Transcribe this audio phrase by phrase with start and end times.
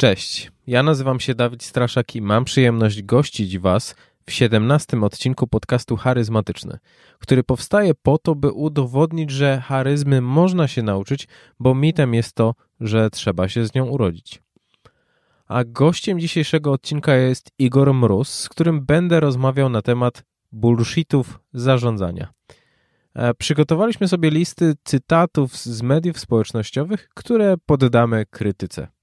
[0.00, 3.94] Cześć, ja nazywam się Dawid Straszak i mam przyjemność gościć Was
[4.26, 6.78] w 17 odcinku podcastu Charyzmatyczny,
[7.18, 11.28] który powstaje po to, by udowodnić, że charyzmy można się nauczyć,
[11.60, 14.42] bo mitem jest to, że trzeba się z nią urodzić.
[15.46, 20.22] A gościem dzisiejszego odcinka jest Igor Mróz, z którym będę rozmawiał na temat
[20.52, 22.28] bullshitów zarządzania.
[23.14, 28.97] E, przygotowaliśmy sobie listy cytatów z mediów społecznościowych, które poddamy krytyce.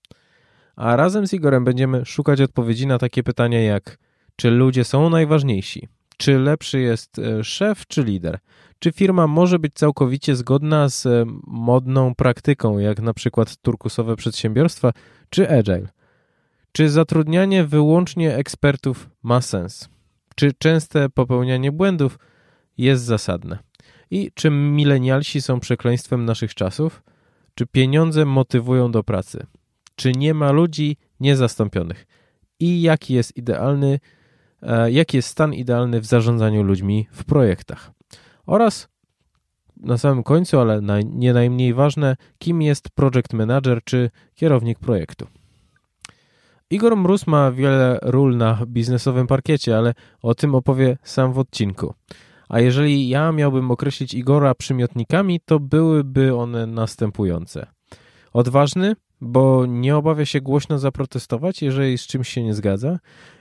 [0.75, 3.97] A razem z Igorem będziemy szukać odpowiedzi na takie pytania jak
[4.35, 5.87] czy ludzie są najważniejsi?
[6.17, 8.39] Czy lepszy jest e, szef czy lider?
[8.79, 14.91] Czy firma może być całkowicie zgodna z e, modną praktyką, jak na przykład turkusowe przedsiębiorstwa
[15.29, 15.87] czy agile?
[16.71, 19.89] Czy zatrudnianie wyłącznie ekspertów ma sens?
[20.35, 22.19] Czy częste popełnianie błędów
[22.77, 23.59] jest zasadne?
[24.11, 27.03] I czy milenialsi są przekleństwem naszych czasów?
[27.55, 29.45] Czy pieniądze motywują do pracy?
[29.95, 32.07] Czy nie ma ludzi niezastąpionych?
[32.59, 33.99] I jaki jest idealny,
[34.61, 37.91] e, jaki jest stan idealny w zarządzaniu ludźmi w projektach?
[38.45, 38.87] Oraz
[39.77, 45.27] na samym końcu, ale nie najmniej ważne, kim jest project manager czy kierownik projektu.
[46.69, 51.93] Igor Mróz ma wiele ról na biznesowym parkiecie, ale o tym opowie sam w odcinku.
[52.49, 57.67] A jeżeli ja miałbym określić Igora przymiotnikami, to byłyby one następujące.
[58.33, 62.99] Odważny, bo nie obawia się głośno zaprotestować, jeżeli z czymś się nie zgadza.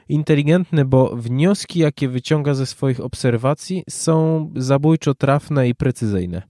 [0.08, 6.42] Inteligentny, bo wnioski, jakie wyciąga ze swoich obserwacji, są zabójczo trafne i precyzyjne.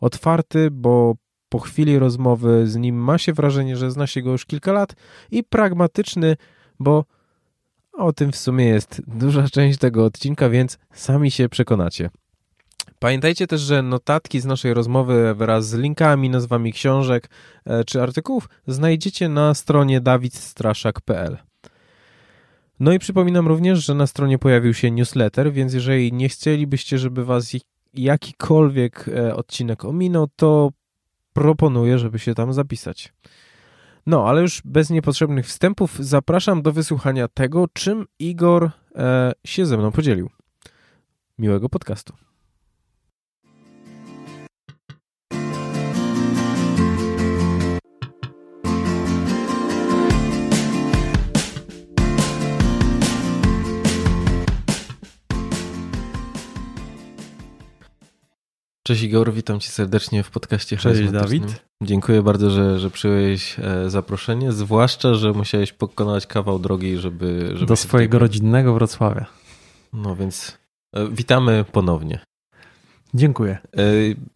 [0.00, 1.14] Otwarty, bo
[1.48, 4.94] po chwili rozmowy z nim ma się wrażenie, że zna się go już kilka lat,
[5.30, 6.36] i pragmatyczny,
[6.78, 7.04] bo
[7.92, 12.10] o tym w sumie jest duża część tego odcinka, więc sami się przekonacie.
[13.02, 17.30] Pamiętajcie też, że notatki z naszej rozmowy wraz z linkami, nazwami książek
[17.64, 21.38] e, czy artykułów znajdziecie na stronie dawidstraszak.pl.
[22.80, 27.24] No i przypominam również, że na stronie pojawił się newsletter, więc jeżeli nie chcielibyście, żeby
[27.24, 27.52] was
[27.94, 30.70] jakikolwiek e, odcinek ominął, to
[31.32, 33.12] proponuję, żeby się tam zapisać.
[34.06, 39.76] No, ale już bez niepotrzebnych wstępów zapraszam do wysłuchania tego, czym Igor e, się ze
[39.76, 40.30] mną podzielił.
[41.38, 42.29] Miłego podcastu.
[58.86, 61.62] Cześć Igor, witam cię serdecznie w podcaście Cześć Dawid.
[61.82, 67.50] Dziękuję bardzo, że, że przyjąłeś e, zaproszenie, zwłaszcza, że musiałeś pokonać kawał drogi, żeby...
[67.52, 68.20] żeby Do swojego tutaj...
[68.28, 69.26] rodzinnego Wrocławia.
[69.92, 70.58] No więc
[70.94, 72.20] e, witamy ponownie.
[73.14, 73.58] Dziękuję.
[73.76, 73.82] E,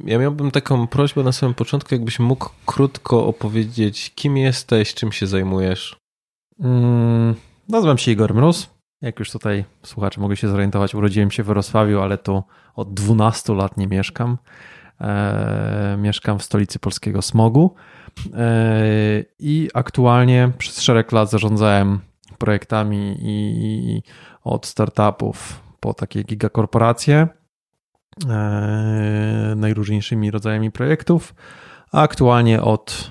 [0.05, 5.27] ja miałbym taką prośbę na samym początku, jakbyś mógł krótko opowiedzieć, kim jesteś, czym się
[5.27, 5.97] zajmujesz.
[6.61, 7.35] Mm,
[7.69, 8.74] nazywam się Igor Mróz.
[9.05, 12.43] Jak już tutaj słuchacze mogli się zorientować, urodziłem się w Wrocławiu, ale tu
[12.75, 14.39] od 12 lat nie mieszkam.
[15.01, 17.75] E, mieszkam w stolicy polskiego smogu
[18.35, 22.01] e, i aktualnie przez szereg lat zarządzałem
[22.39, 24.03] projektami i
[24.45, 27.29] od startupów po takie gigakorporacje
[28.29, 31.35] e, najróżniejszymi rodzajami projektów,
[31.93, 33.11] a aktualnie od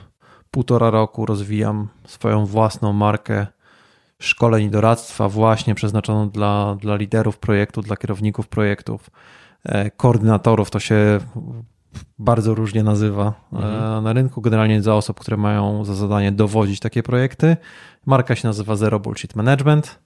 [0.52, 3.48] półtora roku rozwijam swoją własną markę
[4.24, 9.10] szkoleń i doradztwa właśnie przeznaczoną dla, dla liderów projektu, dla kierowników projektów,
[9.66, 11.20] e, koordynatorów, to się
[12.20, 14.04] bardzo różnie nazywa e, mhm.
[14.04, 17.58] na rynku, generalnie dla osób, które mają za zadanie dowodzić takie projekty.
[18.06, 20.00] Marka się nazywa Zero Bullshit Management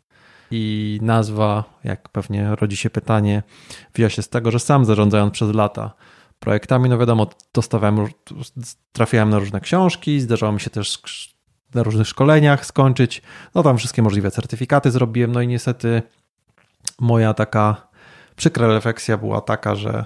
[0.51, 3.43] i nazwa, jak pewnie rodzi się pytanie,
[3.95, 5.93] wija się z tego, że sam zarządzając przez lata
[6.39, 8.07] projektami, no wiadomo, dostawałem,
[8.91, 11.01] trafiałem na różne książki, zdarzało mi się też
[11.73, 13.21] na różnych szkoleniach skończyć.
[13.55, 16.01] No tam wszystkie możliwe certyfikaty zrobiłem, no i niestety
[16.99, 17.87] moja taka
[18.35, 20.05] przykra refleksja była taka, że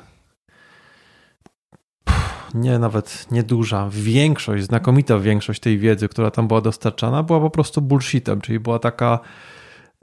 [2.54, 7.82] nie, nawet nieduża, większość, znakomita większość tej wiedzy, która tam była dostarczana, była po prostu
[7.82, 9.20] bullshitem, czyli była taka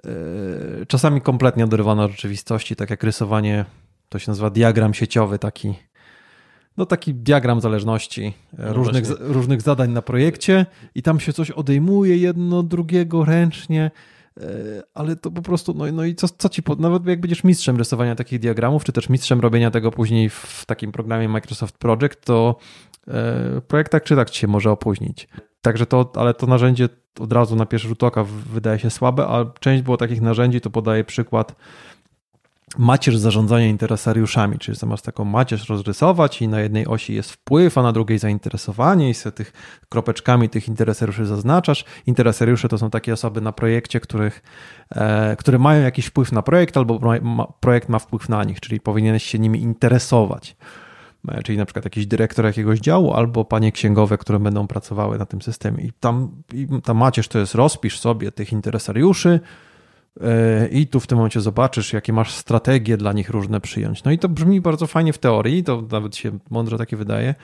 [0.05, 3.65] yy, czasami kompletnie oderwana od rzeczywistości, tak jak rysowanie,
[4.09, 5.75] to się nazywa diagram sieciowy, taki
[6.79, 11.51] no taki diagram zależności e, no różnych, różnych zadań na projekcie i tam się coś
[11.51, 13.91] odejmuje jedno drugiego ręcznie,
[14.41, 14.43] e,
[14.95, 18.15] ale to po prostu, no, no i co, co ci, nawet jak będziesz mistrzem rysowania
[18.15, 22.57] takich diagramów, czy też mistrzem robienia tego później w takim programie Microsoft Project, to
[23.09, 25.29] e, projekt tak czy tak ci się może opóźnić.
[25.63, 26.89] Także to, ale to narzędzie
[27.21, 30.71] od razu na pierwszy rzut oka wydaje się słabe, a część było takich narzędzi, to
[30.71, 31.55] podaję przykład
[32.79, 37.83] macierz zarządzania interesariuszami, czyli zamiast taką macierz rozrysować i na jednej osi jest wpływ, a
[37.83, 39.53] na drugiej zainteresowanie i sobie tych
[39.89, 41.85] kropeczkami tych interesariuszy zaznaczasz.
[42.07, 44.43] Interesariusze to są takie osoby na projekcie, których,
[44.91, 47.01] e, które mają jakiś wpływ na projekt albo
[47.61, 50.57] projekt ma wpływ na nich, czyli powinieneś się nimi interesować.
[51.29, 55.27] E, czyli na przykład jakiś dyrektor jakiegoś działu albo panie księgowe, które będą pracowały na
[55.27, 55.85] tym systemie.
[55.85, 59.41] I tam, i tam macierz to jest rozpisz sobie tych interesariuszy,
[60.71, 64.05] i tu w tym momencie zobaczysz, jakie masz strategie dla nich różne przyjąć.
[64.05, 67.35] No i to brzmi bardzo fajnie w teorii, to nawet się mądro takie wydaje,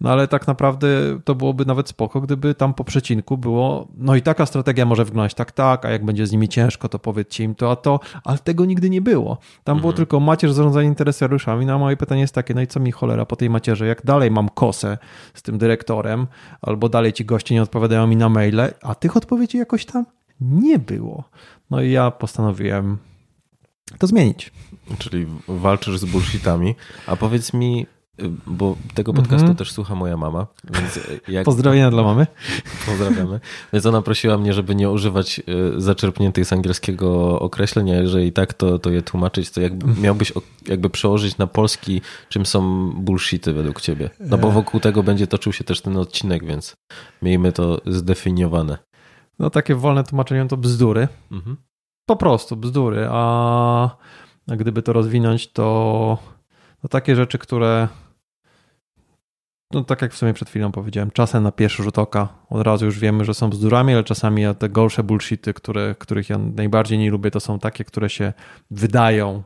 [0.00, 0.88] no ale tak naprawdę
[1.24, 5.34] to byłoby nawet spoko, gdyby tam po przecinku było, no i taka strategia może wyglądać
[5.34, 8.38] tak, tak, a jak będzie z nimi ciężko, to powiedzcie im to, a to, ale
[8.38, 9.38] tego nigdy nie było.
[9.64, 9.80] Tam mhm.
[9.80, 12.92] było tylko macierz zarządzanie interesariuszami, no a moje pytanie jest takie, no i co mi
[12.92, 14.98] cholera po tej macierze, jak dalej mam kosę
[15.34, 16.26] z tym dyrektorem,
[16.62, 20.04] albo dalej ci goście nie odpowiadają mi na maile, a tych odpowiedzi jakoś tam
[20.40, 21.24] nie było.
[21.70, 22.98] No i ja postanowiłem
[23.98, 24.52] to zmienić.
[24.98, 26.74] Czyli walczysz z bullshitami,
[27.06, 27.86] a powiedz mi,
[28.46, 29.58] bo tego podcastu mm -hmm.
[29.58, 30.46] też słucha moja mama.
[30.70, 31.44] Więc jak...
[31.44, 32.26] Pozdrowienia dla mamy.
[32.86, 33.40] Pozdrawiamy.
[33.72, 35.42] Więc ona prosiła mnie, żeby nie używać e,
[35.80, 40.32] zaczerpniętych z angielskiego określeń, a jeżeli tak, to, to je tłumaczyć, to jakby miałbyś
[40.68, 44.10] jakby przełożyć na polski, czym są bullshity według ciebie.
[44.20, 46.76] No bo wokół tego będzie toczył się też ten odcinek, więc
[47.22, 48.78] miejmy to zdefiniowane.
[49.38, 51.08] No takie wolne tłumaczenie to bzdury.
[51.32, 51.56] Mhm.
[52.06, 53.96] Po prostu bzdury, a
[54.48, 56.18] gdyby to rozwinąć, to,
[56.90, 57.88] takie rzeczy, które
[59.72, 62.84] no tak jak w sumie przed chwilą powiedziałem, czasem na pierwszy rzut oka od razu
[62.84, 67.10] już wiemy, że są bzdurami, ale czasami te gorsze bullshity, które, których ja najbardziej nie
[67.10, 68.32] lubię, to są takie, które się
[68.70, 69.42] wydają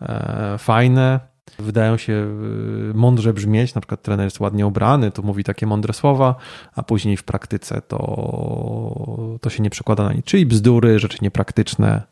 [0.00, 1.20] e, fajne,
[1.58, 5.94] wydają się e, mądrze brzmieć, na przykład trener jest ładnie ubrany, to mówi takie mądre
[5.94, 6.34] słowa,
[6.74, 12.02] a później w praktyce to, to się nie przekłada na nic, czyli bzdury, rzeczy niepraktyczne,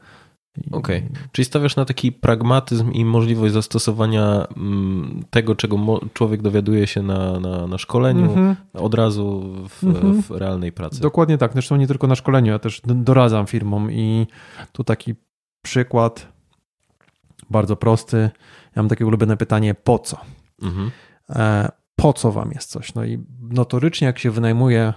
[0.73, 1.29] Okej, okay.
[1.32, 7.40] czyli stawiasz na taki pragmatyzm i możliwość zastosowania mm, tego, czego człowiek dowiaduje się na,
[7.40, 8.56] na, na szkoleniu, mm -hmm.
[8.75, 10.23] od razu w, mm -hmm.
[10.23, 11.00] w, realnej pracy.
[11.00, 11.52] Dokładnie tak.
[11.52, 14.26] Zresztą nie tylko na szkoleniu, ja też doradzam firmom i
[14.73, 15.14] tu taki
[15.62, 16.32] przykład
[17.50, 18.31] bardzo prosty.
[18.77, 20.21] Ja mam takie ulubione pytanie, po co?
[20.62, 20.91] Mm -hmm.
[21.97, 22.94] Po co wam jest coś?
[22.94, 24.93] No i notorycznie, jak się wynajmuje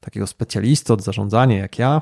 [0.00, 2.00] takiego specjalistę od zarządzania jak ja,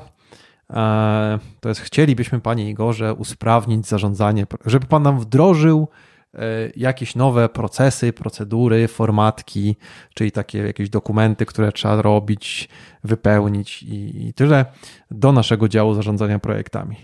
[0.73, 5.87] E, to jest chcielibyśmy, Panie Igorze, usprawnić zarządzanie, żeby Pan nam wdrożył
[6.33, 6.39] e,
[6.75, 9.75] jakieś nowe procesy, procedury, formatki,
[10.13, 12.69] czyli takie jakieś dokumenty, które trzeba robić,
[13.03, 14.65] wypełnić i, i tyle
[15.11, 16.95] do naszego działu zarządzania projektami.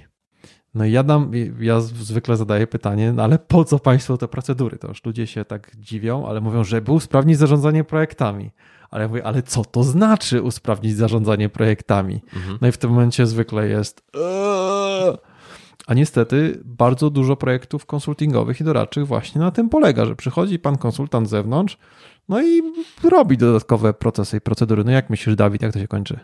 [0.75, 4.77] No i ja, dam, ja zwykle zadaję pytanie, no ale po co Państwu te procedury?
[4.77, 8.51] To już ludzie się tak dziwią, ale mówią, żeby usprawnić zarządzanie projektami.
[8.91, 12.21] Ale ja mówię, ale co to znaczy usprawnić zarządzanie projektami?
[12.35, 12.57] Mhm.
[12.61, 14.03] No i w tym momencie zwykle jest.
[14.13, 15.17] Eee".
[15.87, 20.77] A niestety bardzo dużo projektów konsultingowych i doradczych właśnie na tym polega, że przychodzi pan
[20.77, 21.77] konsultant z zewnątrz,
[22.29, 22.61] no i
[23.03, 24.83] robi dodatkowe procesy i procedury.
[24.83, 26.19] No jak myślisz, Dawid, jak to się kończy?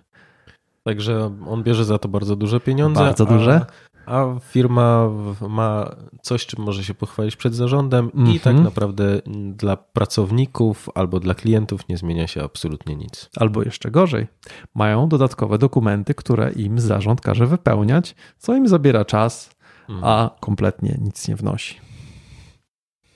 [0.84, 3.00] Także on bierze za to bardzo duże pieniądze.
[3.00, 3.66] Bardzo duże
[4.12, 5.10] a firma
[5.50, 8.36] ma coś, czym może się pochwalić przed zarządem mm -hmm.
[8.36, 8.64] i tak mhm.
[8.64, 9.22] naprawdę
[9.54, 13.30] dla pracowników albo dla klientów nie zmienia się absolutnie nic.
[13.38, 14.28] Albo jeszcze gorzej,
[14.76, 19.50] mają dodatkowe dokumenty, które im zarząd każe wypełniać, co im zabiera czas,
[19.90, 20.04] mm.
[20.04, 21.76] a kompletnie nic nie wnosi.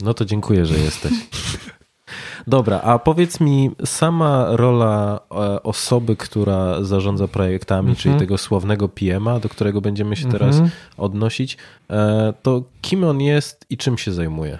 [0.01, 1.11] No to dziękuję, że jesteś.
[2.47, 7.95] Dobra, a powiedz mi, sama rola e, osoby, która zarządza projektami, mhm.
[7.95, 10.71] czyli tego sławnego PM-a, do którego będziemy się teraz mhm.
[10.97, 11.57] odnosić,
[11.89, 14.59] e, to kim on jest i czym się zajmuje?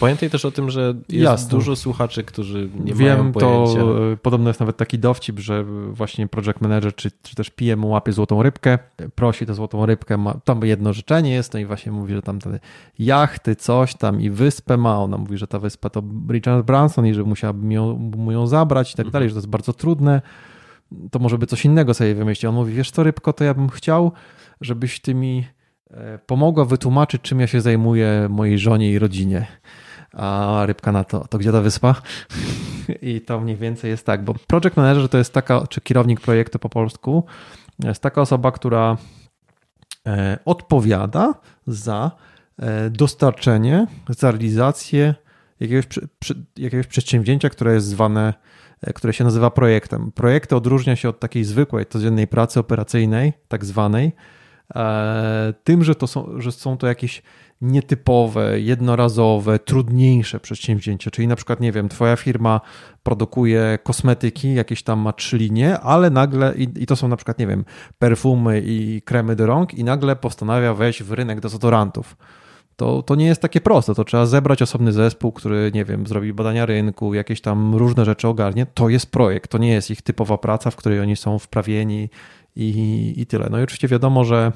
[0.00, 1.50] Pamiętaj też o tym, że jest Jasne.
[1.50, 3.80] dużo słuchaczy, którzy nie Wiem, mają pojęcia.
[3.80, 8.12] to podobno jest nawet taki dowcip, że właśnie project manager czy, czy też PM łapie
[8.12, 8.78] złotą rybkę,
[9.14, 12.38] prosi tę złotą rybkę, ma, tam jedno życzenie jest, no i właśnie mówi, że tam
[12.38, 12.58] te
[12.98, 17.14] jachty, coś tam i wyspę ma, ona mówi, że ta wyspa to Richard Branson i
[17.14, 17.66] że musiałaby
[18.16, 19.12] mu ją zabrać i tak mhm.
[19.12, 20.22] dalej, że to jest bardzo trudne,
[21.10, 22.44] to może by coś innego sobie wymyślić.
[22.44, 24.12] On mówi, wiesz co rybko, to ja bym chciał,
[24.60, 25.46] żebyś ty mi
[25.90, 29.46] e, pomogła wytłumaczyć, czym ja się zajmuję mojej żonie i rodzinie
[30.12, 31.94] a rybka na to, to gdzie ta wyspa?
[33.02, 36.58] I to mniej więcej jest tak, bo project manager to jest taka, czy kierownik projektu
[36.58, 37.24] po polsku,
[37.84, 38.96] jest taka osoba, która
[40.06, 41.34] e, odpowiada
[41.66, 42.10] za
[42.58, 45.14] e, dostarczenie, za realizację
[45.60, 45.86] jakiegoś,
[46.56, 48.34] jakiegoś przedsięwzięcia, które jest zwane,
[48.82, 50.12] e, które się nazywa projektem.
[50.12, 54.12] Projekt odróżnia się od takiej zwykłej, codziennej pracy operacyjnej, tak zwanej,
[55.64, 57.22] tym, że, to są, że są to jakieś
[57.60, 61.10] nietypowe, jednorazowe, trudniejsze przedsięwzięcie.
[61.10, 62.60] Czyli na przykład, nie wiem, twoja firma
[63.02, 67.38] produkuje kosmetyki, jakieś tam ma trzy linie, ale nagle, i, i to są na przykład,
[67.38, 67.64] nie wiem,
[67.98, 72.16] perfumy i kremy do rąk, i nagle postanawia wejść w rynek dezodorantów
[72.80, 73.94] to, to nie jest takie proste.
[73.94, 78.28] To trzeba zebrać osobny zespół, który, nie wiem, zrobi badania rynku, jakieś tam różne rzeczy
[78.28, 78.66] ogarnie.
[78.66, 82.08] To jest projekt, to nie jest ich typowa praca, w której oni są wprawieni
[82.56, 83.48] i, i tyle.
[83.50, 84.52] No i oczywiście wiadomo, że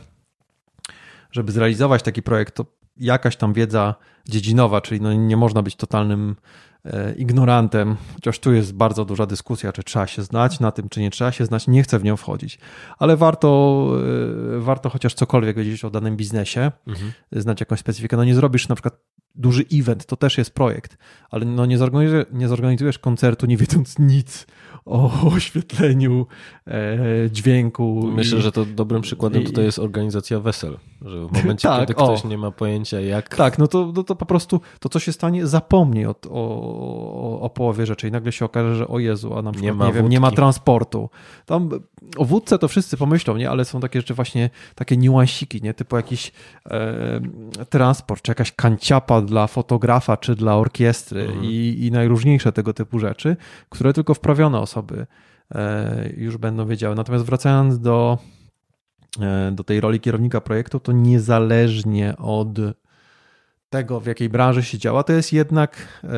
[1.30, 2.66] żeby zrealizować taki projekt, to
[2.96, 3.94] jakaś tam wiedza
[4.28, 6.36] dziedzinowa, czyli no nie można być totalnym
[6.84, 11.00] e, ignorantem, chociaż tu jest bardzo duża dyskusja, czy trzeba się znać na tym, czy
[11.00, 12.58] nie trzeba się znać, nie chcę w nią wchodzić,
[12.98, 13.90] ale warto,
[14.56, 17.12] e, warto chociaż cokolwiek wiedzieć o danym biznesie, mhm.
[17.32, 18.16] znać jakąś specyfikę.
[18.16, 19.00] No nie zrobisz na przykład
[19.34, 20.98] duży event, to też jest projekt,
[21.30, 24.46] ale no nie, zorganizujesz, nie zorganizujesz koncertu nie wiedząc nic
[24.84, 26.26] o oświetleniu,
[26.66, 26.98] e,
[27.30, 28.10] dźwięku.
[28.14, 31.80] Myślę, i, że to dobrym przykładem i, tutaj jest organizacja wesel, że w momencie, tak,
[31.80, 33.36] kiedy ktoś o, nie ma pojęcia jak...
[33.36, 37.50] Tak, no to, no to po prostu to, co się stanie, zapomni o, o, o
[37.50, 39.92] połowie rzeczy i nagle się okaże, że o Jezu, a na przykład, nie ma, nie,
[39.92, 41.10] wiem, nie ma transportu.
[41.46, 41.70] Tam
[42.16, 43.50] o wódce to wszyscy pomyślą, nie?
[43.50, 45.74] Ale są takie rzeczy właśnie, takie niuansiki, nie?
[45.74, 46.32] Typu jakiś
[46.70, 47.20] e,
[47.70, 51.44] transport, czy jakaś kanciapa dla fotografa, czy dla orkiestry mhm.
[51.44, 53.36] i, i najróżniejsze tego typu rzeczy,
[53.68, 55.06] które tylko wprawione osoby
[55.54, 56.94] e, już będą wiedziały.
[56.94, 58.18] Natomiast wracając do,
[59.52, 62.48] do tej roli kierownika projektu, to niezależnie od
[63.68, 66.08] tego, w jakiej branży się działa, to jest jednak e,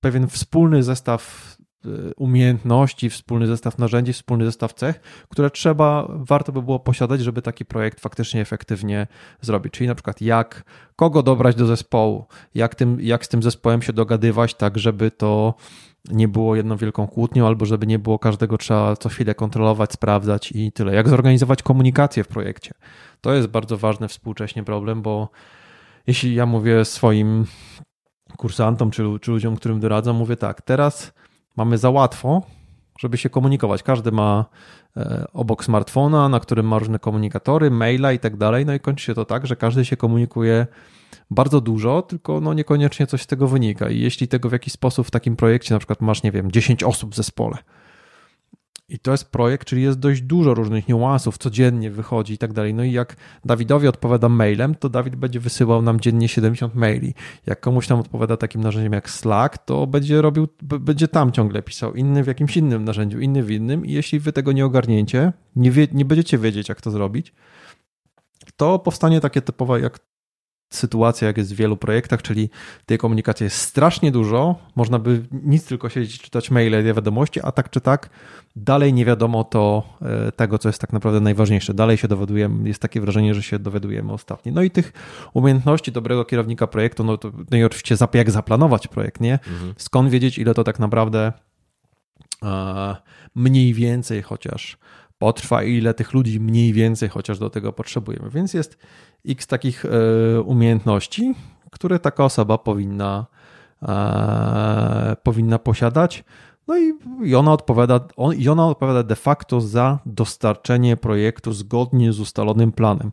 [0.00, 1.50] pewien wspólny zestaw
[1.86, 7.42] Y, umiejętności, wspólny zestaw narzędzi, wspólny zestaw cech, które trzeba, warto by było posiadać, żeby
[7.42, 9.06] taki projekt faktycznie efektywnie
[9.40, 9.72] zrobić.
[9.72, 10.64] Czyli na przykład jak,
[10.96, 15.54] kogo dobrać do zespołu, jak, tym, jak z tym zespołem się dogadywać, tak żeby to
[16.08, 20.52] nie było jedną wielką kłótnią, albo żeby nie było każdego trzeba co chwilę kontrolować, sprawdzać
[20.52, 20.94] i tyle.
[20.94, 22.74] Jak zorganizować komunikację w projekcie.
[23.20, 25.28] To jest bardzo ważny współcześnie problem, bo
[26.06, 27.46] jeśli ja mówię swoim
[28.36, 31.12] kursantom czy, czy ludziom, którym doradzam, mówię tak, teraz
[31.56, 32.42] mamy za łatwo,
[32.98, 33.82] żeby się komunikować.
[33.82, 34.44] Każdy ma
[34.96, 38.66] e, obok smartfona, na którym ma różne komunikatory, maila i tak dalej.
[38.66, 40.66] No i kończy się to tak, że każdy się komunikuje
[41.30, 43.90] bardzo dużo, tylko no niekoniecznie coś z tego wynika.
[43.90, 46.82] I jeśli tego w jakiś sposób w takim projekcie, na przykład masz, nie wiem, 10
[46.82, 47.56] osób w zespole,
[48.90, 52.74] i to jest projekt, czyli jest dość dużo różnych niuansów, codziennie wychodzi i tak dalej.
[52.74, 57.14] No i jak Dawidowi odpowiada mailem, to Dawid będzie wysyłał nam dziennie 70 maili.
[57.46, 61.94] Jak komuś tam odpowiada takim narzędziem jak Slack, to będzie robił, będzie tam ciągle pisał.
[61.94, 63.86] Inny w jakimś innym narzędziu, inny w innym.
[63.86, 67.32] I jeśli wy tego nie ogarniecie, nie, wie, nie będziecie wiedzieć, jak to zrobić,
[68.56, 69.98] to powstanie takie typowe, jak
[70.70, 72.50] sytuacja, jak jest w wielu projektach, czyli
[72.86, 77.70] tej komunikacji jest strasznie dużo, można by nic tylko siedzieć, czytać maile, wiadomości, a tak
[77.70, 78.10] czy tak
[78.56, 81.74] dalej nie wiadomo to e, tego, co jest tak naprawdę najważniejsze.
[81.74, 84.52] Dalej się dowiadujemy, jest takie wrażenie, że się dowiadujemy ostatnio.
[84.52, 84.92] No i tych
[85.34, 89.32] umiejętności dobrego kierownika projektu, no, to, no i oczywiście jak zaplanować projekt, nie?
[89.32, 89.74] Mhm.
[89.76, 91.32] Skąd wiedzieć, ile to tak naprawdę
[93.34, 94.78] mniej więcej chociaż
[95.20, 98.30] potrwa i ile tych ludzi mniej więcej chociaż do tego potrzebujemy.
[98.30, 98.78] Więc jest
[99.28, 101.34] x takich e, umiejętności,
[101.70, 103.26] które taka osoba powinna,
[103.82, 106.24] e, powinna posiadać.
[106.68, 106.74] No
[107.24, 112.72] i, ona odpowiada, on, i ona odpowiada de facto za dostarczenie projektu zgodnie z ustalonym
[112.72, 113.12] planem.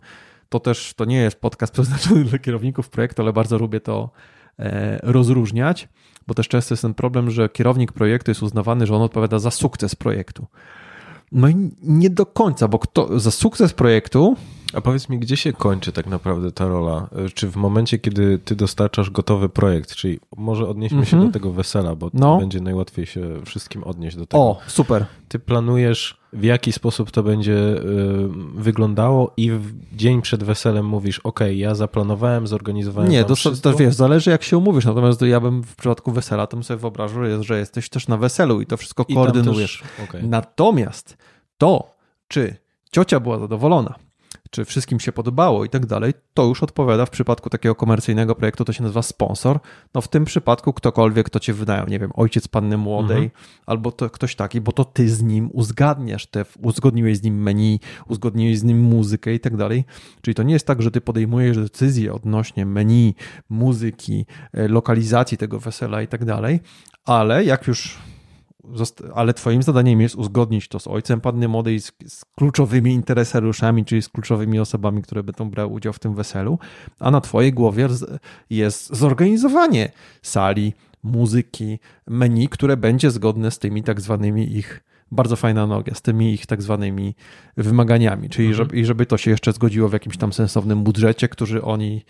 [0.49, 4.09] To też to nie jest podcast przeznaczony dla kierowników projektu, ale bardzo lubię to
[4.59, 5.89] e, rozróżniać,
[6.27, 9.51] bo też często jest ten problem, że kierownik projektu jest uznawany, że on odpowiada za
[9.51, 10.47] sukces projektu.
[11.31, 14.35] No i nie do końca, bo kto, za sukces projektu.
[14.73, 17.09] A powiedz mi, gdzie się kończy tak naprawdę ta rola?
[17.33, 21.31] Czy w momencie, kiedy ty dostarczasz gotowy projekt, czyli może odnieśmy się mhm.
[21.31, 22.37] do tego wesela, bo no.
[22.37, 24.43] będzie najłatwiej się wszystkim odnieść do tego.
[24.43, 25.05] O, super.
[25.27, 27.81] Ty planujesz, w jaki sposób to będzie y,
[28.55, 33.95] wyglądało i w dzień przed weselem mówisz, ok, ja zaplanowałem, zorganizowałem Nie, to, to wiesz,
[33.95, 37.59] zależy jak się umówisz, natomiast ja bym w przypadku wesela, to bym sobie wyobrażał, że
[37.59, 39.83] jesteś też na weselu i to wszystko I koordynujesz.
[39.97, 40.23] Też, okay.
[40.23, 41.17] Natomiast
[41.57, 41.95] to,
[42.27, 42.55] czy
[42.91, 43.95] ciocia była zadowolona,
[44.51, 48.65] czy wszystkim się podobało i tak dalej, to już odpowiada w przypadku takiego komercyjnego projektu,
[48.65, 49.59] to się nazywa sponsor.
[49.93, 53.43] No w tym przypadku ktokolwiek, kto cię wydają, nie wiem, ojciec panny młodej, mhm.
[53.65, 57.79] albo to ktoś taki, bo to ty z nim uzgadniasz te, uzgodniłeś z nim menu,
[58.07, 59.85] uzgodniłeś z nim muzykę i tak dalej.
[60.21, 63.15] Czyli to nie jest tak, że ty podejmujesz decyzję odnośnie menu,
[63.49, 66.59] muzyki, e, lokalizacji tego wesela i tak dalej,
[67.05, 67.97] ale jak już
[69.15, 74.01] ale twoim zadaniem jest uzgodnić to z ojcem panny młodej, z, z, kluczowymi interesariuszami, czyli
[74.01, 76.59] z kluczowymi osobami, które będą brały udział w tym weselu,
[76.99, 77.87] a na twojej głowie
[78.49, 85.67] jest zorganizowanie sali, muzyki, menu, które będzie zgodne z tymi tak zwanymi ich bardzo fajna
[85.67, 87.15] noga, z tymi ich tak zwanymi
[87.57, 88.69] wymaganiami, czyli mhm.
[88.69, 92.05] żeby, żeby to się jeszcze zgodziło w jakimś tam sensownym budżecie, który oni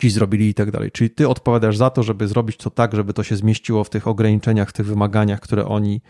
[0.00, 0.90] ci zrobili i tak dalej.
[0.90, 4.08] Czyli ty odpowiadasz za to, żeby zrobić to tak, żeby to się zmieściło w tych
[4.08, 6.00] ograniczeniach, w tych wymaganiach, które oni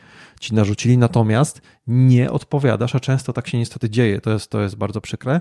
[0.40, 4.76] ci narzucili, natomiast nie odpowiadasz, a często tak się niestety dzieje, to jest, to jest
[4.76, 5.40] bardzo przykre,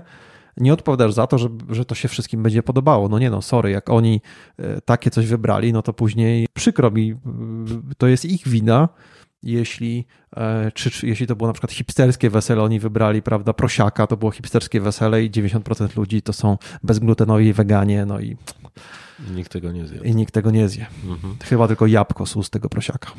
[0.56, 3.08] nie odpowiadasz za to, że, że to się wszystkim będzie podobało.
[3.08, 4.20] No nie no, sorry, jak oni
[4.58, 7.14] e, takie coś wybrali, no to później przykro mi,
[7.98, 8.88] to jest ich wina,
[9.46, 14.06] jeśli, e, czy, czy, jeśli to było na przykład hipsterskie wesele, oni wybrali, prawda, prosiaka,
[14.06, 18.36] to było hipsterskie wesele i 90% ludzi to są bezglutenowi weganie, no i...
[19.34, 20.00] Nikt tego nie zje.
[20.04, 20.86] I nikt tego nie zje.
[21.04, 21.36] Mhm.
[21.44, 23.12] Chyba tylko jabłko z ust tego prosiaka.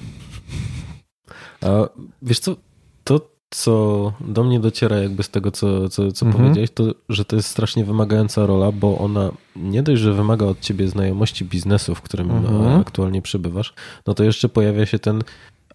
[1.61, 1.89] A
[2.21, 2.55] wiesz co,
[3.03, 6.43] to co do mnie dociera jakby z tego, co, co, co mhm.
[6.43, 10.59] powiedziałeś, to że to jest strasznie wymagająca rola, bo ona nie dość, że wymaga od
[10.59, 12.81] ciebie znajomości biznesu, w którym mhm.
[12.81, 13.73] aktualnie przebywasz,
[14.07, 15.23] no to jeszcze pojawia się ten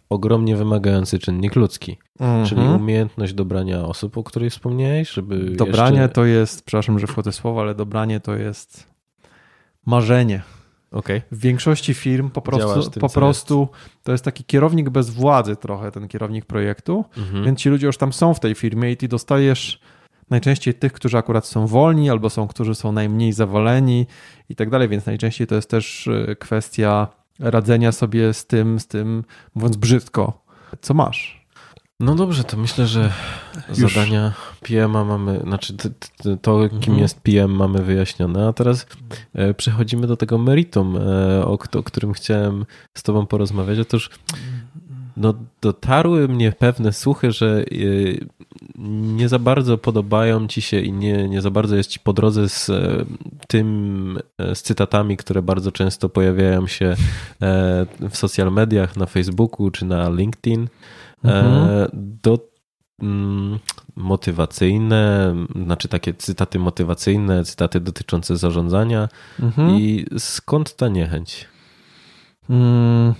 [0.08, 2.46] ogromnie wymagający czynnik ludzki, mhm.
[2.46, 6.14] czyli umiejętność dobrania osób, o której wspomniałeś, żeby Dobranie jeszcze...
[6.14, 8.86] to jest, przepraszam, że wchodzę słowo, ale dobranie to jest
[9.86, 10.42] marzenie.
[10.90, 11.22] Okay.
[11.30, 13.68] W większości firm po prostu, tym, po prostu
[14.02, 17.44] to jest taki kierownik bez władzy trochę, ten kierownik projektu, mhm.
[17.44, 19.80] więc ci ludzie już tam są w tej firmie i ty dostajesz
[20.30, 24.06] najczęściej tych, którzy akurat są wolni albo są, którzy są najmniej zawaleni
[24.48, 28.86] i tak dalej, więc najczęściej to jest też e, kwestia radzenia sobie z tym, z
[28.86, 29.24] tym,
[29.54, 30.44] mówiąc brzydko,
[30.80, 31.42] co masz.
[32.00, 33.12] No dobrze, to myślę, że
[33.68, 33.78] Już.
[33.78, 35.76] zadania PM-a mamy, znaczy
[36.42, 36.98] to, kim mhm.
[36.98, 38.86] jest PM mamy wyjaśnione, a teraz
[39.34, 41.00] e, przechodzimy do tego meritum, e,
[41.46, 43.78] o, o którym chciałem z tobą porozmawiać.
[43.78, 44.10] Otóż
[45.16, 47.74] no, dotarły mnie pewne słuchy, że e,
[49.16, 52.48] nie za bardzo podobają ci się i nie, nie za bardzo jest ci po drodze
[52.48, 52.70] z
[53.48, 54.18] tym,
[54.54, 56.96] z cytatami, które bardzo często pojawiają się
[58.10, 60.68] w social mediach, na Facebooku czy na LinkedIn.
[61.24, 61.88] Mhm.
[61.92, 62.38] Do
[63.02, 63.58] mm,
[63.96, 69.08] motywacyjne, znaczy takie cytaty motywacyjne, cytaty dotyczące zarządzania.
[69.40, 69.70] Mhm.
[69.70, 71.48] I skąd ta niechęć?
[72.48, 73.14] Hmm.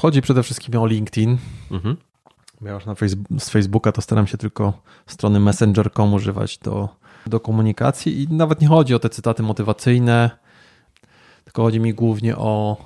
[0.00, 1.38] Chodzi przede wszystkim o LinkedIn.
[1.70, 1.96] Mhm.
[2.62, 2.94] Ja już na
[3.38, 6.88] z Facebooka to staram się tylko strony messenger.com używać do,
[7.26, 10.30] do komunikacji i nawet nie chodzi o te cytaty motywacyjne,
[11.44, 12.76] tylko chodzi mi głównie o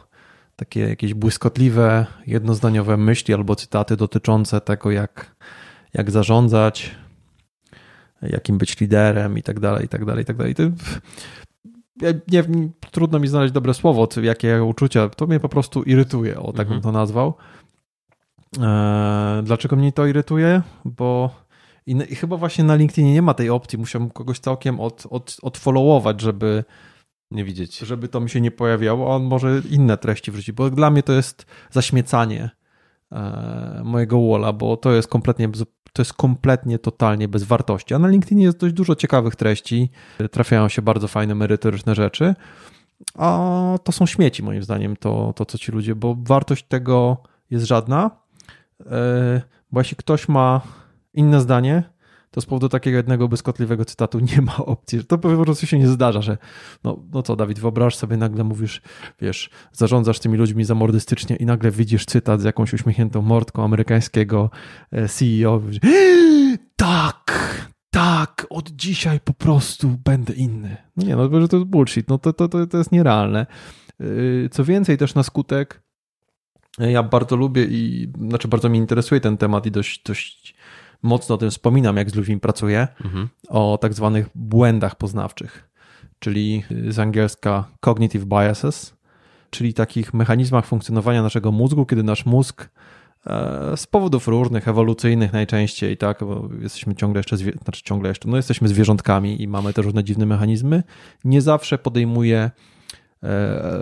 [0.56, 5.36] takie jakieś błyskotliwe, jednozdaniowe myśli albo cytaty dotyczące tego, jak,
[5.94, 6.90] jak zarządzać,
[8.22, 10.54] jakim być liderem i tak dalej, i tak dalej, i tak dalej.
[12.02, 12.44] Ja nie,
[12.90, 15.08] trudno mi znaleźć dobre słowo, jakie uczucia.
[15.08, 16.68] To mnie po prostu irytuje, o tak mhm.
[16.68, 17.34] bym to nazwał.
[18.60, 20.62] E, dlaczego mnie to irytuje?
[20.84, 21.30] Bo
[21.86, 23.78] i, i, chyba właśnie na LinkedInie nie ma tej opcji.
[23.78, 26.64] Musiałbym kogoś całkiem od, od, odfollowować, żeby,
[27.30, 27.78] nie widzieć.
[27.78, 31.02] Żeby to mi się nie pojawiało, a on może inne treści wrzucić, bo dla mnie
[31.02, 32.50] to jest zaśmiecanie
[33.12, 35.48] e, mojego walla, bo to jest kompletnie
[35.94, 37.94] to jest kompletnie, totalnie bez wartości.
[37.94, 39.90] A na LinkedInie jest dość dużo ciekawych treści,
[40.30, 42.34] trafiają się bardzo fajne, merytoryczne rzeczy,
[43.18, 43.50] a
[43.84, 47.16] to są śmieci moim zdaniem, to, to co ci ludzie, bo wartość tego
[47.50, 48.10] jest żadna,
[48.86, 50.60] e, bo jeśli ktoś ma
[51.14, 51.82] inne zdanie,
[52.34, 55.04] to z powodu takiego jednego błyskotliwego cytatu nie ma opcji.
[55.04, 56.38] To po prostu się nie zdarza, że
[56.84, 58.82] no, no co, Dawid, wyobraź sobie, nagle mówisz,
[59.20, 64.50] wiesz, zarządzasz tymi ludźmi zamordystycznie i nagle widzisz cytat z jakąś uśmiechniętą mordką amerykańskiego
[64.92, 65.60] e, CEO.
[66.76, 67.32] Tak,
[67.90, 70.76] tak, od dzisiaj po prostu będę inny.
[70.96, 73.46] No nie, no że to jest bullshit, no to, to, to, to jest nierealne.
[74.00, 74.04] E,
[74.48, 75.84] co więcej, też na skutek
[76.78, 80.53] ja bardzo lubię i znaczy bardzo mnie interesuje ten temat i dość, dość
[81.04, 83.28] mocno o tym wspominam, jak z ludźmi pracuję, mhm.
[83.48, 85.70] o tak zwanych błędach poznawczych,
[86.18, 88.96] czyli z angielska cognitive biases,
[89.50, 92.68] czyli takich mechanizmach funkcjonowania naszego mózgu, kiedy nasz mózg
[93.26, 98.36] e, z powodów różnych, ewolucyjnych najczęściej, tak, bo jesteśmy ciągle jeszcze, znaczy ciągle jeszcze, no
[98.36, 100.82] jesteśmy zwierzątkami i mamy te różne dziwne mechanizmy,
[101.24, 102.50] nie zawsze podejmuje e,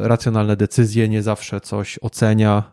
[0.09, 2.73] racjonalne decyzje, nie zawsze coś ocenia,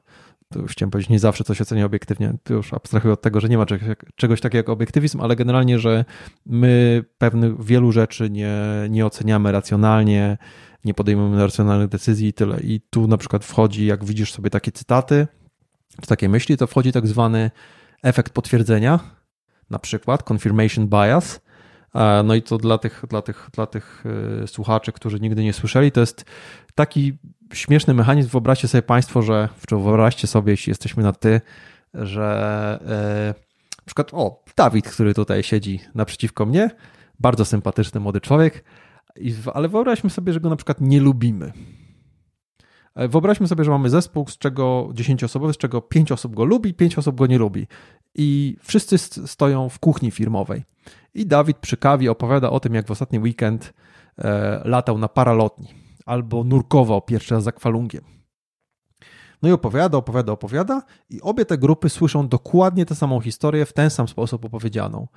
[0.54, 3.50] to już chciałem powiedzieć, nie zawsze coś ocenia obiektywnie, to już abstrahuję od tego, że
[3.50, 6.06] nie ma czegoś, czegoś takiego jak obiektywizm, ale generalnie, że
[6.46, 8.58] my pewnych wielu rzeczy nie,
[8.90, 10.38] nie oceniamy racjonalnie,
[10.86, 12.60] nie podejmujemy racjonalnych decyzji i tyle.
[12.60, 15.28] I tu na przykład wchodzi, jak widzisz sobie takie cytaty,
[16.02, 17.52] czy takie myśli, to wchodzi tak zwany
[18.04, 19.00] efekt potwierdzenia,
[19.70, 21.42] na przykład confirmation bias,
[22.24, 24.04] no i to dla tych, dla tych, dla tych
[24.44, 26.26] e, słuchaczy, którzy nigdy nie słyszeli, to jest
[26.76, 27.18] taki
[27.54, 28.30] śmieszny mechanizm.
[28.30, 31.42] Wyobraźcie sobie Państwo, że, czy wyobraźcie sobie, jeśli jesteśmy na ty,
[31.94, 36.70] że yy, na przykład, o, Dawid, który tutaj siedzi naprzeciwko mnie,
[37.20, 38.64] bardzo sympatyczny młody człowiek,
[39.54, 41.52] ale wyobraźmy sobie, że go na przykład nie lubimy.
[42.96, 46.46] E, wyobraźmy sobie, że mamy zespół, z czego 10 osobowy, z czego 5 osób go
[46.46, 47.68] lubi, 5 osób go nie lubi.
[48.16, 50.64] I wszyscy stoją w kuchni firmowej.
[51.14, 53.74] I Dawid przy kawie opowiada o tym, jak w ostatni weekend
[54.18, 58.04] e, latał na paralotni albo nurkował pierwszy raz za kwalungiem.
[59.42, 63.74] No i opowiada, opowiada, opowiada, i obie te grupy słyszą dokładnie tę samą historię w
[63.74, 65.08] ten sam sposób opowiedzianą.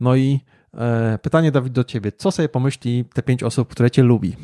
[0.00, 0.40] No i
[0.74, 2.12] E, pytanie, Dawid, do ciebie.
[2.12, 4.36] Co sobie pomyśli te pięć osób, które cię lubi?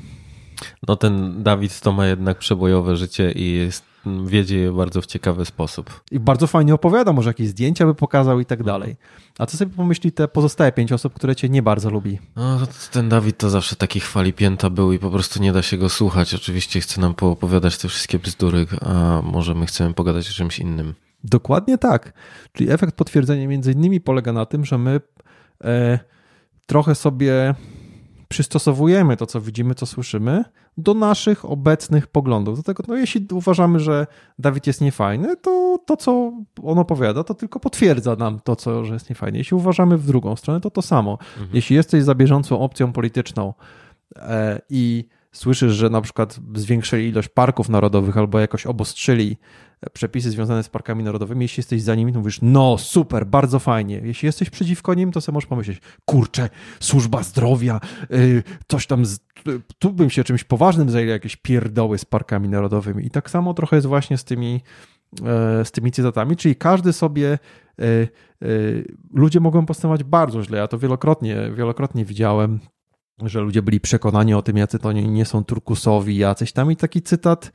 [0.89, 3.85] No ten Dawid to ma jednak przebojowe życie i jest,
[4.27, 6.01] wiedzie je bardzo w ciekawy sposób.
[6.11, 8.97] I bardzo fajnie opowiada, może jakieś zdjęcia by pokazał i tak dalej.
[9.39, 12.19] A co sobie pomyśli te pozostałe pięć osób, które cię nie bardzo lubi?
[12.37, 12.59] No,
[12.93, 15.89] ten Dawid to zawsze taki chwali pięta był i po prostu nie da się go
[15.89, 16.35] słuchać.
[16.35, 20.95] Oczywiście chce nam poopowiadać te wszystkie bzdury, a może my chcemy pogadać o czymś innym.
[21.25, 22.13] Dokładnie tak.
[22.53, 25.01] Czyli efekt potwierdzenia między innymi polega na tym, że my
[25.65, 25.99] e,
[26.67, 27.55] trochę sobie
[28.29, 30.45] przystosowujemy to, co widzimy, co słyszymy,
[30.79, 32.55] do naszych obecnych poglądów.
[32.55, 34.07] Dlatego, no, jeśli uważamy, że
[34.39, 36.33] Dawid jest niefajny, to to, co
[36.63, 39.39] on opowiada, to tylko potwierdza nam to, co, że jest niefajny.
[39.39, 41.19] Jeśli uważamy w drugą stronę, to to samo.
[41.53, 43.55] Jeśli jesteś za bieżącą opcją polityczną
[44.17, 49.37] e, i słyszysz, że na przykład zwiększyli ilość parków narodowych albo jakoś obostrzyli
[49.93, 54.01] przepisy związane z parkami narodowymi, jeśli jesteś za nimi, to mówisz, no super, bardzo fajnie.
[54.05, 56.49] Jeśli jesteś przeciwko nim, to sobie możesz pomyśleć, kurczę,
[56.81, 59.19] służba zdrowia, yy, coś tam, z,
[59.79, 63.07] tu bym się czymś poważnym zajęł, jakieś pierdoły z parkami narodowymi.
[63.07, 67.39] I tak samo trochę jest właśnie z tymi, yy, z tymi cytatami, czyli każdy sobie
[67.79, 68.09] yy,
[69.15, 70.59] ludzie mogą postępować bardzo źle.
[70.59, 72.61] Ja to wielokrotnie, wielokrotnie widziałem
[73.23, 76.77] że ludzie byli przekonani o tym, jacy to nie, nie są turkusowi, jacyś tam i
[76.77, 77.53] taki cytat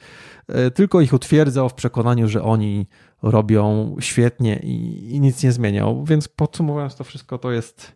[0.47, 2.87] e, tylko ich utwierdzał w przekonaniu, że oni
[3.21, 6.05] robią świetnie i, i nic nie zmieniał.
[6.05, 7.95] Więc podsumowując to wszystko, to jest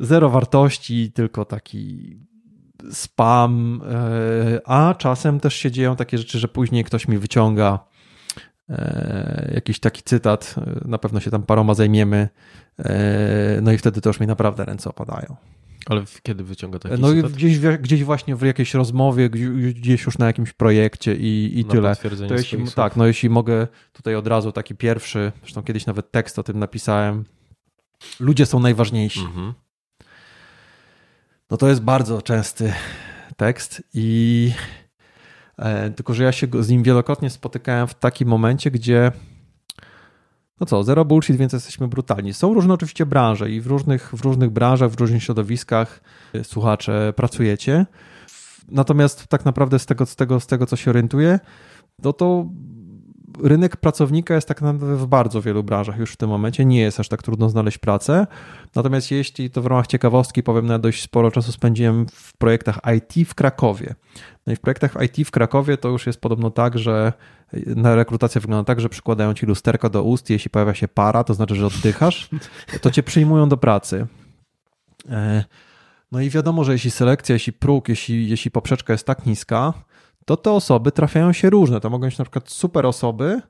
[0.00, 2.16] zero wartości, tylko taki
[2.90, 7.78] spam, e, a czasem też się dzieją takie rzeczy, że później ktoś mi wyciąga
[8.68, 12.28] e, jakiś taki cytat, na pewno się tam paroma zajmiemy,
[13.62, 15.36] no i wtedy to już mi naprawdę ręce opadają.
[15.90, 17.32] Ale kiedy wyciąga taki No cytat?
[17.32, 21.96] gdzieś, gdzieś właśnie w jakiejś rozmowie, gdzieś już na jakimś projekcie i, i Na tyle.
[21.96, 22.74] To jeśli, swoich słów.
[22.74, 26.58] tak, no jeśli mogę tutaj od razu taki pierwszy, zresztą kiedyś nawet tekst o tym
[26.58, 27.24] napisałem.
[28.20, 29.20] Ludzie są najważniejsi.
[29.20, 29.54] Mhm.
[31.50, 32.72] No to jest bardzo częsty
[33.36, 34.52] tekst i
[35.58, 39.12] e, tylko, że ja się z nim wielokrotnie spotykałem w takim momencie, gdzie
[40.60, 42.34] no co, zero bullshit, więc jesteśmy brutalni.
[42.34, 46.00] Są różne oczywiście branże i w różnych, w różnych branżach, w różnych środowiskach
[46.34, 47.86] e, słuchacze pracujecie.
[48.68, 51.40] Natomiast tak naprawdę z tego, z tego, z tego co się orientuję,
[52.04, 52.46] no to
[53.42, 56.64] rynek pracownika jest tak naprawdę w bardzo wielu branżach już w tym momencie.
[56.64, 58.26] Nie jest aż tak trudno znaleźć pracę.
[58.74, 62.78] Natomiast jeśli to w ramach ciekawostki powiem, no ja dość sporo czasu spędziłem w projektach
[62.96, 63.94] IT w Krakowie.
[64.46, 67.12] No i w projektach IT w Krakowie to już jest podobno tak, że
[67.66, 71.34] na rekrutacja wygląda tak, że przykładają ci lusterko do ust jeśli pojawia się para, to
[71.34, 72.30] znaczy, że oddychasz,
[72.80, 74.06] to cię przyjmują do pracy.
[75.10, 75.44] E,
[76.12, 79.72] No i wiadomo, że jeśli selekcja, jeśli próg, jeśli, jeśli poprzeczka jest tak niska,
[80.24, 81.80] to te osoby trafiają się różne.
[81.80, 83.40] To mogą być na przykład super osoby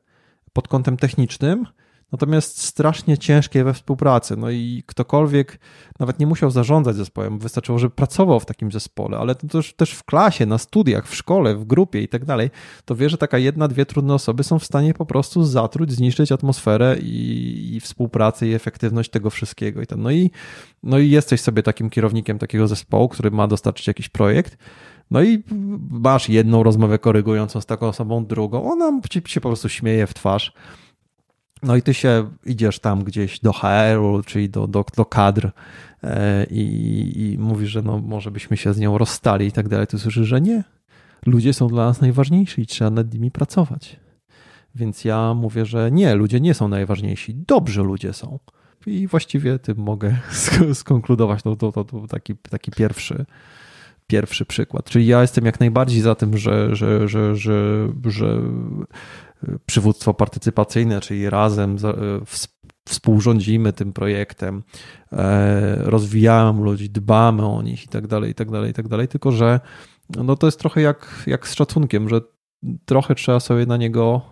[0.52, 1.66] pod kątem technicznym,
[2.12, 4.36] natomiast strasznie ciężkie we współpracy.
[4.36, 5.58] No i ktokolwiek
[5.98, 9.92] nawet nie musiał zarządzać zespołem, wystarczyło, żeby pracował w takim zespole, ale to też, też
[9.92, 12.50] w klasie, na studiach, w szkole, w grupie i tak dalej,
[12.84, 16.32] to wie, że taka jedna, dwie trudne osoby są w stanie po prostu zatruć, zniszczyć
[16.32, 19.82] atmosferę i, i współpracę i efektywność tego wszystkiego.
[19.82, 20.02] I tam.
[20.02, 20.30] No, i,
[20.82, 24.56] no i jesteś sobie takim kierownikiem takiego zespołu, który ma dostarczyć jakiś projekt,
[25.10, 25.42] no i
[25.90, 30.14] masz jedną rozmowę korygującą z taką osobą, drugą, ona ci się po prostu śmieje w
[30.14, 30.52] twarz.
[31.62, 35.50] No i ty się idziesz tam gdzieś do HR-u, czyli do, do, do kadr
[36.02, 39.86] e, i, i mówisz, że no może byśmy się z nią rozstali i tak dalej.
[39.86, 40.64] Ty słyszysz, że nie.
[41.26, 44.00] Ludzie są dla nas najważniejsi i trzeba nad nimi pracować.
[44.74, 47.34] Więc ja mówię, że nie, ludzie nie są najważniejsi.
[47.34, 48.38] Dobrzy ludzie są.
[48.86, 51.44] I właściwie tym mogę sk- skonkludować.
[51.44, 53.26] No to, to, to taki, taki pierwszy,
[54.10, 54.90] pierwszy przykład.
[54.90, 58.42] Czyli ja jestem jak najbardziej za tym, że, że, że, że, że
[59.66, 61.76] przywództwo partycypacyjne, czyli razem
[62.88, 64.62] współrządzimy tym projektem,
[65.12, 69.08] e, rozwijamy ludzi, dbamy o nich i tak dalej, i tak dalej, i tak dalej.
[69.08, 69.60] Tylko, że
[70.16, 72.20] no to jest trochę jak, jak z szacunkiem, że
[72.84, 74.22] trochę trzeba sobie na niego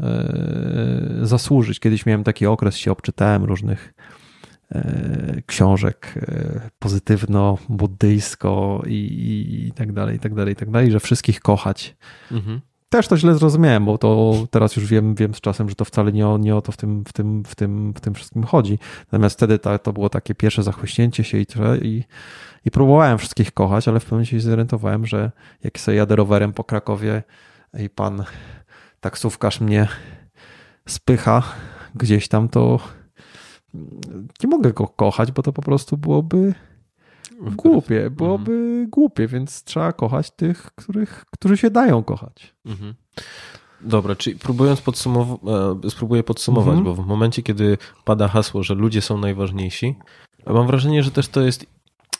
[0.00, 1.80] e, zasłużyć.
[1.80, 3.94] Kiedyś miałem taki okres, się obczytałem różnych
[5.46, 11.40] książek e, pozytywno-buddyjsko i, i, tak dalej, i tak dalej, i tak dalej, że wszystkich
[11.40, 11.96] kochać.
[12.32, 12.60] Mhm.
[12.88, 16.12] Też to źle zrozumiałem, bo to teraz już wiem, wiem z czasem, że to wcale
[16.12, 18.78] nie o, nie o to w tym, w, tym, w, tym, w tym wszystkim chodzi.
[19.12, 21.46] Natomiast wtedy ta, to było takie pierwsze zachłyśnięcie się i,
[21.82, 22.04] i,
[22.64, 25.30] i próbowałem wszystkich kochać, ale w pewnym momencie się zorientowałem, że
[25.64, 27.22] jak sobie jadę rowerem po Krakowie
[27.78, 28.24] i pan
[29.00, 29.88] taksówkarz mnie
[30.88, 31.42] spycha
[31.94, 32.80] gdzieś tam, to
[34.42, 36.54] nie mogę go kochać, bo to po prostu byłoby
[37.40, 42.54] głupie, byłoby głupie, więc trzeba kochać tych, których, którzy się dają kochać.
[42.66, 42.94] Mhm.
[43.80, 45.40] Dobra, czyli próbując podsumować,
[45.88, 46.84] spróbuję podsumować, Mhm.
[46.84, 49.96] bo w momencie, kiedy pada hasło, że ludzie są najważniejsi,
[50.46, 51.66] mam wrażenie, że też to jest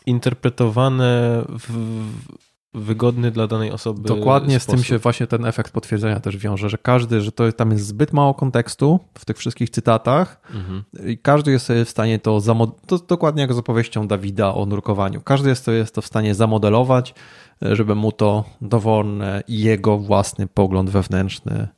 [0.06, 2.04] interpretowane w
[2.74, 4.08] wygodny dla danej osoby.
[4.08, 4.80] Dokładnie sposób.
[4.80, 7.86] z tym się właśnie ten efekt potwierdzenia też wiąże, że każdy, że to tam jest
[7.86, 10.84] zbyt mało kontekstu w tych wszystkich cytatach mhm.
[11.06, 12.40] i każdy jest sobie w stanie to,
[12.86, 15.20] to dokładnie jak z opowieścią Dawida o nurkowaniu.
[15.20, 17.14] Każdy jest to, jest to w stanie zamodelować,
[17.62, 21.68] żeby mu to dowolne i jego własny pogląd wewnętrzny E,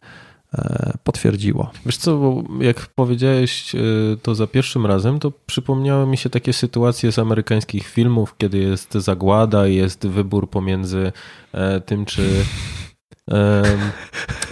[1.05, 1.71] potwierdziło.
[1.87, 3.79] Wiesz co, jak powiedziałeś e,
[4.23, 8.95] to za pierwszym razem, to przypomniały mi się takie sytuacje z amerykańskich filmów, kiedy jest
[8.95, 11.13] zagłada i jest wybór pomiędzy
[11.53, 12.45] e, tym, czy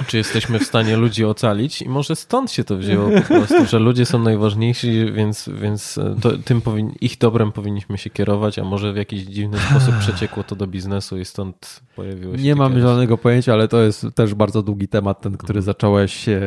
[0.06, 1.82] czy jesteśmy w stanie ludzi ocalić?
[1.82, 6.38] I może stąd się to wzięło po prostu, że ludzie są najważniejsi, więc, więc to,
[6.44, 10.56] tym powin, ich dobrem powinniśmy się kierować, a może w jakiś dziwny sposób przeciekło to
[10.56, 12.42] do biznesu i stąd pojawiło się...
[12.42, 16.28] Nie mam żadnego pojęcia, ale to jest też bardzo długi temat, ten, który zacząłeś...
[16.28, 16.40] E...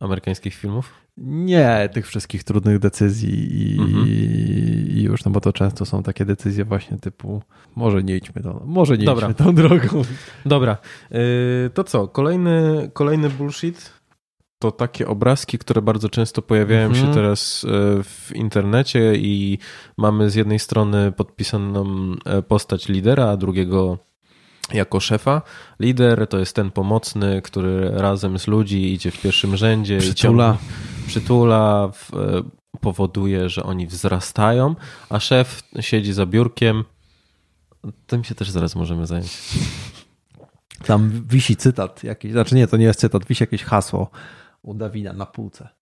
[0.00, 1.05] Amerykańskich filmów?
[1.18, 4.06] Nie, tych wszystkich trudnych decyzji i, mhm.
[4.08, 7.42] i, już, no bo to często są takie decyzje właśnie typu
[7.76, 9.30] może nie idźmy, to, może nie Dobra.
[9.30, 10.02] idźmy tą drogą.
[10.46, 10.76] Dobra,
[11.10, 11.18] yy,
[11.74, 13.96] to co, kolejny, kolejny bullshit
[14.58, 17.06] to takie obrazki, które bardzo często pojawiają mhm.
[17.06, 17.68] się teraz y,
[18.02, 19.58] w internecie i
[19.96, 23.98] mamy z jednej strony podpisaną e, postać lidera, a drugiego
[24.72, 25.42] jako szefa.
[25.80, 30.58] Lider to jest ten pomocny, który razem z ludzi idzie w pierwszym rzędzie przytula,
[31.04, 32.42] i przytula w, e,
[32.80, 34.74] powoduje, że oni wzrastają,
[35.10, 36.84] a szef siedzi za biurkiem.
[38.06, 39.38] Tym się też zaraz możemy zająć.
[40.86, 44.10] Tam wisi cytat jakiś, znaczy nie, to nie jest cytat, wisi jakieś hasło
[44.62, 45.75] u Dawida na półce.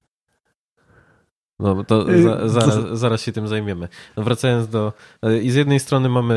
[1.60, 3.88] No to y, za, zaraz, zaraz się tym zajmiemy.
[4.16, 4.92] No wracając do.
[5.26, 6.34] Y, I z jednej strony mamy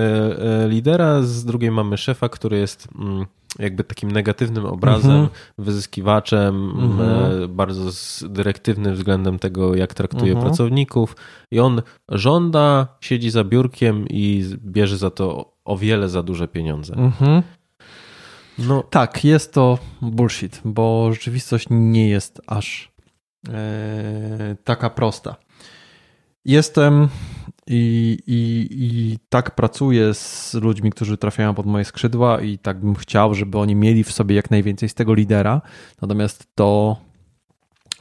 [0.65, 3.25] y, lidera, z drugiej mamy szefa, który jest mm,
[3.59, 5.29] jakby takim negatywnym obrazem, mhm.
[5.57, 7.55] wyzyskiwaczem, mhm.
[7.55, 7.91] bardzo
[8.29, 10.47] dyrektywnym względem tego, jak traktuje mhm.
[10.47, 11.15] pracowników.
[11.51, 16.93] I on żąda, siedzi za biurkiem i bierze za to o wiele za duże pieniądze.
[16.93, 17.43] Mhm.
[18.59, 22.96] No tak, jest to bullshit, bo rzeczywistość nie jest aż
[24.63, 25.35] taka prosta.
[26.45, 27.09] Jestem
[27.67, 32.95] i, i, i tak pracuję z ludźmi, którzy trafiają pod moje skrzydła, i tak bym
[32.95, 35.61] chciał, żeby oni mieli w sobie jak najwięcej z tego lidera.
[36.01, 36.97] Natomiast to,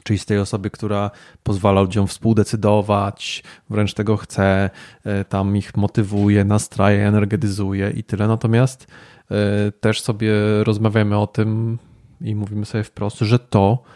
[0.02, 1.10] czyli z tej osoby, która
[1.42, 4.70] pozwala ludziom współdecydować, wręcz tego chce,
[5.04, 8.28] e, tam ich motywuje, nastraja, energetyzuje i tyle.
[8.28, 8.86] Natomiast
[9.30, 10.32] e, też sobie
[10.62, 11.78] rozmawiamy o tym
[12.20, 13.95] i mówimy sobie wprost, że to E,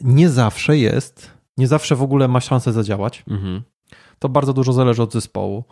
[0.00, 3.24] nie zawsze jest, nie zawsze w ogóle ma szansę zadziałać.
[3.28, 3.62] Mhm.
[4.18, 5.64] To bardzo dużo zależy od zespołu.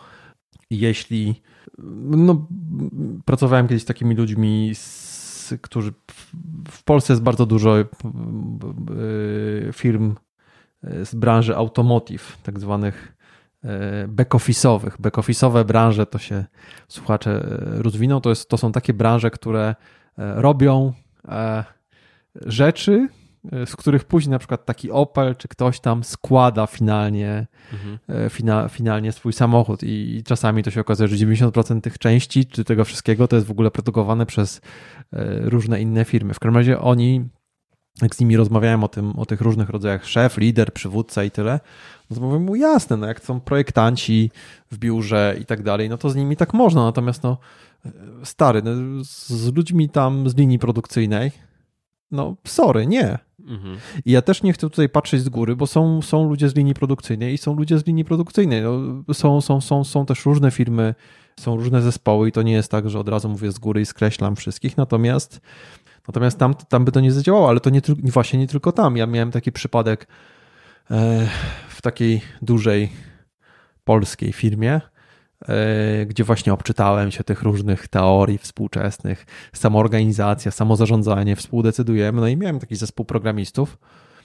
[0.70, 1.42] Jeśli
[2.02, 2.46] no,
[3.24, 5.92] pracowałem kiedyś z takimi ludźmi, z, którzy
[6.68, 7.84] w Polsce jest bardzo dużo e,
[9.72, 10.14] firm
[10.84, 13.16] e, z branży automotive, tak zwanych
[14.08, 15.00] back-office'owych.
[15.00, 16.44] Back-office'owe branże to się
[16.88, 18.20] słuchacze rozwiną.
[18.20, 19.74] To, jest, to są takie branże, które
[20.16, 20.92] robią
[22.46, 23.08] rzeczy,
[23.66, 27.98] z których później na przykład taki Opel czy ktoś tam składa finalnie, mhm.
[28.26, 32.46] E, fina, finalnie swój samochód I, i, czasami to się okazuje, że 90% tych części
[32.46, 34.60] czy tego wszystkiego to jest w ogóle produkowane przez
[35.12, 36.34] e, różne inne firmy.
[36.34, 37.28] W każdym razie oni,
[38.02, 41.60] jak z nimi rozmawiałem o, tym, o tych różnych rodzajach szef, lider, przywódca i tyle,
[42.10, 44.30] no to mówię mu jasne, no jak są projektanci
[44.70, 47.38] w biurze i tak dalej, no to z nimi tak można, natomiast no
[47.86, 47.90] e,
[48.22, 51.30] stary, no, z ludźmi tam z linii produkcyjnej,
[52.10, 53.18] no sorry, nie.
[53.46, 53.78] Mhm.
[54.04, 56.74] I ja też nie chcę tutaj patrzeć z góry, bo są, są ludzie z linii
[56.74, 58.62] produkcyjnej i są ludzie z linii produkcyjnej.
[58.62, 60.94] No, są, są, są, są też różne firmy,
[61.40, 63.86] są różne zespoły i to nie jest tak, że od razu mówię z góry i
[63.86, 65.40] skreślam wszystkich, natomiast
[66.08, 68.96] natomiast tam, tam by to nie zadziałało, ale to nie, właśnie nie tylko tam.
[68.96, 70.08] Ja miałem taki przypadek
[70.90, 71.28] e,
[71.68, 72.92] w takiej dużej
[73.84, 74.80] polskiej firmie,
[76.06, 82.20] gdzie właśnie obczytałem się tych różnych teorii współczesnych, samoorganizacja, samozarządzanie, współdecydujemy.
[82.20, 83.78] No i miałem taki zespół programistów,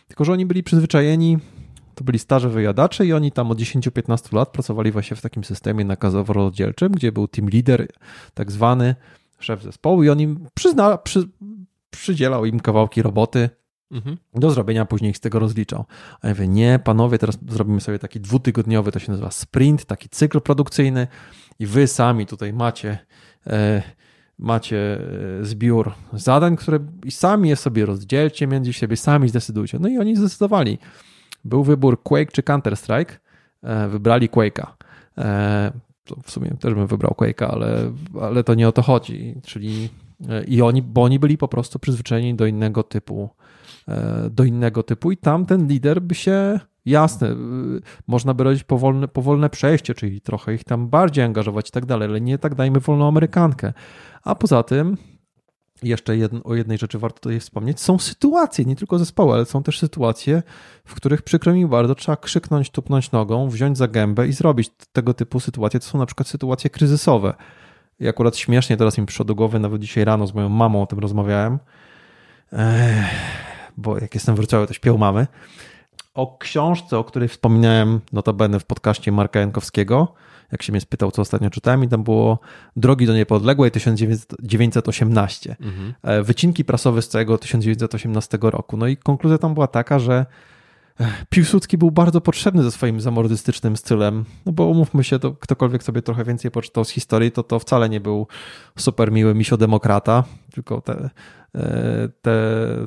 [0.08, 1.38] tylko że oni byli przyzwyczajeni,
[1.96, 5.86] to byli starzy wyjadacze i oni tam od 10-15 lat pracowali właśnie w takim systemie
[5.86, 7.88] nakazowo-rozdzielczym, gdzie był team leader,
[8.34, 8.96] tak zwany
[9.40, 11.30] szef zespołu i on im przyzna, przy,
[11.90, 13.50] przydzielał im kawałki roboty,
[13.92, 14.18] Mhm.
[14.34, 15.86] Do zrobienia później ich z tego rozliczał.
[16.22, 20.10] A ja mówię, nie, panowie, teraz zrobimy sobie taki dwutygodniowy, to się nazywa sprint, taki
[20.10, 21.08] cykl produkcyjny
[21.60, 22.98] i wy sami tutaj macie,
[23.48, 23.84] e,
[24.38, 25.00] macie
[25.40, 29.80] e, zbiór zadań, które i sami je sobie rozdzielcie między siebie, sami zdecydujcie.
[29.80, 30.78] No i oni zdecydowali.
[31.46, 33.14] Był wybór Quake czy Counter-Strike,
[33.64, 34.68] e, wybrali Quake'a.
[35.18, 35.72] E,
[36.24, 39.36] w sumie też bym wybrał Quake'a, ale, ale to nie o to chodzi.
[39.44, 39.90] Czyli
[40.30, 43.30] e, i oni, bo oni byli po prostu przyzwyczajeni do innego typu
[44.30, 47.36] do innego typu i tam ten lider by się Jasne,
[48.08, 52.10] można by robić powolne, powolne przejście, czyli trochę ich tam bardziej angażować i tak dalej,
[52.10, 53.74] ale nie tak dajmy wolną Amerykankę.
[54.24, 54.98] A poza tym,
[55.84, 59.80] jeszcze o jednej rzeczy warto tutaj wspomnieć, są sytuacje, nie tylko zespoły, ale są też
[59.80, 60.44] sytuacje,
[60.86, 65.14] w których przykro mi bardzo trzeba krzyknąć, tupnąć nogą, wziąć za gębę i zrobić tego
[65.14, 65.80] typu sytuacje.
[65.80, 67.34] To są na przykład sytuacje kryzysowe.
[68.00, 70.86] I akurat śmiesznie teraz mi przyszło do głowy, nawet dzisiaj rano z moją mamą o
[70.86, 71.60] tym rozmawiałem,
[72.54, 73.49] Ech,
[73.80, 75.28] bo jak jestem wróciły, to śpią mamy
[76.14, 80.14] o książce, o której wspominałem notabene w podcaście Marka Jankowskiego,
[80.52, 82.40] jak się mnie spytał, co ostatnio czytałem, i tam było
[82.76, 85.56] Drogi do Niepodległej 1918.
[85.62, 85.94] Mhm.
[86.04, 88.78] E, wycinki prasowe z całego 1918 roku.
[88.78, 90.26] No i konkluzja tam była taka, że
[91.30, 96.02] Piłsudski był bardzo potrzebny ze swoim zamordystycznym stylem, no bo umówmy się, to ktokolwiek sobie
[96.02, 98.28] trochę więcej poczytał z historii, to to wcale nie był
[98.78, 101.10] super miły misio-demokrata, tylko te
[101.56, 102.32] E, te,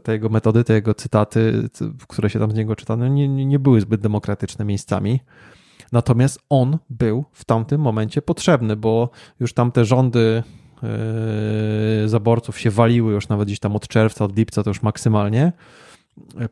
[0.03, 1.69] te jego metody, te jego cytaty,
[2.09, 5.21] które się tam z niego czytano, nie, nie były zbyt demokratyczne miejscami.
[5.93, 10.43] Natomiast on był w tamtym momencie potrzebny, bo już tamte rządy
[10.83, 15.53] e, zaborców się waliły już nawet gdzieś tam od czerwca, od lipca to już maksymalnie.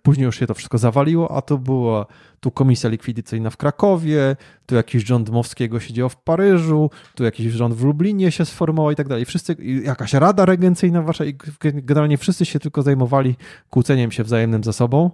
[0.02, 2.06] Później już się to wszystko zawaliło, a to była
[2.40, 7.74] tu komisja likwidacyjna w Krakowie, tu jakiś rząd Dmowskiego siedział w Paryżu, tu jakiś rząd
[7.74, 9.24] w Lublinie się sformował i tak dalej.
[9.24, 11.34] Wszyscy, jakaś rada regencyjna wasza i
[11.74, 13.36] generalnie wszyscy się tylko zajmowali
[13.70, 15.10] kłóceniem się wzajemnym ze sobą.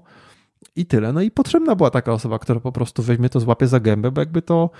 [0.77, 1.13] I tyle.
[1.13, 4.21] No i potrzebna była taka osoba, która po prostu weźmie to, złapie za gębę, bo
[4.21, 4.71] jakby to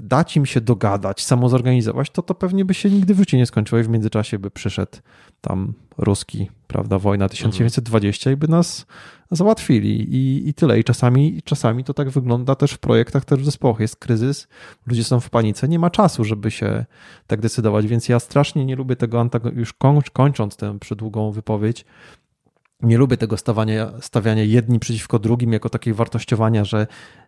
[0.00, 3.46] dać im się dogadać, samo zorganizować, to to pewnie by się nigdy w życiu nie
[3.46, 4.98] skończyło i w międzyczasie by przyszedł
[5.40, 8.36] tam ruski, prawda, wojna 1920 mhm.
[8.36, 8.86] i by nas
[9.30, 10.80] załatwili i, i tyle.
[10.80, 13.80] I czasami, czasami to tak wygląda też w projektach, też w zespołach.
[13.80, 14.48] Jest kryzys,
[14.86, 16.84] ludzie są w panice, nie ma czasu, żeby się
[17.26, 19.72] tak decydować, więc ja strasznie nie lubię tego, już
[20.12, 21.84] kończąc tę przedługą wypowiedź,
[22.82, 26.86] nie lubię tego stawania, stawiania jedni przeciwko drugim jako takiej wartościowania, że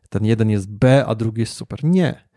[0.08, 1.84] ten jeden jest B, a drugi jest super.
[1.84, 2.28] Nie.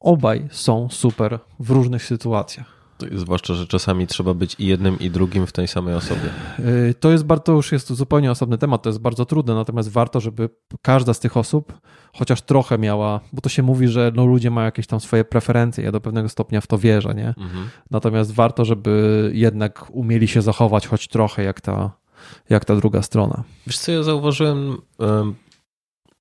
[0.00, 2.78] Obaj są super w różnych sytuacjach.
[3.14, 6.30] Zwłaszcza, że czasami trzeba być i jednym, i drugim w tej samej osobie.
[6.58, 10.20] Y, to jest bardzo, już jest zupełnie osobny temat, to jest bardzo trudne, natomiast warto,
[10.20, 10.48] żeby
[10.82, 11.80] każda z tych osób
[12.12, 15.84] chociaż trochę miała, bo to się mówi, że no, ludzie mają jakieś tam swoje preferencje,
[15.84, 17.28] ja do pewnego stopnia w to wierzę, nie?
[17.28, 17.68] Mhm.
[17.90, 21.90] Natomiast warto, żeby jednak umieli się zachować choć trochę jak ta,
[22.50, 23.44] jak ta druga strona.
[23.66, 24.76] Wiesz co, ja zauważyłem,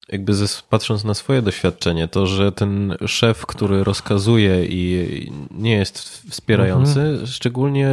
[0.09, 0.33] jakby
[0.69, 7.27] patrząc na swoje doświadczenie, to, że ten szef, który rozkazuje i nie jest wspierający, mhm.
[7.27, 7.89] szczególnie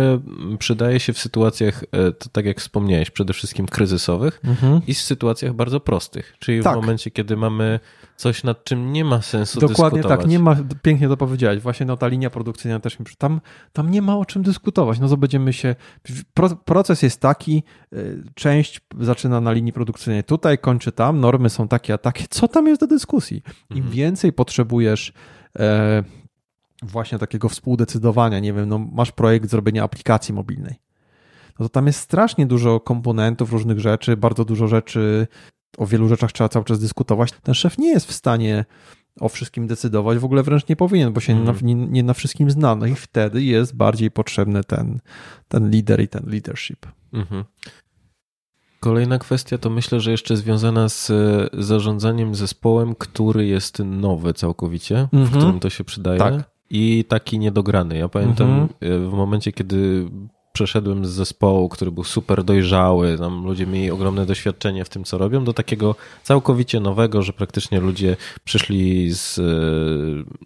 [0.58, 4.80] przydaje się w sytuacjach, e, tak jak wspomniałeś, przede wszystkim kryzysowych mhm.
[4.86, 6.72] i w sytuacjach bardzo prostych, czyli tak.
[6.72, 7.80] w momencie, kiedy mamy
[8.16, 10.20] coś, nad czym nie ma sensu Dokładnie dyskutować.
[10.20, 13.40] tak, nie ma, pięknie to powiedziałeś, właśnie no ta linia produkcyjna też mi, tam,
[13.72, 15.74] tam nie ma o czym dyskutować, no to będziemy się,
[16.64, 21.94] proces jest taki, y, część zaczyna na linii produkcyjnej tutaj, kończy tam, normy są takie,
[21.94, 23.42] a takie, co tam jest do dyskusji?
[23.70, 23.94] Im mhm.
[23.94, 25.12] więcej potrzebujesz
[25.58, 26.02] e,
[26.82, 30.74] właśnie takiego współdecydowania, nie wiem, no masz projekt zrobienia aplikacji mobilnej,
[31.58, 35.26] no to tam jest strasznie dużo komponentów, różnych rzeczy, bardzo dużo rzeczy
[35.78, 37.32] o wielu rzeczach trzeba cały czas dyskutować.
[37.42, 38.64] Ten szef nie jest w stanie
[39.20, 41.56] o wszystkim decydować, w ogóle wręcz nie powinien, bo się mm.
[41.62, 42.74] nie, nie, na wszystkim zna.
[42.74, 45.00] No i wtedy jest bardziej potrzebny ten,
[45.48, 46.86] ten lider i ten leadership.
[47.12, 47.44] Mhm.
[48.80, 55.08] Kolejna kwestia to myślę, że jeszcze związana z e, zarządzaniem zespołem, który jest nowy całkowicie,
[55.12, 55.40] w mhm.
[55.40, 56.18] którym to się przydaje.
[56.18, 56.34] Tak.
[56.70, 57.98] I taki niedograny.
[57.98, 58.68] Ja pamiętam mhm.
[58.80, 60.08] e, w momencie, kiedy
[60.54, 65.18] przeszedłem z zespołu, który był super dojrzały, tam ludzie mieli ogromne doświadczenie w tym, co
[65.18, 69.42] robią, do takiego całkowicie nowego, że praktycznie ludzie przyszli z, e,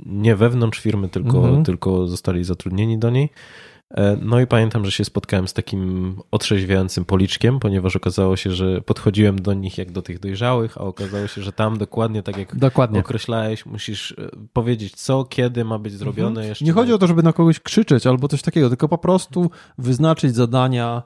[0.07, 1.64] nie wewnątrz firmy, tylko, mhm.
[1.64, 3.31] tylko zostali zatrudnieni do niej.
[3.90, 8.81] E, no i pamiętam, że się spotkałem z takim otrzeźwiającym policzkiem, ponieważ okazało się, że
[8.81, 12.57] podchodziłem do nich jak do tych dojrzałych, a okazało się, że tam dokładnie tak jak
[12.57, 13.01] dokładnie.
[13.01, 16.40] określałeś, musisz e, powiedzieć co, kiedy ma być zrobione.
[16.40, 16.57] Mhm.
[16.61, 20.35] Nie chodzi o to, żeby na kogoś krzyczeć albo coś takiego, tylko po prostu wyznaczyć
[20.35, 21.03] zadania,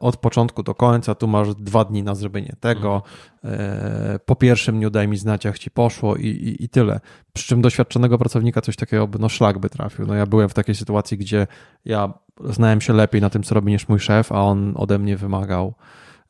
[0.00, 3.02] od początku do końca, tu masz dwa dni na zrobienie tego.
[3.44, 4.18] Mhm.
[4.24, 7.00] Po pierwszym dniu daj mi znać, jak ci poszło i, i, i, tyle.
[7.32, 10.06] Przy czym doświadczonego pracownika coś takiego, no szlak by trafił.
[10.06, 11.46] No ja byłem w takiej sytuacji, gdzie
[11.84, 12.12] ja
[12.44, 15.74] znałem się lepiej na tym, co robi niż mój szef, a on ode mnie wymagał,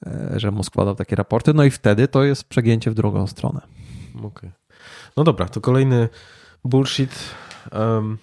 [0.06, 1.54] e, że mu składał takie raporty.
[1.54, 3.60] No i wtedy to jest przegięcie w drugą stronę.
[4.24, 4.52] Okay.
[5.16, 6.08] No dobra, to kolejny
[6.64, 7.34] bullshit.
[7.72, 8.18] Um,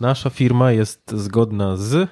[0.00, 2.08] nasza firma jest zgodna z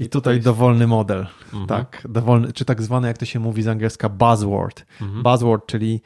[0.00, 0.44] i tutaj jest...
[0.44, 1.66] dowolny model, mhm.
[1.66, 4.86] tak, dowolny, czy tak zwany, jak to się mówi z angielska, buzzword.
[5.00, 5.22] Mhm.
[5.22, 6.00] Buzzword, czyli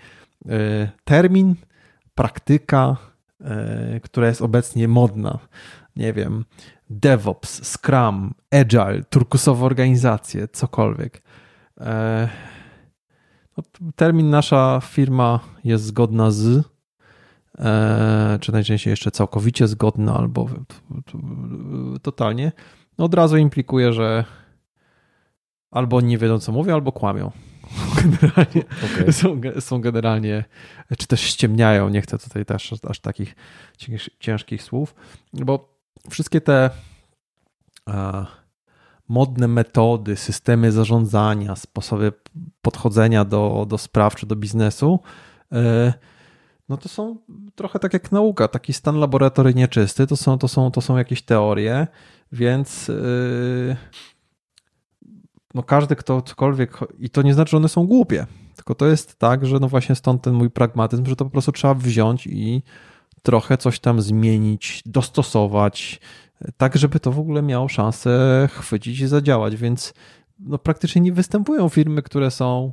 [0.47, 0.51] y,
[1.05, 1.55] termin,
[2.15, 2.97] praktyka,
[3.97, 5.39] y, która jest obecnie modna.
[5.97, 6.45] Nie wiem,
[6.91, 11.23] DevOps, Scrum, Agile, turkusowe organizacje, cokolwiek.
[11.81, 12.29] E,
[13.97, 16.65] termin nasza firma jest zgodna z,
[18.41, 20.49] czy najczęściej jeszcze całkowicie zgodna, albo
[22.03, 22.53] totalnie,
[22.99, 24.25] no od razu implikuje, że
[25.71, 27.31] albo nie wiedzą, co mówią, albo kłamią.
[28.03, 29.13] Generalnie okay.
[29.13, 30.45] są, są generalnie,
[30.99, 31.89] czy też ściemniają.
[31.89, 33.37] Nie chcę tutaj też aż takich
[34.21, 34.95] ciężkich słów,
[35.33, 35.79] bo
[36.11, 36.71] wszystkie te
[37.87, 38.27] a,
[39.09, 42.13] modne metody, systemy zarządzania, sposoby
[42.63, 45.01] podchodzenia do, do spraw czy do biznesu,
[45.53, 45.93] e,
[46.69, 47.17] no to są
[47.55, 51.23] trochę tak jak nauka, taki stan laboratoryjny nieczysty, to są, to są, to są jakieś
[51.23, 51.87] teorie,
[52.33, 53.77] więc yy,
[55.55, 59.19] no każdy, kto cokolwiek, i to nie znaczy, że one są głupie, tylko to jest
[59.19, 62.63] tak, że no właśnie stąd ten mój pragmatyzm, że to po prostu trzeba wziąć i
[63.23, 66.01] trochę coś tam zmienić, dostosować,
[66.57, 69.95] tak żeby to w ogóle miało szansę chwycić i zadziałać, więc
[70.39, 72.73] no praktycznie nie występują firmy, które są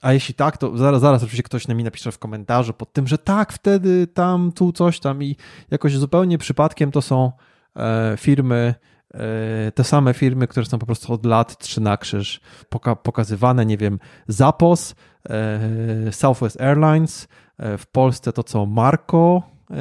[0.00, 3.06] a jeśli tak, to zaraz, zaraz oczywiście ktoś na mi napisze w komentarzu pod tym,
[3.06, 5.36] że tak, wtedy tam, tu coś tam i
[5.70, 7.32] jakoś zupełnie przypadkiem to są
[7.76, 8.74] e, firmy,
[9.14, 13.66] e, te same firmy, które są po prostu od lat trzy na krzyż poka pokazywane,
[13.66, 13.98] nie wiem,
[14.28, 14.94] Zapos,
[15.28, 17.28] e, Southwest Airlines,
[17.58, 19.74] e, w Polsce to co Marco e,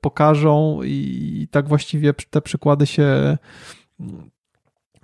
[0.00, 3.38] pokażą i tak właściwie te przykłady się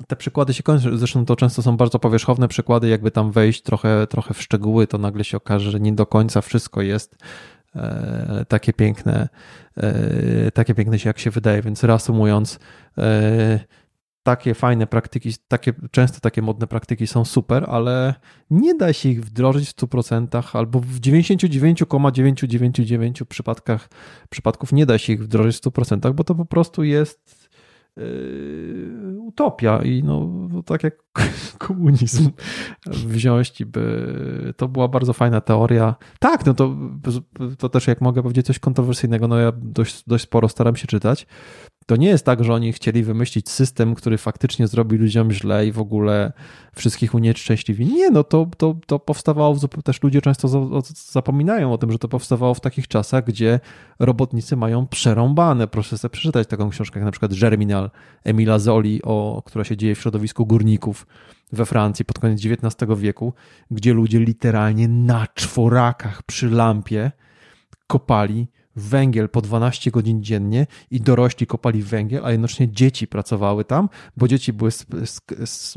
[0.06, 4.06] te przykłady się kończą, zresztą to często są bardzo powierzchowne przykłady, jakby tam wejść trochę,
[4.06, 7.16] trochę w szczegóły, to nagle się okaże, że nie do końca wszystko jest
[7.76, 9.28] e, takie piękne,
[9.76, 12.58] e, takie piękne się jak się wydaje, więc reasumując,
[12.98, 13.60] e,
[14.24, 18.14] takie fajne praktyki, takie, często takie modne praktyki są super, ale
[18.50, 23.88] nie da się ich wdrożyć w 100% albo w 99,999 przypadkach,
[24.30, 27.43] przypadków nie da się ich wdrożyć w 100%, bo to po prostu jest
[29.18, 30.28] utopia i no,
[30.66, 30.94] tak jak
[31.58, 32.30] komunizm
[32.86, 35.94] wziąć by to była bardzo fajna teoria.
[36.18, 36.76] Tak, no to,
[37.58, 41.26] to też jak mogę powiedzieć coś kontrowersyjnego, no ja dość, dość sporo staram się czytać,
[41.86, 45.72] to nie jest tak, że oni chcieli wymyślić system, który faktycznie zrobi ludziom źle i
[45.72, 46.32] w ogóle
[46.74, 47.86] wszystkich unieszczęśliwi.
[47.86, 50.70] Nie, no to, to, to powstawało, też ludzie często
[51.12, 53.60] zapominają o tym, że to powstawało w takich czasach, gdzie
[53.98, 55.68] robotnicy mają przerąbane.
[55.68, 57.90] Proszę sobie przeczytać taką książkę jak na przykład Germinal
[58.24, 61.06] Emila Zoli, o, która się dzieje w środowisku górników
[61.52, 63.32] we Francji pod koniec XIX wieku,
[63.70, 67.12] gdzie ludzie literalnie na czworakach przy lampie
[67.86, 73.88] kopali węgiel po 12 godzin dziennie i dorośli kopali węgiel, a jednocześnie dzieci pracowały tam,
[74.16, 74.70] bo dzieci były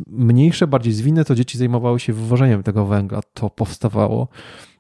[0.07, 3.21] mniejsze, bardziej zwinne, to dzieci zajmowały się wywożeniem tego węgla.
[3.33, 4.27] To powstawało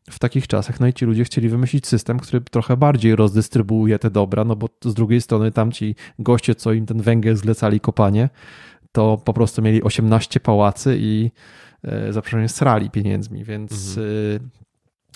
[0.09, 0.79] w takich czasach.
[0.79, 4.69] No i ci ludzie chcieli wymyślić system, który trochę bardziej rozdystrybuuje te dobra, no bo
[4.81, 8.29] z drugiej strony tamci goście, co im ten węgiel zlecali kopanie,
[8.91, 11.31] to po prostu mieli 18 pałacy i
[11.83, 14.49] e, zapraszam, srali pieniędzmi, więc mhm.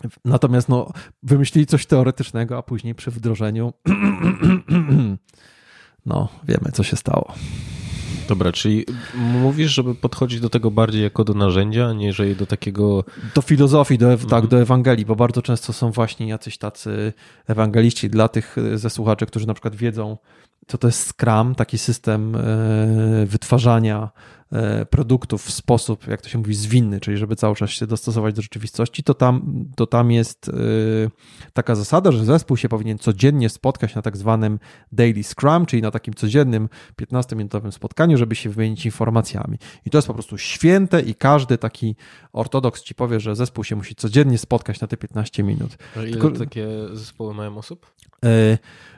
[0.05, 0.91] E, Natomiast no,
[1.23, 3.73] wymyślili coś teoretycznego, a później przy wdrożeniu
[6.05, 7.33] no, wiemy, co się stało.
[8.27, 8.85] Dobra, czyli
[9.17, 13.03] mówisz, żeby podchodzić do tego bardziej jako do narzędzia, aniżeli do takiego.
[13.35, 14.47] Do filozofii, do, tak, mhm.
[14.47, 17.13] do Ewangelii, bo bardzo często są właśnie jacyś tacy
[17.47, 20.17] ewangeliści dla tych ze słuchaczy, którzy na przykład wiedzą,
[20.67, 22.39] co to jest Scrum, taki system e,
[23.25, 24.40] wytwarzania e,
[24.89, 28.41] produktów w sposób, jak to się mówi, zwinny, czyli żeby cały czas się dostosować do
[28.41, 30.53] rzeczywistości, to tam, to tam jest e,
[31.53, 34.59] taka zasada, że zespół się powinien codziennie spotkać na tak zwanym
[34.91, 36.69] daily scrum, czyli na takim codziennym
[37.01, 39.57] 15-minutowym spotkaniu, żeby się wymienić informacjami.
[39.85, 41.95] I to jest po prostu święte i każdy taki
[42.33, 45.77] ortodoks ci powie, że zespół się musi codziennie spotkać na te 15 minut.
[45.97, 47.91] A ile Tylko, takie zespoły mają osób?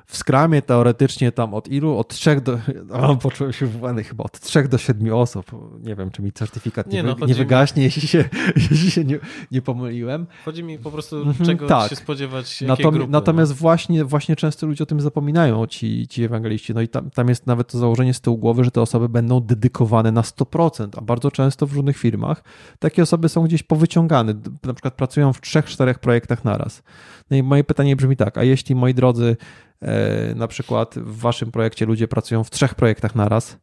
[0.06, 1.98] w skramie teoretycznie tam od ilu?
[1.98, 2.60] Od trzech do.
[2.92, 5.43] O, poczułem się wywany chyba od trzech do siedmiu osób.
[5.82, 7.84] Nie wiem, czy mi certyfikat nie, nie, no, nie wygaśnie, mi...
[7.90, 9.20] jeśli się, jeśli się nie,
[9.52, 10.28] nie pomyliłem.
[10.46, 11.90] Chodzi mi po prostu, mhm, czego tak.
[11.90, 12.62] się spodziewać.
[12.62, 13.56] Natom, grupy, natomiast no.
[13.56, 16.74] właśnie, właśnie często ludzie o tym zapominają, ci, ci ewangeliści.
[16.74, 19.40] No i tam, tam jest nawet to założenie z tyłu głowy, że te osoby będą
[19.40, 22.44] dedykowane na 100%, a bardzo często w różnych firmach
[22.80, 24.34] takie osoby są gdzieś powyciągane.
[24.64, 26.84] Na przykład pracują w trzech, czterech projektach naraz.
[27.32, 29.38] No i moje pytanie brzmi tak, a jeśli moi drodzy,
[29.82, 33.58] e, na przykład w waszym projekcie ludzie pracują w trzech projektach naraz,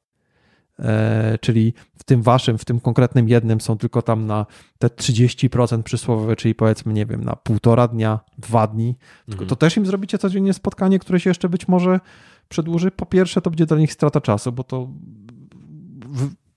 [1.41, 4.47] czyli w tym waszym, w tym konkretnym jednym są tylko tam na
[4.79, 8.97] te 30% przysłowiowe, czyli powiedzmy, nie wiem, na półtora dnia, dwa dni,
[9.29, 9.49] mhm.
[9.49, 12.01] to też im zrobicie codziennie spotkanie, które się jeszcze być może
[12.49, 12.91] przedłuży.
[12.91, 14.89] Po pierwsze, to będzie dla nich strata czasu, bo to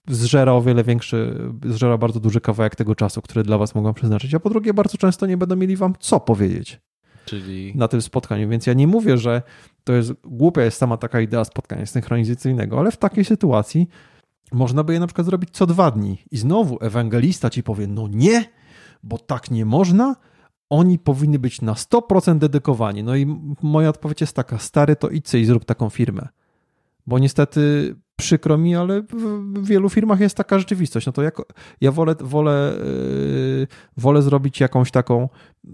[0.07, 4.33] zżera o wiele większy, zżera bardzo duży kawałek tego czasu, który dla was mogą przeznaczyć,
[4.33, 6.81] a po drugie, bardzo często nie będą mieli wam co powiedzieć.
[7.25, 7.73] Czyli...
[7.75, 8.49] na tym spotkaniu.
[8.49, 9.41] Więc ja nie mówię, że
[9.83, 13.87] to jest głupia jest sama taka idea spotkania synchronizacyjnego, ale w takiej sytuacji
[14.51, 18.07] można by je na przykład zrobić co dwa dni i znowu ewangelista ci powie, no
[18.07, 18.45] nie,
[19.03, 20.15] bo tak nie można,
[20.69, 23.03] oni powinni być na 100% dedykowani.
[23.03, 23.25] No i
[23.61, 26.27] moja odpowiedź jest taka, stary, to idź i zrób taką firmę.
[27.07, 29.01] Bo niestety przykro mi, ale
[29.53, 31.05] w wielu firmach jest taka rzeczywistość.
[31.05, 31.21] No to
[31.81, 32.73] ja wolę, wolę,
[33.57, 33.67] yy,
[33.97, 35.29] wolę zrobić jakąś taką
[35.63, 35.71] yy,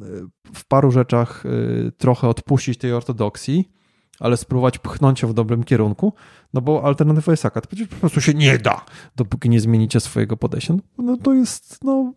[0.53, 3.72] w paru rzeczach yy, trochę odpuścić tej ortodoksji,
[4.20, 6.13] ale spróbować pchnąć ją w dobrym kierunku,
[6.53, 8.85] no bo alternatywa jest taka, to po prostu się nie da,
[9.15, 10.73] dopóki nie zmienicie swojego podejścia.
[10.97, 12.13] No to jest, no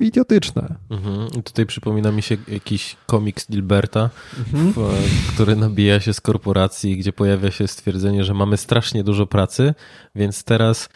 [0.00, 0.74] idiotyczne.
[0.90, 1.42] Mhm.
[1.42, 4.72] Tutaj przypomina mi się jakiś komiks Dilberta, mhm.
[4.72, 9.74] w, który nabija się z korporacji, gdzie pojawia się stwierdzenie, że mamy strasznie dużo pracy,
[10.14, 10.88] więc teraz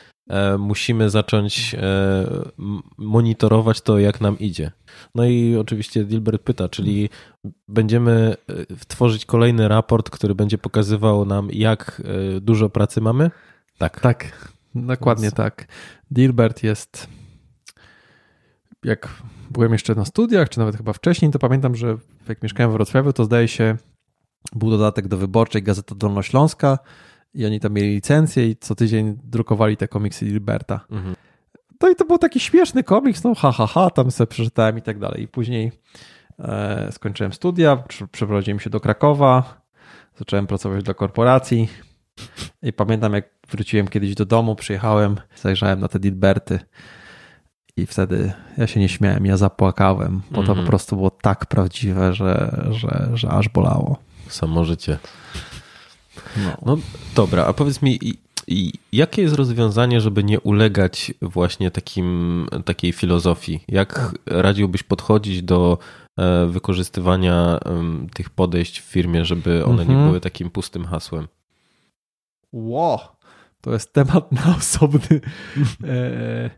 [0.59, 2.25] musimy zacząć e,
[2.99, 4.71] monitorować to, jak nam idzie.
[5.15, 7.09] No i oczywiście Dilbert pyta, czyli
[7.69, 12.03] będziemy e, tworzyć kolejny raport, który będzie pokazywał nam, jak
[12.37, 13.31] e, dużo pracy mamy?
[13.79, 14.01] Tak.
[14.01, 15.35] Tak, dokładnie więc...
[15.35, 15.67] tak.
[16.11, 17.09] Dilbert jest
[18.85, 19.09] jak
[19.51, 21.97] byłem jeszcze na studiach, czy nawet chyba wcześniej, to pamiętam, że
[22.29, 23.77] jak mieszkałem w Wrocławiu, to zdaje się,
[24.53, 26.79] był dodatek do wyborczej Gazeta Dolnośląska
[27.35, 30.81] i oni tam mieli licencję i co tydzień drukowali te komiksy Gilberta.
[30.91, 31.15] Mhm.
[31.81, 34.83] No i to był taki śmieszny komiks, no ha, ha, ha, tam sobie przeczytałem i
[34.83, 35.23] tak dalej.
[35.23, 35.73] I później
[36.39, 39.63] e, skończyłem studia, przeprowadziłem się do Krakowa,
[40.19, 41.69] zacząłem pracować dla korporacji
[42.63, 46.59] i pamiętam jak wróciłem kiedyś do domu, przyjechałem, zajrzałem na te Dilberty
[47.77, 50.47] i wtedy ja się nie śmiałem, ja zapłakałem, bo to mm.
[50.47, 50.67] po mhm.
[50.67, 53.99] prostu było tak prawdziwe, że, że, że aż bolało.
[54.29, 54.99] Samo życie.
[56.37, 56.57] No.
[56.67, 56.79] no
[57.15, 57.99] dobra, a powiedz mi,
[58.49, 63.61] i jakie jest rozwiązanie, żeby nie ulegać właśnie takim, takiej filozofii?
[63.69, 65.79] Jak radziłbyś podchodzić do
[66.19, 67.61] e, wykorzystywania
[68.15, 70.07] tych podejść w firmie, żeby one nie mhm.
[70.07, 71.29] były takim pustym hasłem?
[72.53, 73.17] Ło,
[73.61, 75.21] to jest temat na osobny.
[75.85, 76.51] E,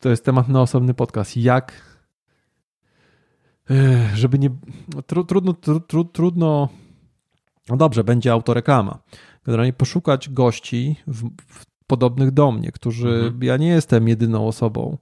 [0.00, 1.36] to jest temat na osobny podcast.
[1.36, 1.94] Jak
[4.14, 4.50] żeby nie.
[5.06, 5.52] Tru, trudno,
[5.88, 6.68] tru, trudno.
[7.68, 8.98] No dobrze, będzie autoreklama.
[9.46, 13.08] Generalnie poszukać gości w, w podobnych do mnie, którzy.
[13.08, 13.42] Mhm.
[13.42, 14.98] Ja nie jestem jedyną osobą,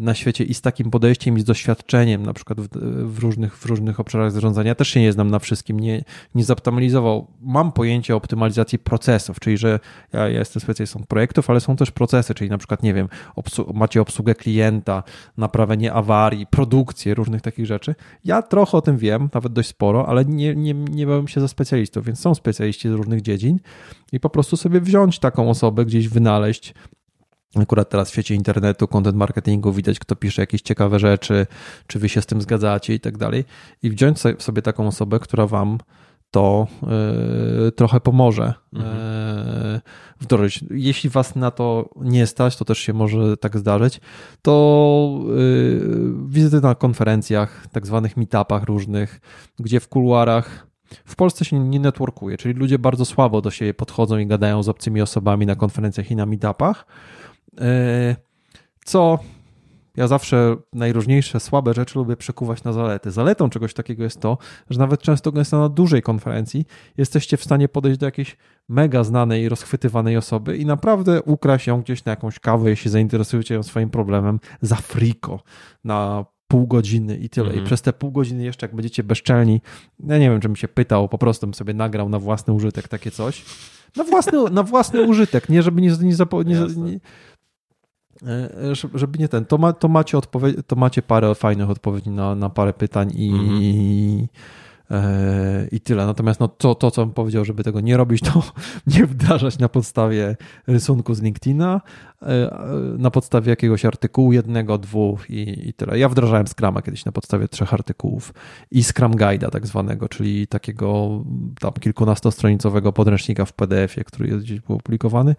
[0.00, 2.68] na świecie i z takim podejściem i z doświadczeniem, na przykład w,
[3.14, 4.74] w, różnych, w różnych obszarach zarządzania.
[4.74, 6.04] Też się nie znam na wszystkim, nie,
[6.34, 7.26] nie zoptymalizował.
[7.40, 9.80] Mam pojęcie o optymalizacji procesów, czyli że
[10.12, 13.08] ja, ja jestem specjalistą projektów, ale są też procesy, czyli na przykład, nie wiem,
[13.74, 15.02] macie obsługę klienta,
[15.36, 17.94] naprawienie awarii, produkcję, różnych takich rzeczy.
[18.24, 21.48] Ja trochę o tym wiem, nawet dość sporo, ale nie, nie, nie bałem się za
[21.48, 23.58] specjalistów, więc są specjaliści z różnych dziedzin
[24.12, 26.74] i po prostu sobie wziąć taką osobę, gdzieś wynaleźć,
[27.56, 31.46] Akurat teraz w świecie internetu, content marketingu widać, kto pisze jakieś ciekawe rzeczy,
[31.86, 33.44] czy wy się z tym zgadzacie i tak dalej.
[33.82, 35.78] I wziąć sobie taką osobę, która wam
[36.32, 36.66] to
[37.68, 38.96] y, trochę pomoże mhm.
[39.76, 39.80] y,
[40.20, 40.64] wdrożyć.
[40.70, 44.00] Jeśli was na to nie stać, to też się może tak zdarzyć,
[44.42, 45.80] to y,
[46.26, 49.20] wizyty na konferencjach, tak zwanych meetupach różnych,
[49.58, 50.66] gdzie w kuluarach
[51.04, 54.68] w Polsce się nie networkuje, czyli ludzie bardzo słabo do siebie podchodzą i gadają z
[54.68, 56.86] obcymi osobami na konferencjach i na meetupach.
[57.60, 58.16] E,
[58.84, 59.18] co
[59.96, 63.10] ja zawsze najróżniejsze słabe rzeczy lubię przekuwać na zalety.
[63.10, 64.38] Zaletą czegoś takiego jest to,
[64.70, 66.64] że nawet często gęsto na dużej konferencji
[66.96, 68.36] jesteście w stanie podejść do jakiejś
[68.68, 73.54] mega znanej i rozchwytywanej osoby i naprawdę ukraść ją gdzieś na jakąś kawę, jeśli zainteresujecie
[73.54, 75.42] ją swoim problemem za friko
[75.84, 77.46] na pół godziny i tyle.
[77.46, 77.66] I mhm.
[77.66, 79.60] przez te pół godziny jeszcze jak będziecie bezczelni,
[80.06, 82.88] ja nie wiem, czy mi się pytał, po prostu bym sobie nagrał na własny użytek
[82.88, 83.44] takie coś.
[83.96, 87.00] Na własny, na własny użytek, nie żeby nie, nie, nie, nie
[88.94, 92.50] żeby nie ten, to, ma, to, macie, odpowiedź, to macie parę fajnych odpowiedzi na, na
[92.50, 94.28] parę pytań i, mm i,
[94.90, 96.06] e, i tyle.
[96.06, 98.42] Natomiast no, to, to, co bym powiedział, żeby tego nie robić, to
[98.98, 100.36] nie wdrażać na podstawie
[100.66, 101.80] rysunku z LinkedIna,
[102.22, 102.50] e,
[102.98, 105.98] na podstawie jakiegoś artykułu, jednego, dwóch i, i tyle.
[105.98, 108.34] Ja wdrażałem Scrama kiedyś na podstawie trzech artykułów
[108.70, 111.20] i Scrum Guide'a tak zwanego, czyli takiego
[111.60, 115.34] tam kilkunastostronicowego podręcznika w PDF-ie, który jest gdzieś był opublikowany.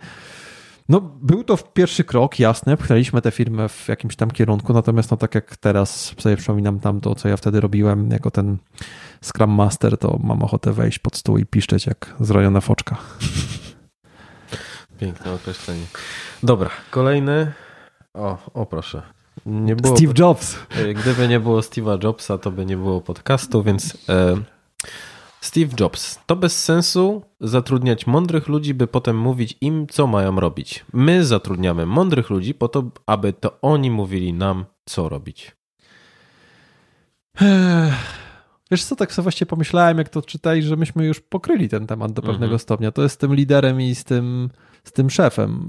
[0.89, 5.17] No, był to pierwszy krok, jasne, pchnęliśmy tę firmę w jakimś tam kierunku, natomiast no
[5.17, 8.57] tak jak teraz sobie przypominam tam to, co ja wtedy robiłem jako ten
[9.21, 12.97] Scrum Master, to mam ochotę wejść pod stół i piszczeć jak zrojona foczka.
[14.99, 15.85] Piękne określenie.
[16.43, 17.53] Dobra, kolejny.
[18.13, 19.01] O, o proszę.
[19.45, 20.55] Nie było, Steve Jobs.
[20.95, 24.35] Gdyby nie było Steve'a Jobsa, to by nie było podcastu, więc e,
[25.43, 26.19] Steve Jobs.
[26.25, 30.85] To bez sensu zatrudniać mądrych ludzi, by potem mówić im, co mają robić.
[30.93, 35.55] My zatrudniamy mądrych ludzi po to, aby to oni mówili nam, co robić.
[38.71, 42.11] Wiesz co, tak sobie właściwie pomyślałem, jak to czytaj, że myśmy już pokryli ten temat
[42.11, 42.59] do pewnego mhm.
[42.59, 42.91] stopnia.
[42.91, 44.49] To jest z tym liderem i z tym,
[44.83, 45.67] z tym szefem,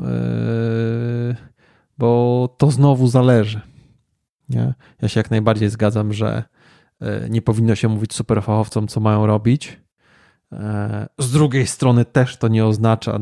[1.29, 1.37] yy,
[1.99, 3.61] bo to znowu zależy.
[4.49, 4.75] Nie?
[5.03, 6.45] Ja się jak najbardziej zgadzam, że
[7.31, 9.81] nie powinno się mówić superfachowcom, co mają robić.
[10.53, 13.19] E, z drugiej strony też to nie oznacza,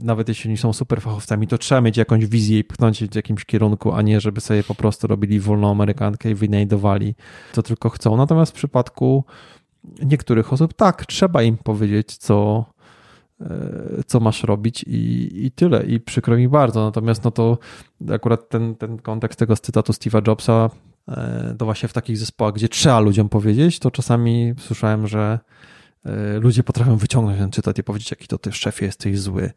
[0.00, 3.92] nawet jeśli oni są superfachowcami, to trzeba mieć jakąś wizję i pchnąć w jakimś kierunku,
[3.92, 7.14] a nie żeby sobie po prostu robili wolną amerykankę i wynajdowali
[7.52, 8.16] co tylko chcą.
[8.16, 9.24] Natomiast w przypadku
[10.04, 12.64] niektórych osób tak, trzeba im powiedzieć, co,
[13.50, 15.84] E, co masz robić i, i tyle.
[15.84, 16.84] I przykro mi bardzo.
[16.84, 17.58] Natomiast no to
[18.14, 20.91] akurat ten, ten kontekst tego z cytatu Steve'a Jobsa e,
[21.58, 25.38] to właśnie w takich zespołach, gdzie trzeba ludziom powiedzieć, to czasami słyszałem, że
[26.04, 29.50] e, ludzie potrafią wyciągnąć ten cytat i powiedzieć, jaki to ty szefie jesteś zły.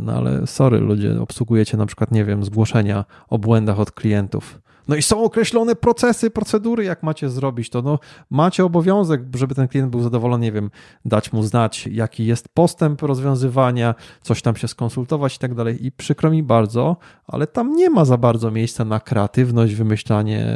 [0.00, 4.60] No ale sorry, ludzie, obsługujecie na przykład, nie wiem, zgłoszenia o błędach od klientów
[4.90, 7.82] no i są określone procesy, procedury, jak macie zrobić to.
[7.82, 7.98] No,
[8.30, 10.70] macie obowiązek, żeby ten klient był zadowolony, nie wiem,
[11.04, 15.86] dać mu znać, jaki jest postęp rozwiązywania, coś tam się skonsultować i tak dalej.
[15.86, 20.46] I przykro mi bardzo, ale tam nie ma za bardzo miejsca na kreatywność, wymyślanie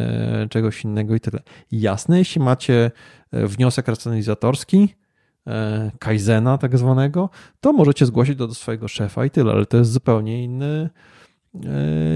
[0.51, 1.41] czegoś innego i tyle.
[1.73, 2.91] Jasne, jeśli macie
[3.33, 4.95] e, wniosek racjonalizatorski,
[5.47, 7.31] e, Kaizena tak zwanego,
[7.61, 10.91] to możecie zgłosić do, do swojego szefa i tyle, ale to jest zupełnie inny,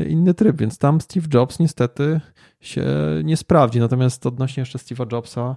[0.08, 2.20] inny tryb, więc tam Steve Jobs niestety
[2.60, 2.84] się
[3.24, 3.80] nie sprawdzi.
[3.80, 5.56] Natomiast odnośnie jeszcze Steve'a Jobsa,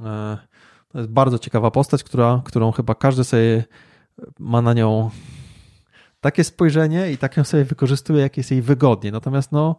[0.00, 0.38] e,
[0.88, 3.64] to jest bardzo ciekawa postać, która, którą chyba każdy sobie
[4.38, 5.10] ma na nią
[6.20, 9.12] takie spojrzenie i tak ją sobie wykorzystuje, jak jest jej wygodnie.
[9.12, 9.76] Natomiast no,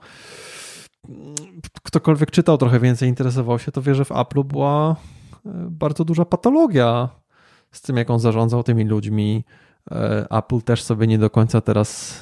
[1.83, 4.95] ktokolwiek czytał trochę więcej, interesował się, to wie, że w Apple była e,
[5.69, 7.09] bardzo duża patologia
[7.71, 9.43] z tym, jak on zarządzał tymi ludźmi.
[10.29, 12.21] Apple też sobie nie do końca teraz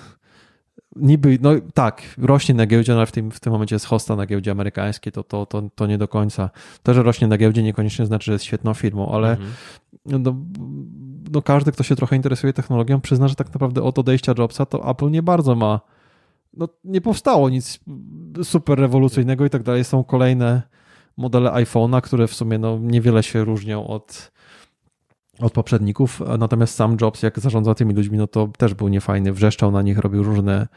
[0.96, 4.16] niby, no tak, rośnie na giełdzie, no ale w tym, w tym momencie jest hosta
[4.16, 6.50] na giełdzie amerykańskiej, to, to, to, to nie do końca.
[6.84, 9.54] To, że rośnie na giełdzie niekoniecznie znaczy, że jest świetną firmą, ale mhm.
[10.06, 10.36] no,
[11.32, 14.90] no każdy, kto się trochę interesuje technologią, przyzna, że tak naprawdę od odejścia Jobsa to
[14.90, 15.80] Apple nie bardzo ma,
[16.54, 17.80] no nie powstało nic
[18.44, 19.84] super rewolucyjnego i tak dalej.
[19.84, 20.62] Są kolejne
[21.18, 24.32] modele iPhone'a, które w sumie no, niewiele się różnią od
[25.40, 29.72] od poprzedników, natomiast sam Jobs, jak zarządzał tymi ludźmi, no to też był niefajny, wrzeszczał
[29.72, 30.68] na nich, robił różne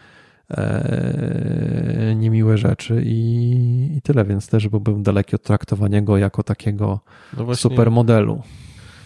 [0.50, 7.00] e, niemiłe rzeczy i, i, tyle, więc też byłbym daleki od traktowania go jako takiego
[7.36, 8.42] no supermodelu.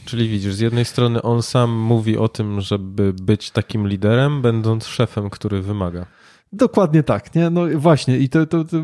[0.04, 4.86] Czyli widzisz, z jednej strony on sam mówi o tym, żeby być takim liderem, będąc
[4.86, 6.06] szefem, który wymaga.
[6.52, 7.50] Dokładnie tak, nie?
[7.50, 8.76] No właśnie i to, to, to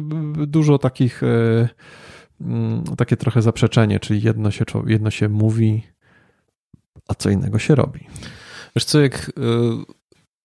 [0.47, 1.69] dużo takich e,
[2.41, 5.83] mm, takie trochę zaprzeczenie, czyli jedno się, jedno się mówi,
[7.09, 8.01] a co innego się robi.
[8.77, 9.33] Wiesz co, jak y,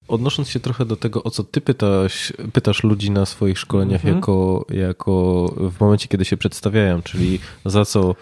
[0.08, 4.16] odnosząc się trochę do tego, o co ty pytasz, pytasz ludzi na swoich szkoleniach mhm.
[4.16, 8.16] jako, jako w momencie, kiedy się przedstawiają, czyli za co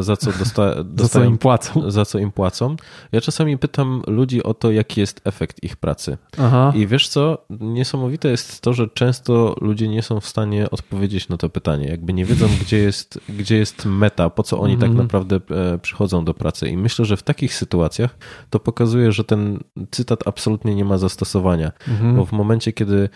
[0.00, 1.90] za co dosta, dostają, za co im płacą.
[1.90, 2.76] Za co im płacą.
[3.12, 6.18] Ja czasami pytam ludzi o to, jaki jest efekt ich pracy.
[6.38, 6.72] Aha.
[6.76, 11.36] I wiesz co, niesamowite jest to, że często ludzie nie są w stanie odpowiedzieć na
[11.36, 11.88] to pytanie.
[11.88, 14.98] Jakby nie wiedzą, gdzie jest, gdzie jest meta, po co oni tak mhm.
[14.98, 16.68] naprawdę e, przychodzą do pracy.
[16.68, 18.18] I myślę, że w takich sytuacjach
[18.50, 19.58] to pokazuje, że ten
[19.90, 21.72] cytat absolutnie nie ma zastosowania.
[21.88, 22.16] Mhm.
[22.16, 23.08] Bo w momencie, kiedy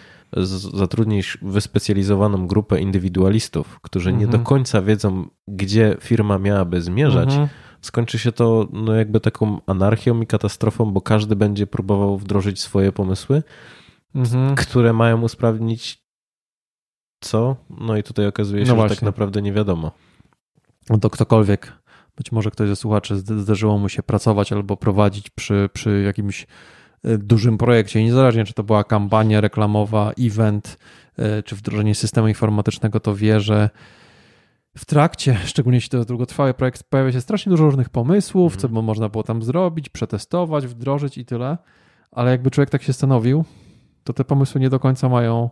[0.75, 4.21] zatrudnisz wyspecjalizowaną grupę indywidualistów, którzy mhm.
[4.21, 4.45] nie do mhm.
[4.45, 7.49] końca wiedzą, gdzie firma miałaby zmierzać, mhm.
[7.81, 12.93] skończy się to no jakby taką anarchią i katastrofą, bo każdy będzie próbował wdrożyć swoje
[12.93, 13.43] pomysły,
[14.15, 14.55] mhm.
[14.55, 16.05] które mają usprawnić
[17.21, 17.57] co?
[17.71, 19.93] No i tutaj okazuje się, no że tak naprawdę nie wiadomo.
[20.91, 21.73] No to ktokolwiek,
[22.17, 26.47] być może ktoś ze słuchaczy zdarzyło mu się pracować albo prowadzić przy, przy jakimś
[27.05, 28.05] dużym projekcie.
[28.05, 30.79] niezależnie, czy to była kampania reklamowa, event,
[31.19, 33.71] e, czy wdrożenie systemu informatycznego, to wie, że
[34.77, 38.69] w trakcie, szczególnie jeśli to jest długotrwały projekt, pojawia się strasznie dużo różnych pomysłów, co
[38.69, 38.87] by mhm.
[38.87, 41.59] można było tam zrobić, przetestować, wdrożyć i tyle.
[42.11, 43.45] Ale jakby człowiek tak się stanowił,
[44.05, 45.51] to te pomysły nie do końca mają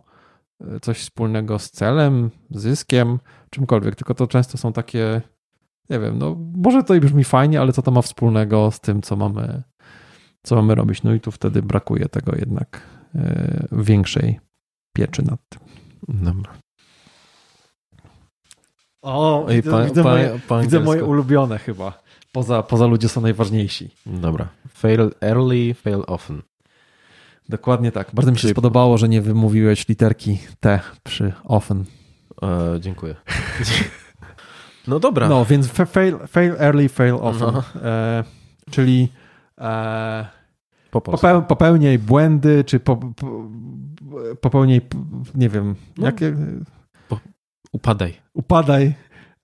[0.61, 3.19] e, coś wspólnego z celem, zyskiem,
[3.49, 5.21] czymkolwiek, tylko to często są takie,
[5.89, 9.01] nie wiem, no może to i brzmi fajnie, ale co to ma wspólnego z tym,
[9.01, 9.63] co mamy
[10.43, 11.03] co mamy robić.
[11.03, 12.81] No i tu wtedy brakuje tego jednak
[13.15, 14.39] e, większej
[14.93, 15.61] pieczy nad tym.
[16.07, 16.53] Dobra.
[19.01, 22.01] O, Ej, widzę, pa, widzę, pa, moje, pa widzę moje ulubione chyba.
[22.31, 23.89] Poza, poza ludzie są najważniejsi.
[24.05, 24.47] Dobra.
[24.67, 26.41] Fail early, fail often.
[27.49, 28.07] Dokładnie tak.
[28.13, 28.51] Bardzo mi się Czyli...
[28.51, 31.85] spodobało, że nie wymówiłeś literki T przy often.
[32.41, 33.15] E, dziękuję.
[34.87, 35.29] No dobra.
[35.29, 37.53] No, więc fail, fail early, fail often.
[37.53, 37.63] No.
[37.83, 38.23] E,
[38.71, 39.09] czyli
[39.59, 40.27] e,
[40.91, 43.49] po popeł, popełniaj błędy, czy po, po,
[44.41, 44.81] popełniaj,
[45.35, 46.35] nie wiem, no, jakie...
[47.07, 47.19] Po,
[47.71, 48.13] upadaj.
[48.33, 48.93] Upadaj.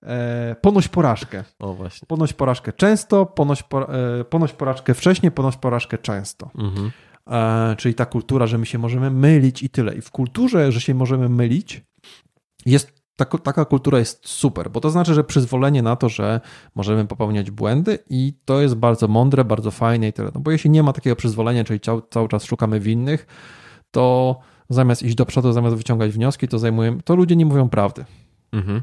[0.02, 1.44] E, ponoś porażkę.
[1.58, 2.06] O właśnie.
[2.06, 6.50] Ponoś porażkę często, ponoś, po, e, ponoś porażkę wcześniej, ponoś porażkę często.
[6.58, 6.90] Mhm.
[7.30, 9.94] e, czyli ta kultura, że my się możemy mylić i tyle.
[9.94, 11.84] I w kulturze, że się możemy mylić,
[12.66, 16.40] jest taka, taka kultura jest super, bo to znaczy, że przyzwolenie na to, że
[16.74, 20.30] możemy popełniać błędy i to jest bardzo mądre, bardzo fajne i tyle.
[20.34, 23.26] No bo jeśli nie ma takiego przyzwolenia, czyli cały, cały czas szukamy winnych,
[23.90, 24.36] to
[24.68, 28.04] zamiast iść do przodu, zamiast wyciągać wnioski, to zajmujemy, to ludzie nie mówią prawdy.
[28.52, 28.82] Mhm.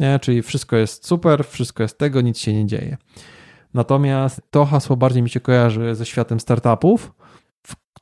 [0.00, 0.18] Nie?
[0.18, 2.96] Czyli wszystko jest super, wszystko jest tego, nic się nie dzieje.
[3.74, 7.12] Natomiast to hasło bardziej mi się kojarzy ze światem startupów,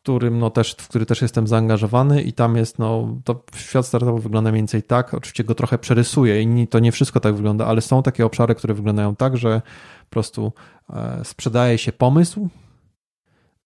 [0.03, 4.23] którym no też, w który też jestem zaangażowany i tam jest, no, to świat startupów
[4.23, 7.81] wygląda mniej więcej tak, oczywiście go trochę przerysuję i to nie wszystko tak wygląda, ale
[7.81, 9.63] są takie obszary, które wyglądają tak, że
[10.01, 10.53] po prostu
[10.91, 12.49] e, sprzedaje się pomysł,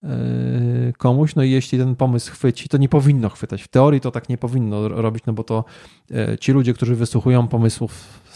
[0.04, 3.62] E, komuś, no i jeśli ten pomysł chwyci, to nie powinno chwytać.
[3.62, 5.64] W teorii to tak nie powinno robić, no bo to
[6.10, 7.92] e, ci ludzie, którzy wysłuchują pomysłów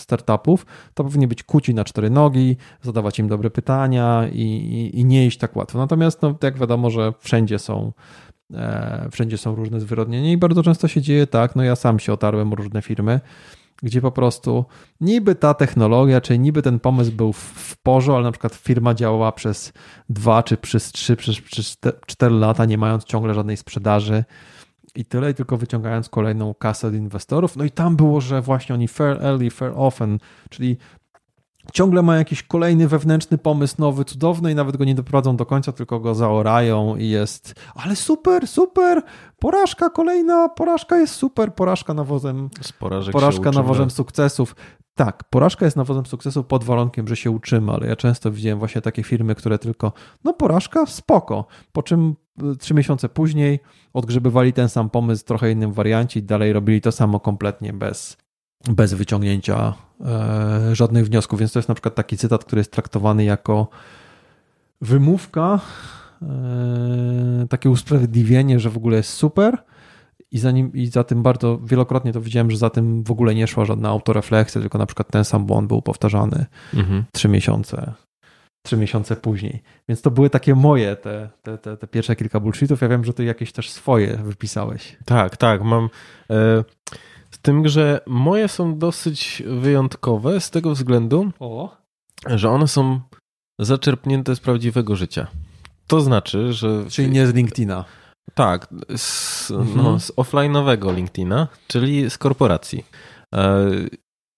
[0.08, 5.04] startupów, to powinni być kuci na cztery nogi, zadawać im dobre pytania i, i, i
[5.04, 5.78] nie iść tak łatwo.
[5.78, 7.92] Natomiast, no, jak wiadomo, że wszędzie są
[8.54, 12.12] e, wszędzie są różne zwyrodnienia i bardzo często się dzieje tak, no ja sam się
[12.12, 13.20] otarłem o różne firmy,
[13.82, 14.64] gdzie po prostu
[15.00, 19.32] niby ta technologia, czy niby ten pomysł był w porządku, ale na przykład firma działała
[19.32, 19.72] przez
[20.08, 24.24] dwa, czy przez trzy, przez, przez cztery lata, nie mając ciągle żadnej sprzedaży
[24.98, 27.56] i tyle, i tylko wyciągając kolejną kasę od inwestorów.
[27.56, 30.18] No i tam było, że właśnie oni fair early, fair often,
[30.50, 30.76] czyli
[31.72, 35.72] ciągle ma jakiś kolejny wewnętrzny pomysł, nowy, cudowny i nawet go nie doprowadzą do końca,
[35.72, 39.02] tylko go zaorają i jest, ale super, super,
[39.38, 42.50] porażka kolejna, porażka jest super, porażka nawozem,
[43.12, 44.56] porażka nawozem sukcesów.
[44.94, 48.82] Tak, porażka jest nawozem sukcesu pod warunkiem, że się uczymy, ale ja często widziałem właśnie
[48.82, 49.92] takie firmy, które tylko,
[50.24, 52.14] no porażka, spoko, po czym
[52.58, 53.60] trzy miesiące później
[53.92, 58.16] odgrzebywali ten sam pomysł w trochę innym wariancie i dalej robili to samo kompletnie bez,
[58.70, 61.38] bez wyciągnięcia e, żadnych wniosków.
[61.38, 63.68] Więc to jest na przykład taki cytat, który jest traktowany jako
[64.80, 65.60] wymówka,
[66.22, 69.58] e, takie usprawiedliwienie, że w ogóle jest super.
[70.30, 73.34] I za, nim, I za tym bardzo wielokrotnie to widziałem, że za tym w ogóle
[73.34, 77.04] nie szła żadna autorefleksja, tylko na przykład ten sam błąd był powtarzany mhm.
[77.12, 77.92] trzy miesiące
[78.62, 79.62] trzy miesiące później.
[79.88, 82.80] Więc to były takie moje te, te, te, te, pierwsze kilka bullshitów.
[82.80, 84.96] Ja wiem, że ty jakieś też swoje wypisałeś.
[85.04, 85.62] Tak, tak.
[85.62, 85.88] Mam.
[86.30, 86.64] E,
[87.30, 91.76] z tym, że moje są dosyć wyjątkowe z tego względu, o.
[92.26, 93.00] że one są
[93.58, 95.26] zaczerpnięte z prawdziwego życia.
[95.86, 96.84] To znaczy, że.
[96.90, 97.84] Czyli nie z LinkedIna.
[98.34, 99.76] Tak, z, no, mhm.
[99.76, 102.84] no, z offline'owego LinkedIna, czyli z korporacji.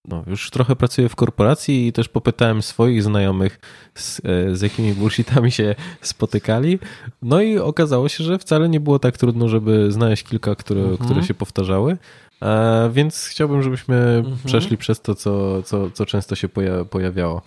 [0.09, 3.61] No, już trochę pracuję w korporacji i też popytałem swoich znajomych,
[3.95, 6.79] z, e, z jakimi bullshitami się spotykali.
[7.23, 10.99] No i okazało się, że wcale nie było tak trudno, żeby znaleźć kilka, które, mhm.
[10.99, 11.99] które się powtarzały.
[12.43, 14.37] E, więc chciałbym, żebyśmy mhm.
[14.45, 17.43] przeszli przez to, co, co, co często się poja pojawiało.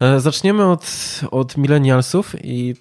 [0.00, 0.86] E, zaczniemy od,
[1.30, 2.74] od millennialsów i.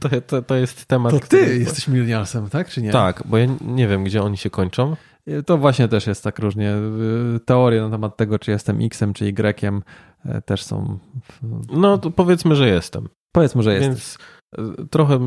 [0.00, 1.12] To, to, to jest temat.
[1.12, 1.58] To ty który...
[1.58, 2.90] jesteś millennialsem, tak czy nie?
[2.90, 4.96] Tak, bo ja nie wiem, gdzie oni się kończą.
[5.26, 6.74] E, to właśnie też jest tak różnie.
[7.44, 9.82] Teorie na temat tego, czy jestem X-em, czy Y-em
[10.44, 10.98] też są.
[11.72, 13.08] No to powiedzmy, że jestem.
[13.32, 13.90] Powiedzmy, że jestem.
[13.90, 14.18] Więc
[14.90, 15.18] trochę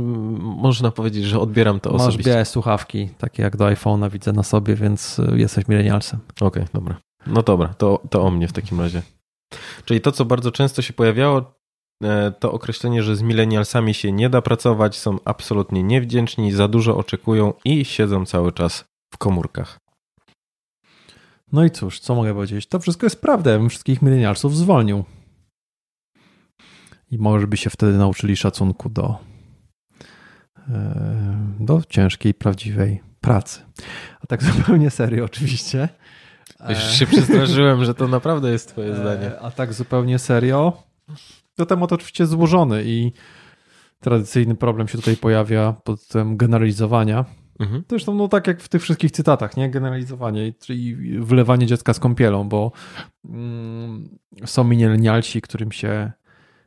[0.42, 2.30] można powiedzieć, że odbieram to Masz osobiście.
[2.30, 6.20] Masz białe słuchawki, takie jak do iPhone'a widzę na sobie, więc y, jesteś milenialsem.
[6.36, 6.98] Okej, okay, dobra.
[7.28, 9.02] No dobra, to, to o mnie w takim razie.
[9.86, 11.54] Czyli to, co bardzo często się pojawiało,
[12.04, 16.98] e, to określenie, że z milenialsami się nie da pracować, są absolutnie niewdzięczni, za dużo
[16.98, 19.78] oczekują i siedzą cały czas w komórkach.
[21.52, 22.68] No i cóż, co mogę powiedzieć?
[22.68, 23.52] To wszystko jest prawda.
[23.52, 25.04] Ja bym wszystkich milenialsów zwolnił
[27.12, 29.18] i może by się wtedy nauczyli szacunku do,
[30.70, 33.62] e, do ciężkiej, prawdziwej pracy.
[34.22, 35.90] A tak zupełnie serio, oczywiście.
[36.70, 39.40] Już się przestraszyłem, że to naprawdę jest Twoje e, zdanie.
[39.40, 40.84] A tak zupełnie serio,
[41.56, 43.12] to temat oczywiście złożony i
[44.00, 47.26] tradycyjny problem się tutaj pojawia pod tym generalizowania.
[47.60, 47.84] Mhm.
[47.90, 49.70] Zresztą no tak jak w tych wszystkich cytatach, nie?
[49.70, 52.72] Generalizowanie, czyli wylewanie dziecka z kąpielą, bo
[53.26, 56.12] mm, są milenialsi, którym się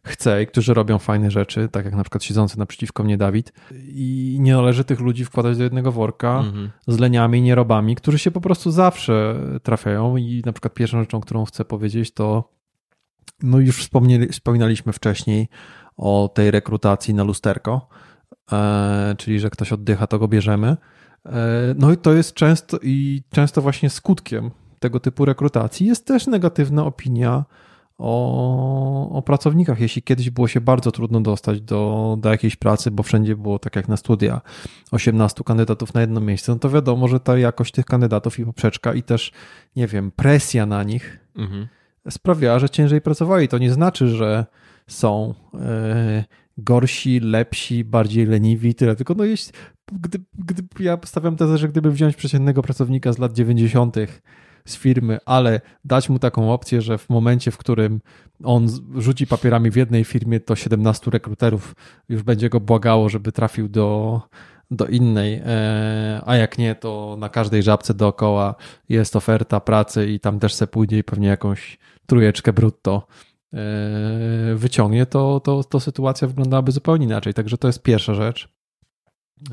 [0.06, 3.52] chce i którzy robią fajne rzeczy, tak jak na przykład siedzący naprzeciwko mnie Dawid.
[3.86, 6.70] I nie należy tych ludzi wkładać do jednego worka mhm.
[6.86, 10.16] z leniami, nierobami, którzy się po prostu zawsze trafiają.
[10.16, 12.50] I na przykład pierwszą rzeczą, którą chcę powiedzieć, to
[13.42, 13.86] no już
[14.30, 15.48] wspominaliśmy wcześniej
[15.96, 17.88] o tej rekrutacji na lusterko,
[19.18, 20.76] czyli że ktoś oddycha, to go bierzemy.
[21.26, 26.26] E, no i to jest często i często właśnie skutkiem tego typu rekrutacji jest też
[26.26, 27.44] negatywna opinia
[27.98, 29.80] o, o pracownikach.
[29.80, 33.76] Jeśli kiedyś było się bardzo trudno dostać do, do jakiejś pracy, bo wszędzie było tak
[33.76, 34.40] jak na studia
[34.90, 38.94] 18 kandydatów na jedno miejsce, no to wiadomo, że ta jakość tych kandydatów i poprzeczka
[38.94, 39.32] i też,
[39.76, 41.66] nie wiem, presja na nich mhm.
[42.10, 43.48] sprawiała, że ciężej pracowali.
[43.48, 44.46] To nie znaczy, że
[44.86, 45.34] są.
[45.54, 45.60] Yy,
[46.62, 48.96] gorsi, lepsi, bardziej leniwi, tyle.
[48.96, 49.52] Tylko no jest,
[49.92, 53.96] gdy, gdy ja stawiam tezę, że gdyby wziąć przeciętnego pracownika z lat 90.
[54.64, 58.00] z firmy, ale dać mu taką opcję, że w momencie, w którym
[58.44, 61.74] on rzuci papierami w jednej firmie, to 17 rekruterów
[62.08, 64.20] już będzie go błagało, żeby trafił do,
[64.70, 68.54] do innej, e, a jak nie, to na każdej żabce dookoła
[68.88, 73.06] jest oferta pracy i tam też se pójdzie i pewnie jakąś trójeczkę brutto
[74.54, 77.34] wyciągnie, to, to, to sytuacja wyglądałaby zupełnie inaczej.
[77.34, 78.48] Także to jest pierwsza rzecz.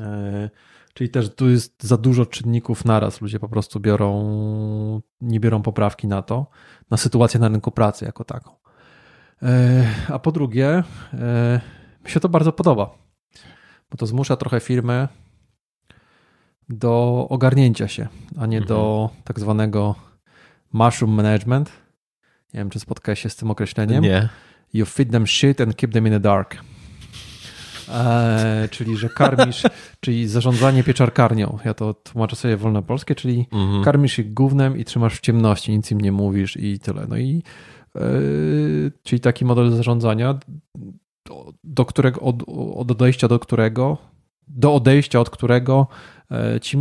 [0.00, 0.50] E,
[0.94, 3.20] czyli też tu jest za dużo czynników naraz.
[3.20, 6.46] Ludzie po prostu biorą, nie biorą poprawki na to,
[6.90, 8.50] na sytuację na rynku pracy jako taką.
[10.08, 10.82] A po drugie,
[12.04, 13.08] mi się to bardzo podoba
[13.90, 15.08] bo to zmusza trochę firmy
[16.68, 18.68] do ogarnięcia się, a nie mhm.
[18.68, 19.94] do tak zwanego
[20.72, 21.72] mushroom management.
[22.54, 24.02] Nie wiem, czy spotkałeś się z tym określeniem.
[24.02, 24.28] Nie.
[24.74, 26.56] You feed them shit and keep them in the dark.
[27.94, 29.62] Eee, czyli, że karmisz,
[30.00, 31.58] czyli zarządzanie pieczarkarnią.
[31.64, 33.84] Ja to tłumaczę sobie wolno polskie, czyli mhm.
[33.84, 37.06] karmisz ich gównem i trzymasz w ciemności, nic im nie mówisz i tyle.
[37.08, 37.42] No i
[37.96, 38.00] e,
[39.02, 40.38] czyli taki model zarządzania
[41.64, 42.42] do którego, od,
[42.74, 43.98] od odejścia do którego,
[44.48, 45.86] do odejścia od którego
[46.60, 46.76] ci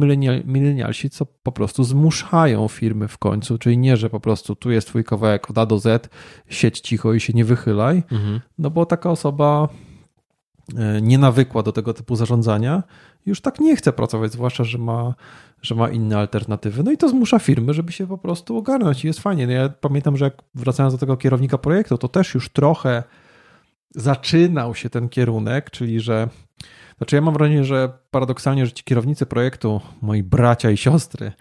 [0.45, 4.87] milenialsi co po prostu zmuszają firmy w końcu, czyli nie, że po prostu tu jest
[4.87, 6.09] twój kawałek od A do Z,
[6.49, 8.41] siedź cicho i się nie wychylaj, mhm.
[8.57, 9.67] no bo taka osoba
[10.77, 12.83] e, nie nawykła do tego typu zarządzania,
[13.25, 15.15] już tak nie chce pracować, zwłaszcza, że ma,
[15.61, 16.83] że ma inne alternatywy.
[16.83, 19.47] No i to zmusza firmy, żeby się po prostu ogarnąć i jest fajnie.
[19.47, 23.03] No ja pamiętam, że jak wracając do tego kierownika projektu, to też już trochę
[23.95, 26.27] zaczynał się ten kierunek, czyli że
[26.97, 31.31] znaczy ja mam wrażenie, że paradoksalnie, że ci kierownicy projektu, moi bracia i siostry,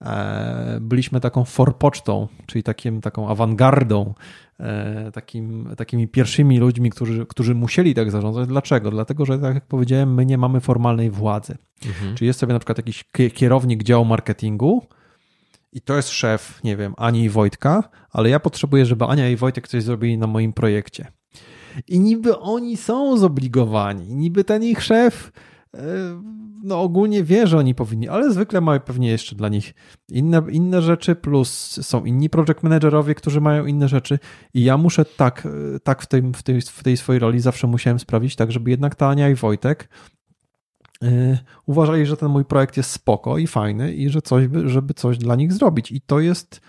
[0.00, 4.14] e, byliśmy taką forpocztą, czyli takim, taką awangardą,
[4.60, 8.48] e, takim, takimi pierwszymi ludźmi, którzy, którzy musieli tak zarządzać.
[8.48, 8.90] Dlaczego?
[8.90, 11.56] Dlatego, że tak jak powiedziałem, my nie mamy formalnej władzy.
[11.86, 12.14] Mhm.
[12.14, 13.04] Czyli jest sobie na przykład jakiś
[13.34, 14.86] kierownik działu marketingu,
[15.74, 19.36] i to jest szef, nie wiem, Ani i Wojtka, ale ja potrzebuję, żeby Ania i
[19.36, 21.06] Wojtek coś zrobili na moim projekcie.
[21.88, 25.32] I niby oni są zobligowani, niby ten ich szef
[25.74, 25.80] e,
[26.64, 29.74] no ogólnie wie, że oni powinni, ale zwykle mają pewnie jeszcze dla nich
[30.08, 34.18] inne, inne rzeczy, plus są inni project managerowie, którzy mają inne rzeczy.
[34.54, 37.66] I ja muszę tak, e, tak w, tej, w, tej, w tej swojej roli zawsze
[37.66, 39.88] musiałem sprawić tak, żeby jednak Tania i Wojtek
[41.02, 45.18] yy, uważali, że ten mój projekt jest spoko i fajny i że coś, żeby coś
[45.18, 45.92] dla nich zrobić.
[45.92, 46.60] I to jest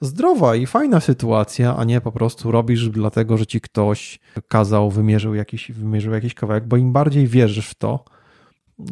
[0.00, 5.34] zdrowa i fajna sytuacja, a nie po prostu robisz dlatego, że ci ktoś kazał, wymierzył
[5.34, 8.04] jakiś, wymierzył jakiś kawałek, bo im bardziej wierzysz w to,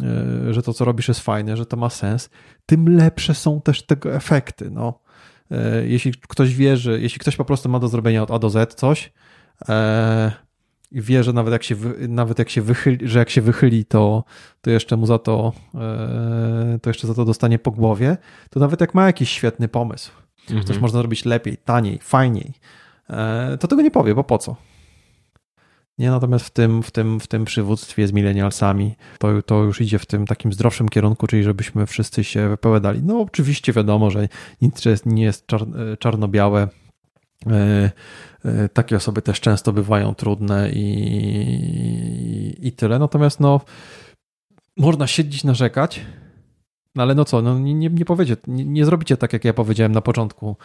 [0.02, 2.30] e, że to, co robisz jest fajne, że to ma sens,
[2.66, 4.70] tym lepsze są też tego efekty.
[4.70, 5.00] No.
[5.50, 8.74] E, jeśli ktoś wierzy, jeśli ktoś po prostu ma do zrobienia od A do Z
[8.74, 9.12] coś
[9.68, 10.32] e,
[10.90, 11.76] i wie, że nawet jak się,
[12.08, 14.24] nawet jak się wychyli, że jak się wychyli, to,
[14.60, 15.52] to jeszcze mu za to,
[16.82, 18.16] to jeszcze za to dostanie po głowie,
[18.50, 20.10] to nawet jak ma jakiś świetny pomysł,
[20.50, 20.66] mhm.
[20.66, 22.52] coś można zrobić lepiej, taniej, fajniej,
[23.10, 24.56] e, to tego nie powie, bo po co?
[25.98, 29.98] Nie, natomiast w tym, w tym, w tym przywództwie z milenialsami to, to już idzie
[29.98, 33.02] w tym takim zdrowszym kierunku, czyli żebyśmy wszyscy się wypowiadali.
[33.02, 34.28] No oczywiście wiadomo, że
[34.62, 36.68] nic nie jest czar, e, czarno-białe.
[37.46, 37.90] E,
[38.72, 42.98] takie osoby też często bywają trudne i, i tyle.
[42.98, 43.60] Natomiast no,
[44.76, 46.00] można siedzieć, narzekać,
[46.98, 49.92] no ale no co, no nie, nie, powiecie, nie, nie zrobicie tak, jak ja powiedziałem
[49.92, 50.56] na początku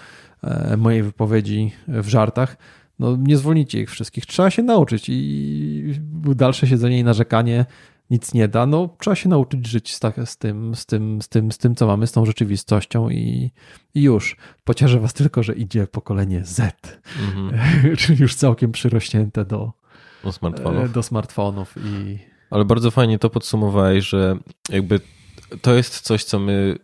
[0.43, 2.57] e, mojej wypowiedzi w żartach.
[2.99, 4.25] No nie zwolnicie ich wszystkich.
[4.25, 5.99] Trzeba się nauczyć i
[6.35, 7.65] dalsze siedzenie i narzekanie
[8.09, 8.65] nic nie da.
[8.65, 11.75] No trzeba się nauczyć żyć z, tak, z, tym, z, tym, z, tym, z tym,
[11.75, 13.51] co mamy, z tą rzeczywistością i,
[13.95, 14.37] i już.
[14.63, 16.59] Pocieszę was tylko, że idzie pokolenie Z,
[17.21, 17.51] mhm.
[17.97, 19.71] czyli już całkiem przyrośnięte do,
[20.23, 20.91] do smartfonów.
[20.91, 22.19] Do smartfonów i...
[22.49, 24.37] Ale bardzo fajnie to podsumowałeś, że
[24.69, 24.99] jakby
[25.61, 26.75] to jest coś, co my,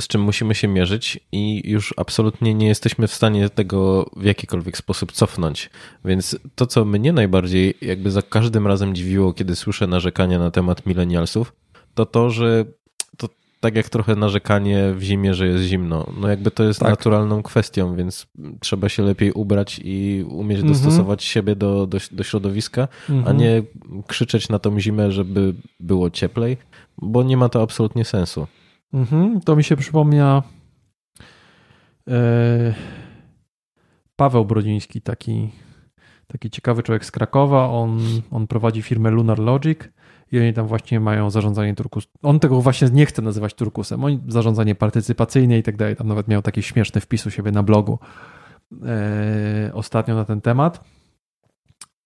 [0.00, 4.76] z czym musimy się mierzyć i już absolutnie nie jesteśmy w stanie tego w jakikolwiek
[4.76, 5.70] sposób cofnąć.
[6.04, 10.86] Więc to, co mnie najbardziej jakby za każdym razem dziwiło, kiedy słyszę narzekania na temat
[10.86, 11.52] milenialsów,
[11.94, 12.64] to to, że
[13.16, 13.28] to
[13.60, 16.06] tak jak trochę narzekanie w zimie, że jest zimno.
[16.20, 16.90] No jakby to jest tak.
[16.90, 18.26] naturalną kwestią, więc
[18.60, 20.74] trzeba się lepiej ubrać i umieć mhm.
[20.74, 23.28] dostosować siebie do, do, do środowiska, mhm.
[23.28, 23.62] a nie
[24.06, 26.56] krzyczeć na tą zimę, żeby było cieplej,
[27.02, 28.46] bo nie ma to absolutnie sensu.
[28.92, 30.42] Mhm, to mi się przypomnia
[32.08, 32.74] e,
[34.16, 35.50] Paweł Brodziński, taki,
[36.26, 37.70] taki ciekawy człowiek z Krakowa.
[37.70, 39.78] On, on prowadzi firmę Lunar Logic
[40.32, 42.06] i oni tam właśnie mają zarządzanie turkus.
[42.22, 44.04] On tego właśnie nie chce nazywać turkusem.
[44.04, 45.96] Oni zarządzanie partycypacyjne i tak dalej.
[45.96, 47.98] Tam nawet miał taki śmieszny wpis u siebie na blogu
[48.86, 50.84] e, ostatnio na ten temat.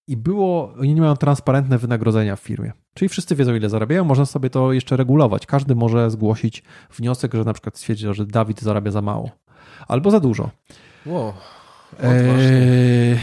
[0.06, 2.72] I było, oni nie mają transparentne wynagrodzenia w firmie.
[2.94, 5.46] Czyli wszyscy wiedzą, ile zarabiają, można sobie to jeszcze regulować.
[5.46, 6.62] Każdy może zgłosić
[6.96, 9.30] wniosek, że na przykład stwierdzi, że Dawid zarabia za mało
[9.88, 10.50] albo za dużo.
[11.06, 11.32] Wow.
[12.02, 13.18] Eee,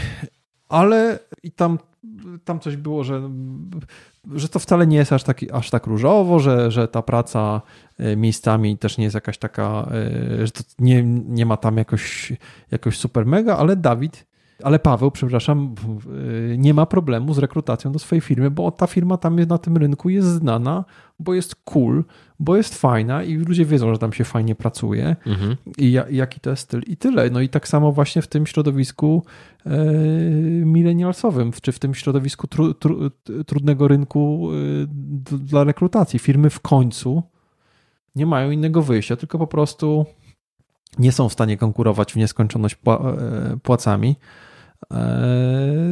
[0.68, 1.78] ale i tam,
[2.44, 3.30] tam coś było, że,
[4.34, 7.62] że to wcale nie jest aż, taki, aż tak różowo, że, że ta praca
[7.98, 9.88] e, miejscami też nie jest jakaś taka,
[10.40, 12.32] e, że to nie, nie ma tam jakoś,
[12.70, 14.29] jakoś super mega, ale Dawid
[14.62, 15.74] ale Paweł, przepraszam,
[16.58, 20.08] nie ma problemu z rekrutacją do swojej firmy, bo ta firma tam na tym rynku
[20.08, 20.84] jest znana,
[21.18, 22.04] bo jest cool,
[22.38, 25.56] bo jest fajna i ludzie wiedzą, że tam się fajnie pracuje mhm.
[25.78, 27.30] i jaki to jest styl i tyle.
[27.30, 29.22] No i tak samo właśnie w tym środowisku
[29.66, 29.70] e,
[30.64, 33.10] milenialsowym, czy w tym środowisku tru, tru,
[33.46, 34.50] trudnego rynku
[35.32, 36.18] e, dla rekrutacji.
[36.18, 37.22] Firmy w końcu
[38.14, 40.06] nie mają innego wyjścia, tylko po prostu
[40.98, 44.16] nie są w stanie konkurować w nieskończoność e, płacami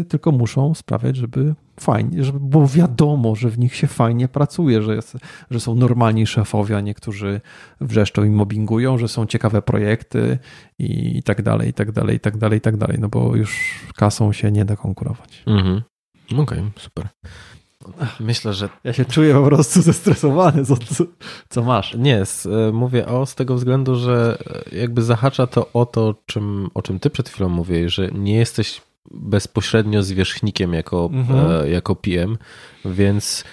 [0.09, 4.95] tylko muszą sprawiać, żeby fajnie, żeby było wiadomo, że w nich się fajnie pracuje, że,
[4.95, 5.17] jest,
[5.51, 7.41] że są normalni szefowie, a niektórzy
[7.81, 10.39] wrzeszczą i mobbingują, że są ciekawe projekty
[10.79, 13.81] i tak dalej, i tak dalej, i tak dalej, i tak dalej, no bo już
[13.97, 15.43] kasą się nie da konkurować.
[15.47, 15.83] Mhm.
[16.33, 17.09] Okej, okay, super.
[18.21, 18.69] Myślę, że.
[18.85, 20.77] Ja się czuję po prostu zestresowany, co,
[21.49, 21.95] co masz.
[21.95, 24.39] Nie, e, mówię o z tego względu, że
[24.73, 28.37] e, jakby zahacza to o to, czym, o czym ty przed chwilą mówiłeś, że nie
[28.37, 28.81] jesteś
[29.11, 31.51] bezpośrednio zwierzchnikiem jako, mhm.
[31.51, 32.37] e, jako PM,
[32.85, 33.45] więc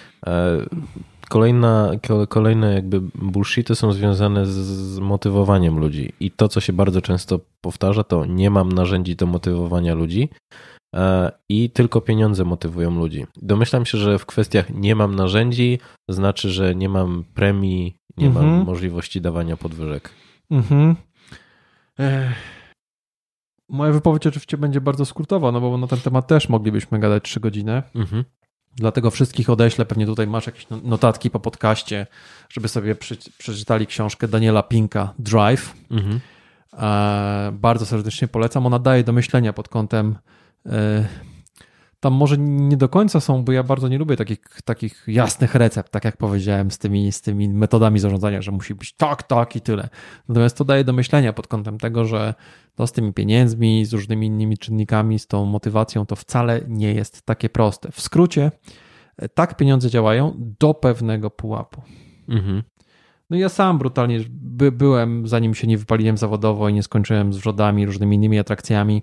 [1.28, 1.92] kolejna,
[2.28, 4.54] kolejne jakby bullshity są związane z,
[4.94, 6.12] z motywowaniem ludzi.
[6.20, 10.28] I to, co się bardzo często powtarza, to nie mam narzędzi do motywowania ludzi.
[10.94, 13.26] E, i tylko pieniądze motywują ludzi.
[13.36, 15.78] Domyślam się, że w kwestiach nie mam narzędzi,
[16.08, 18.46] znaczy, że nie mam premii, nie mhm.
[18.46, 20.10] mam możliwości dawania podwyżek.
[20.50, 20.96] Mhm.
[23.68, 27.40] Moja wypowiedź oczywiście będzie bardzo skrótowa, no bo na ten temat też moglibyśmy gadać 3
[27.40, 27.82] godziny.
[27.94, 28.24] Mhm.
[28.76, 29.86] Dlatego wszystkich odeślę.
[29.86, 32.06] Pewnie tutaj masz jakieś no- notatki po podcaście,
[32.48, 32.94] żeby sobie
[33.38, 35.74] przeczytali książkę Daniela Pinka Drive.
[35.90, 36.20] Mhm.
[36.72, 38.66] E, bardzo serdecznie polecam.
[38.66, 40.16] Ona daje do myślenia pod kątem
[40.66, 41.04] E,
[42.06, 45.92] tam może nie do końca są, bo ja bardzo nie lubię takich, takich jasnych recept,
[45.92, 49.60] tak jak powiedziałem, z tymi, z tymi metodami zarządzania, że musi być tak, tak i
[49.60, 49.88] tyle.
[50.28, 52.34] Natomiast to daje do myślenia pod kątem tego, że
[52.74, 57.22] to z tymi pieniędzmi, z różnymi innymi czynnikami, z tą motywacją, to wcale nie jest
[57.22, 57.92] takie proste.
[57.92, 58.50] W skrócie,
[59.34, 61.82] tak pieniądze działają do pewnego pułapu.
[62.28, 62.62] Mhm.
[63.30, 67.36] No ja sam brutalnie by, byłem, zanim się nie wypaliłem zawodowo i nie skończyłem z
[67.36, 69.02] wrzodami, różnymi innymi atrakcjami,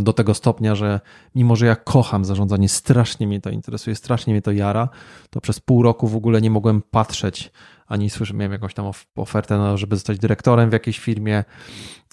[0.00, 1.00] do tego stopnia, że
[1.34, 4.88] mimo, że ja kocham zarządzanie, strasznie mnie to interesuje, strasznie mnie to jara,
[5.30, 7.52] to przez pół roku w ogóle nie mogłem patrzeć
[7.88, 11.44] ani słyszę, miałem jakąś tam ofertę, no, żeby zostać dyrektorem w jakiejś firmie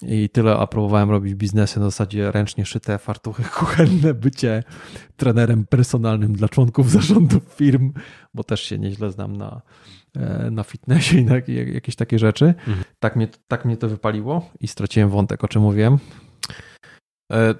[0.02, 4.62] i tyle, a próbowałem robić biznesy na zasadzie ręcznie szyte fartuchy kuchenne, bycie
[5.16, 7.92] trenerem personalnym dla członków zarządów firm,
[8.34, 9.62] bo też się nieźle znam na,
[10.16, 11.34] e, na fitnessie i na
[11.74, 12.44] jakieś takie rzeczy.
[12.44, 12.84] Mhm.
[12.98, 15.98] Tak, mnie, tak mnie to wypaliło i straciłem wątek, o czym mówiłem.
[17.32, 17.54] E,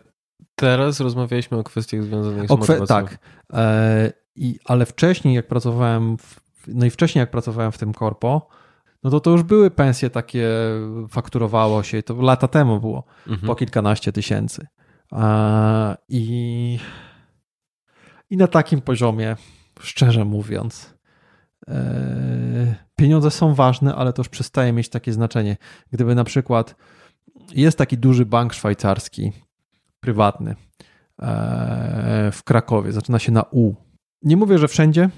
[0.54, 2.86] teraz rozmawialiśmy o kwestiach związanych z o motywacją.
[2.86, 3.18] Tak,
[3.52, 8.48] e, I, ale wcześniej jak pracowałem, w, no i wcześniej jak pracowałem w tym korpo,
[9.02, 10.48] no to to już były pensje takie,
[11.08, 13.46] fakturowało się, to lata temu było, mhm.
[13.46, 14.66] po kilkanaście tysięcy.
[16.08, 16.78] I,
[18.30, 19.36] I na takim poziomie,
[19.80, 20.94] szczerze mówiąc,
[21.68, 25.56] e, pieniądze są ważne, ale to już przestaje mieć takie znaczenie.
[25.92, 26.74] Gdyby na przykład
[27.54, 29.32] jest taki duży bank szwajcarski,
[30.06, 30.54] prywatny
[31.18, 32.92] e, w Krakowie.
[32.92, 33.74] Zaczyna się na U.
[34.22, 35.10] Nie mówię, że wszędzie,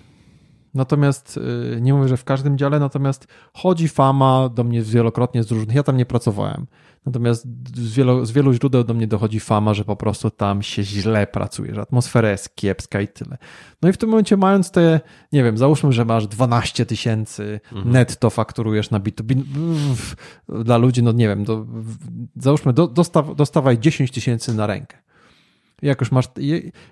[0.74, 1.40] natomiast
[1.76, 5.76] e, nie mówię, że w każdym dziale, natomiast chodzi fama do mnie wielokrotnie z różnych.
[5.76, 6.66] Ja tam nie pracowałem.
[7.06, 10.82] Natomiast z wielu, z wielu źródeł do mnie dochodzi fama, że po prostu tam się
[10.82, 13.38] źle pracuje, że atmosfera jest kiepska i tyle.
[13.82, 15.00] No i w tym momencie mając te,
[15.32, 17.92] nie wiem, załóżmy, że masz 12 tysięcy mhm.
[17.92, 19.42] netto fakturujesz na B2B
[20.48, 21.66] dla ludzi, no nie wiem, do,
[22.36, 24.96] załóżmy, do, dostaw, dostawaj 10 tysięcy na rękę.
[25.82, 26.28] Jak już masz,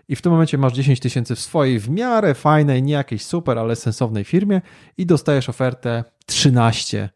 [0.09, 3.59] i w tym momencie masz 10 tysięcy w swojej w miarę fajnej, nie jakiejś super,
[3.59, 4.61] ale sensownej firmie
[4.99, 7.09] i dostajesz ofertę 13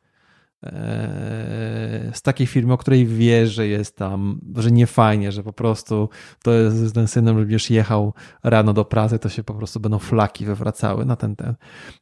[0.62, 5.52] Eee, z takiej firmy, o której wiesz, że jest tam, że nie fajnie, że po
[5.52, 6.08] prostu
[6.42, 10.44] to jest ten synem, żebyś jechał rano do pracy, to się po prostu będą flaki
[10.44, 11.54] wywracały na ten ten.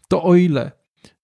[0.09, 0.73] To o ile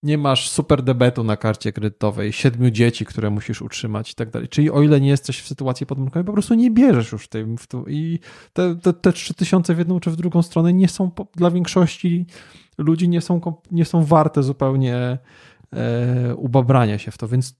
[0.03, 4.47] nie masz super debetu na karcie kredytowej, siedmiu dzieci, które musisz utrzymać i tak dalej.
[4.47, 7.27] Czyli o ile nie jesteś w sytuacji podmiotowej, po prostu nie bierzesz już
[7.67, 7.85] tu.
[7.87, 8.19] I
[8.53, 12.25] te, te, te 3000 w jedną czy w drugą stronę nie są dla większości
[12.77, 15.17] ludzi nie są, nie są warte zupełnie
[15.75, 17.55] E, ubabrania się w to, więc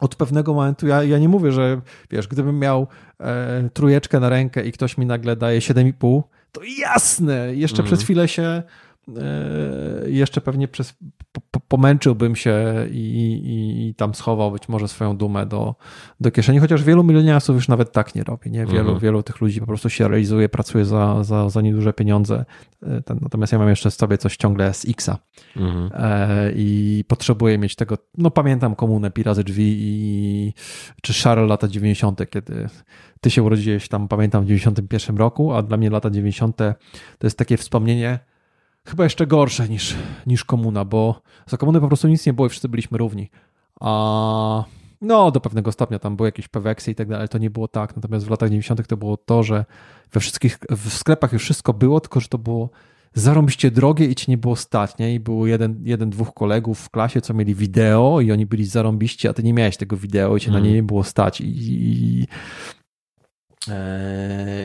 [0.00, 1.80] od pewnego momentu, ja, ja nie mówię, że
[2.10, 2.86] wiesz, gdybym miał
[3.20, 6.22] e, trójeczkę na rękę i ktoś mi nagle daje 7,5,
[6.52, 7.86] to jasne, jeszcze mm.
[7.86, 8.62] przez chwilę się e,
[10.06, 10.94] jeszcze pewnie przez,
[11.68, 15.74] pomęczyłbym się i, i, i, tam schował być może swoją dumę do,
[16.20, 18.66] do kieszeni, chociaż wielu mileniarsów już nawet tak nie robi, nie?
[18.66, 19.00] Wielu, mm.
[19.00, 22.44] wielu tych ludzi po prostu się realizuje, pracuje za, za, za nieduże pieniądze,
[22.82, 25.18] e, natomiast ja mam jeszcze w sobie coś ciągle z Xa
[25.56, 25.90] mm.
[25.94, 30.52] e, i potrzebuję mieć tego, no pamiętam komunę Pirazy Drzwi i
[31.02, 32.68] czy szare lata 90., kiedy
[33.20, 36.56] ty się urodziłeś tam, pamiętam, w 91 roku, a dla mnie lata 90.
[37.18, 38.18] to jest takie wspomnienie
[38.86, 42.50] chyba jeszcze gorsze niż, niż komuna, bo za komuny po prostu nic nie było i
[42.50, 43.30] wszyscy byliśmy równi.
[43.80, 44.64] A
[45.00, 47.68] no, do pewnego stopnia tam były jakieś peweksy i tak dalej, ale to nie było
[47.68, 47.96] tak.
[47.96, 48.86] Natomiast w latach 90.
[48.86, 49.64] to było to, że
[50.12, 52.70] we wszystkich, w sklepach już wszystko było, tylko że to było
[53.14, 55.14] zarąbiście drogie i ci nie było stać, nie?
[55.14, 59.28] I był jeden, jeden, dwóch kolegów w klasie, co mieli wideo i oni byli zarąbiści,
[59.28, 60.62] a ty nie miałeś tego wideo i cię mm.
[60.62, 62.26] na nie nie było stać i, i,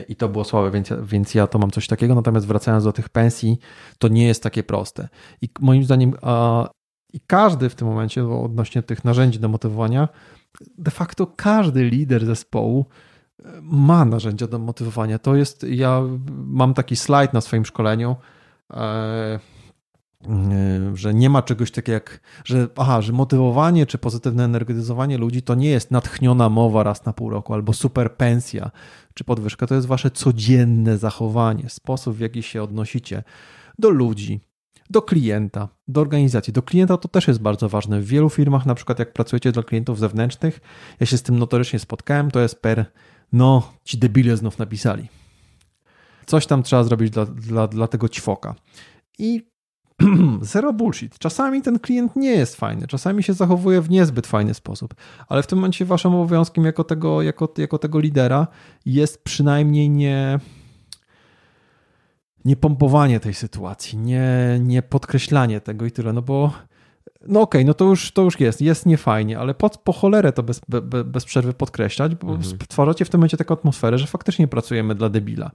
[0.08, 2.14] I to było słabe, więc, więc ja to mam coś takiego.
[2.14, 3.58] Natomiast wracając do tych pensji,
[3.98, 5.08] to nie jest takie proste.
[5.42, 6.68] I moim zdaniem, a,
[7.12, 10.08] i każdy w tym momencie, odnośnie tych narzędzi do motywowania,
[10.78, 12.86] de facto każdy lider zespołu
[13.44, 15.18] e, ma narzędzia do motywowania.
[15.18, 18.16] To jest, ja mam taki slajd na swoim szkoleniu.
[18.70, 19.40] E,
[20.94, 25.54] że nie ma czegoś takiego jak, że aha, że motywowanie czy pozytywne energetyzowanie ludzi to
[25.54, 28.70] nie jest natchniona mowa raz na pół roku albo super pensja
[29.14, 33.22] czy podwyżka, to jest wasze codzienne zachowanie, sposób w jaki się odnosicie
[33.78, 34.40] do ludzi,
[34.90, 36.52] do klienta, do organizacji.
[36.52, 38.00] Do klienta to też jest bardzo ważne.
[38.00, 40.60] W wielu firmach, na przykład jak pracujecie dla klientów zewnętrznych,
[41.00, 42.84] ja się z tym notorycznie spotkałem, to jest per,
[43.32, 45.08] no, ci debile znów napisali.
[46.26, 48.54] Coś tam trzeba zrobić dla, dla, dla tego ćwoka.
[49.18, 49.49] I
[50.42, 51.18] zero bullshit.
[51.18, 54.94] Czasami ten klient nie jest fajny, czasami się zachowuje w niezbyt fajny sposób,
[55.28, 58.46] ale w tym momencie waszym obowiązkiem jako tego, jako, jako tego lidera
[58.86, 60.38] jest przynajmniej nie
[62.44, 66.52] nie pompowanie tej sytuacji, nie, nie podkreślanie tego i tyle, no bo
[67.26, 70.32] no okej, okay, no to już, to już jest, jest niefajnie, ale po, po cholerę
[70.32, 72.58] to bez, be, bez przerwy podkreślać, bo mhm.
[72.64, 75.50] stwarzacie w tym momencie taką atmosferę, że faktycznie pracujemy dla debila.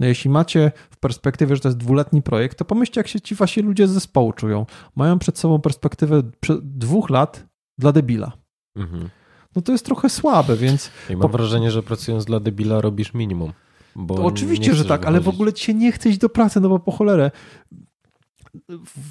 [0.00, 3.34] No jeśli macie w perspektywie, że to jest dwuletni projekt, to pomyślcie, jak się ci
[3.34, 4.66] wasi ludzie z zespołu czują.
[4.96, 6.22] Mają przed sobą perspektywę
[6.62, 7.46] dwóch lat
[7.78, 8.32] dla debila.
[8.76, 9.08] Mhm.
[9.56, 10.90] No to jest trochę słabe, więc...
[11.10, 11.28] I mam po...
[11.28, 13.52] wrażenie, że pracując dla debila robisz minimum.
[14.24, 16.78] oczywiście, że tak, ale w ogóle ci się nie chce iść do pracy, no bo
[16.78, 17.30] po cholerę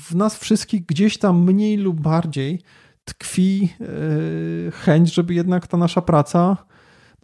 [0.09, 2.61] w nas wszystkich gdzieś tam mniej lub bardziej
[3.05, 6.57] tkwi e, chęć, żeby jednak ta nasza praca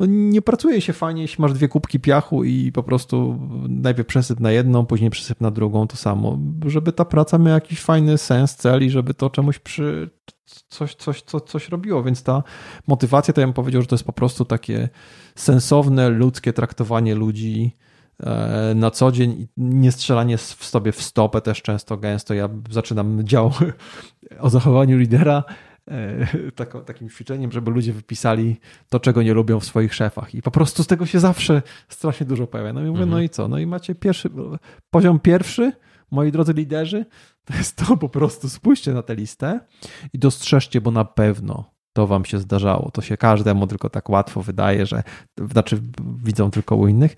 [0.02, 4.40] no nie pracuje się fajnie, jeśli masz dwie kubki piachu i po prostu najpierw przesyp
[4.40, 6.40] na jedną, później przesyp na drugą, to samo.
[6.66, 10.10] Żeby ta praca miała jakiś fajny sens, cel i żeby to czemuś przy,
[10.68, 12.44] coś, coś, coś, coś robiło, więc ta
[12.88, 14.90] motywacja, to ja bym powiedział, że to jest po prostu takie
[15.36, 17.78] sensowne, ludzkie traktowanie ludzi,
[18.76, 22.34] na co dzień nie strzelanie w sobie w stopę też często, gęsto.
[22.34, 23.52] Ja zaczynam dział
[24.40, 25.44] o zachowaniu lidera
[25.92, 28.58] e, takim ćwiczeniem, żeby ludzie wypisali
[28.90, 30.36] to, czego nie lubią w swoich szefach.
[30.36, 32.74] I po prostu z tego się zawsze strasznie dużo pojawia.
[32.74, 33.10] No i mówię, mhm.
[33.10, 33.48] no i co?
[33.48, 34.30] No i macie pierwszy,
[34.90, 35.72] poziom pierwszy,
[36.12, 37.06] moi drodzy liderzy,
[37.46, 39.60] to jest to po prostu spójrzcie na tę listę
[40.14, 42.92] i dostrzeżcie, bo na pewno to wam się zdarzało.
[42.92, 45.04] To się każdemu tylko tak łatwo wydaje, że
[45.52, 45.82] znaczy
[46.24, 47.16] widzą tylko u innych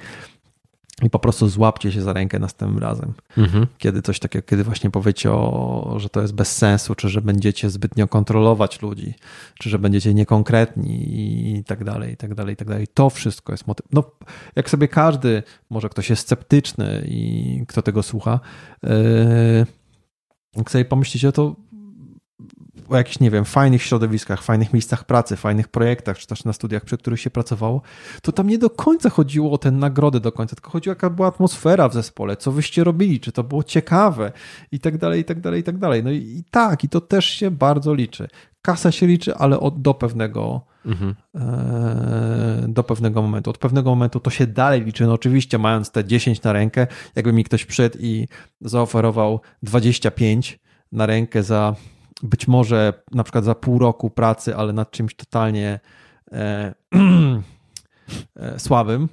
[1.02, 3.14] i po prostu złapcie się za rękę następnym razem.
[3.38, 3.68] Mhm.
[3.78, 7.70] Kiedy coś takiego, kiedy właśnie powiecie, o, że to jest bez sensu, czy że będziecie
[7.70, 9.14] zbytnio kontrolować ludzi,
[9.60, 11.20] czy że będziecie niekonkretni
[11.58, 12.88] i tak dalej, i tak dalej, i tak dalej.
[12.94, 13.86] To wszystko jest motyw.
[13.92, 14.04] No,
[14.56, 18.40] jak sobie każdy, może ktoś jest sceptyczny i kto tego słucha,
[18.84, 18.90] yy,
[20.56, 21.56] jak sobie pomyślicie, to
[22.94, 26.86] o jakichś, nie wiem, fajnych środowiskach, fajnych miejscach pracy, fajnych projektach, czy też na studiach,
[26.86, 27.82] przy których się pracowało,
[28.22, 31.28] to tam nie do końca chodziło o te nagrody do końca, tylko chodziło jaka była
[31.28, 34.32] atmosfera w zespole, co wyście robili, czy to było ciekawe
[34.72, 36.04] i tak dalej, i tak dalej, i tak dalej.
[36.04, 38.28] No i, i tak, i to też się bardzo liczy.
[38.62, 41.16] Kasa się liczy, ale od, do pewnego mhm.
[41.36, 43.50] e, do pewnego momentu.
[43.50, 45.06] Od pewnego momentu to się dalej liczy.
[45.06, 48.28] No oczywiście mając te 10 na rękę, jakby mi ktoś przyszedł i
[48.62, 50.60] zaoferował 25
[50.92, 51.76] na rękę za
[52.24, 55.80] być może na przykład za pół roku pracy, ale nad czymś totalnie
[56.32, 56.74] e,
[58.36, 59.10] e, słabym,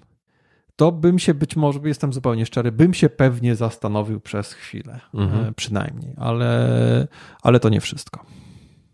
[0.77, 5.19] to bym się być może, jestem zupełnie szczery, bym się pewnie zastanowił przez chwilę, e,
[5.19, 5.55] mhm.
[5.55, 7.09] przynajmniej, ale,
[7.43, 8.25] ale to nie wszystko.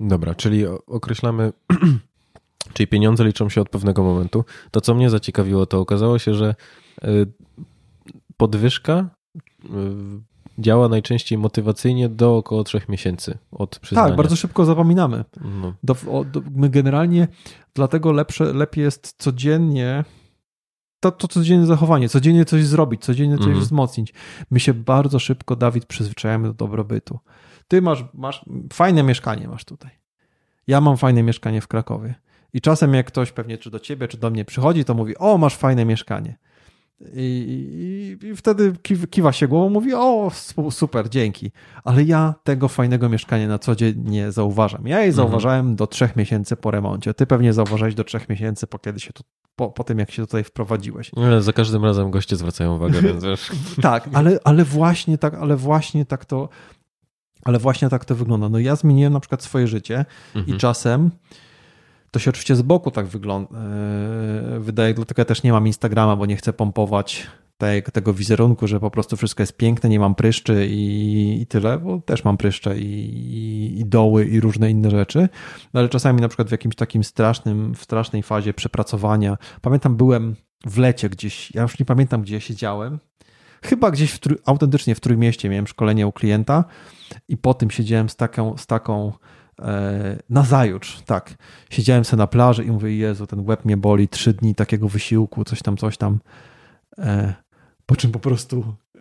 [0.00, 1.52] Dobra, czyli określamy,
[2.74, 4.44] czyli pieniądze liczą się od pewnego momentu.
[4.70, 6.54] To, co mnie zaciekawiło, to okazało się, że
[7.02, 7.08] e,
[8.36, 9.10] podwyżka
[10.58, 14.08] działa najczęściej motywacyjnie do około trzech miesięcy od przyznania.
[14.08, 15.24] Tak, bardzo szybko zapominamy.
[15.60, 15.72] No.
[15.82, 17.28] Do, o, do, my generalnie
[17.74, 20.04] dlatego lepsze, lepiej jest codziennie
[21.00, 23.64] to, to codzienne zachowanie, codziennie coś zrobić, codziennie coś Mhm.
[23.64, 24.14] wzmocnić.
[24.50, 27.18] My się bardzo szybko, Dawid, przyzwyczajamy do dobrobytu.
[27.68, 29.90] Ty masz, masz fajne mieszkanie masz tutaj.
[30.66, 32.14] Ja mam fajne mieszkanie w Krakowie.
[32.52, 35.38] I czasem jak ktoś pewnie czy do ciebie, czy do mnie przychodzi, to mówi, o,
[35.38, 36.38] masz fajne mieszkanie.
[37.00, 41.50] I, i, i wtedy kiw, kiwa się głową, mówi, o, su- super, dzięki.
[41.84, 44.86] Ale ja tego fajnego mieszkania na co dzień nie zauważam.
[44.86, 47.14] Ja je zauważałem do trzech miesięcy po remoncie.
[47.14, 49.22] Ty pewnie zauważyłeś do trzech miesięcy po kiedy się tu,
[49.56, 51.10] po, po tym, jak się tutaj wprowadziłeś.
[51.16, 53.50] Ale za każdym razem goście zwracają uwagę, więc wiesz.
[53.82, 56.48] Tak, ale, ale właśnie tak, ale właśnie tak to,
[57.44, 58.48] ale właśnie tak to wygląda.
[58.48, 60.04] No ja zmieniłem na przykład swoje życie
[60.34, 60.56] Mhm.
[60.56, 61.10] i czasem
[62.16, 63.58] to się oczywiście z boku tak wygląda,
[64.52, 67.26] yy, wydaje, dlatego ja też nie mam Instagrama, bo nie chcę pompować
[67.58, 71.78] te, tego wizerunku, że po prostu wszystko jest piękne, nie mam pryszczy i, i tyle,
[71.78, 75.28] bo też mam pryszcze i, i, doły i różne inne rzeczy,
[75.74, 80.36] no ale czasami na przykład w jakimś takim strasznym, w strasznej fazie przepracowania, pamiętam byłem
[80.66, 82.98] w lecie gdzieś, ja już nie pamiętam gdzie ja siedziałem,
[83.62, 86.64] chyba gdzieś w, autentycznie w Trójmieście miałem szkolenie u klienta
[87.28, 89.12] i po tym siedziałem z taką, z taką e,
[90.30, 91.34] nazajutrz, tak.
[91.70, 95.44] Siedziałem sobie na plaży i mówię, Jezu, ten łeb mnie boli, trzy dni takiego wysiłku,
[95.44, 96.18] coś tam, coś tam.
[96.98, 97.34] E,
[97.86, 99.00] po czym po prostu e,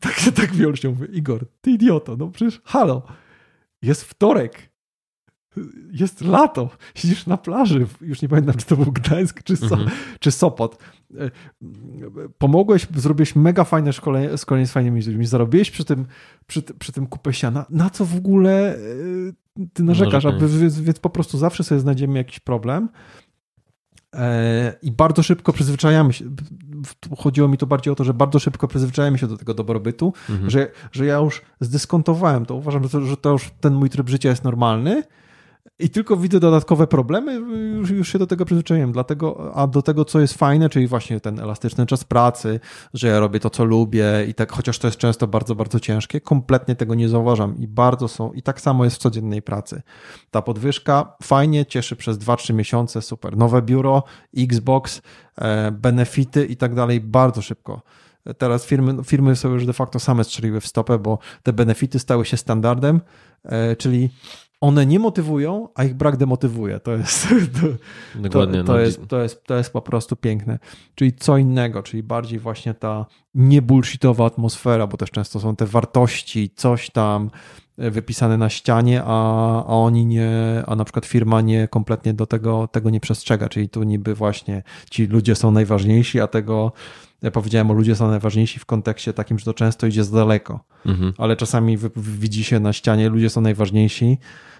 [0.00, 3.02] tak się tak wiolcznie mówię, Igor, ty idioto, no przecież halo,
[3.82, 4.70] jest wtorek,
[5.92, 9.90] jest lato, siedzisz na plaży, już nie pamiętam, czy to był Gdańsk, czy, so, Mhm.
[10.20, 10.82] czy Sopot.
[11.18, 11.30] E,
[12.38, 16.06] Pomogłeś, zrobiłeś mega fajne szkolenie, szkolenie z fajnymi ludźmi, zarobiłeś przy tym,
[16.46, 17.66] przy, przy tym kupę siana.
[17.70, 18.78] Na co w ogóle e,
[19.72, 20.24] ty narzekasz?
[20.24, 20.36] Narzekanie.
[20.36, 22.88] Aby, więc, po prostu zawsze sobie znajdziemy jakiś problem
[24.14, 26.24] e, i bardzo szybko przyzwyczajamy się.
[27.18, 30.50] Chodziło mi tu bardziej o to, że bardzo szybko przyzwyczajamy się do tego dobrobytu, Mhm.
[30.50, 32.54] że, że ja już zdyskontowałem to.
[32.54, 35.02] Uważam, że to, że to już ten mój tryb życia jest normalny
[35.78, 37.34] i tylko widzę dodatkowe problemy,
[37.76, 38.92] już, już się do tego przyzwyczaiłem.
[38.92, 42.60] Dlatego, a do tego, co jest fajne, czyli właśnie ten elastyczny czas pracy,
[42.94, 46.20] że ja robię to, co lubię i tak, chociaż to jest często bardzo, bardzo ciężkie,
[46.20, 49.82] kompletnie tego nie zauważam i bardzo są, i tak samo jest w codziennej pracy.
[50.30, 53.36] Ta podwyżka fajnie cieszy przez 2-3 miesiące, super.
[53.36, 54.02] Nowe biuro,
[54.36, 55.02] Xbox,
[55.38, 57.82] e, benefity i tak dalej, bardzo szybko.
[58.38, 62.24] Teraz firmy, firmy sobie już de facto same strzeliły w stopę, bo te benefity stały
[62.24, 63.00] się standardem,
[63.44, 64.10] e, czyli
[64.64, 66.80] one nie motywują, a ich brak demotywuje.
[66.80, 67.28] To jest,
[67.60, 67.66] to,
[68.20, 68.58] Dokładnie.
[68.58, 70.58] to, to, no, jest, to, jest, to jest po prostu piękne.
[70.94, 76.50] Czyli co innego, czyli bardziej właśnie ta niebullshitowa atmosfera, bo też często są te wartości,
[76.56, 77.30] coś tam
[77.78, 80.30] e, wypisane na ścianie, a, a oni nie,
[80.66, 84.62] a na przykład firma nie kompletnie do tego, tego nie przestrzega, czyli tu niby właśnie
[84.90, 86.72] ci ludzie są najważniejsi, a tego
[87.22, 90.60] ja powiedziałem o ludzie są najważniejsi w kontekście takim, że to często idzie za daleko
[90.86, 91.12] Mhm.
[91.18, 94.18] ale czasami widzi się na ścianie, ludzie są najważniejsi,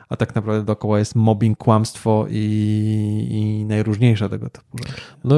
[0.09, 5.02] a tak naprawdę dookoła jest mobbing, kłamstwo i, i najróżniejsze tego typu rzeczy.
[5.24, 5.36] No,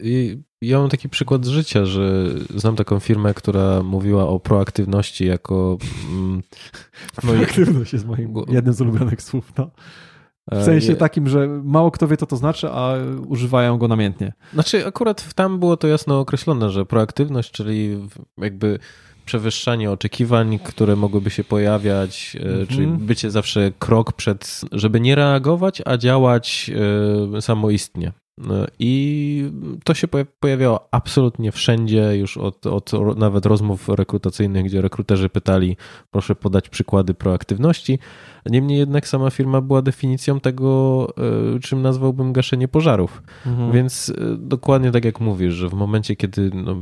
[0.00, 5.26] i ja mam taki przykład z życia, że znam taką firmę, która mówiła o proaktywności
[5.26, 5.78] jako.
[6.10, 6.42] mm,
[7.24, 9.52] No i, Aktywność jest moim jednym z ulubionych słów.
[9.58, 9.70] No.
[10.52, 12.94] W e, sensie je- takim, że mało kto wie, co to znaczy, a
[13.26, 14.32] używają go namiętnie.
[14.52, 18.78] Znaczy, akurat tam było to jasno określone, że proaktywność, czyli jakby
[19.26, 25.82] przewyższanie oczekiwań, które mogłyby się pojawiać, e, czyli bycie zawsze krok przed, żeby nie reagować,
[25.84, 26.70] a działać
[27.36, 28.12] e, samoistnie.
[28.50, 29.50] E, I
[29.84, 35.76] to się poja- pojawiało absolutnie wszędzie, już od, od nawet rozmów rekrutacyjnych, gdzie rekruterzy pytali,
[36.10, 37.98] proszę podać przykłady proaktywności.
[38.46, 41.08] Niemniej jednak sama firma była definicją tego,
[41.62, 43.22] czym nazwałbym gaszenie pożarów.
[43.46, 43.72] Mhm.
[43.72, 46.76] Więc dokładnie tak jak mówisz, że w momencie, kiedy no,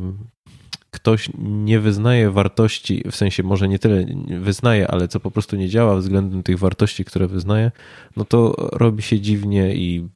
[0.94, 4.04] ktoś nie wyznaje wartości, w sensie może nie tyle
[4.40, 7.72] wyznaje, ale co po prostu nie działa względem tych wartości, które wyznaje,
[8.16, 10.08] no to robi się dziwnie i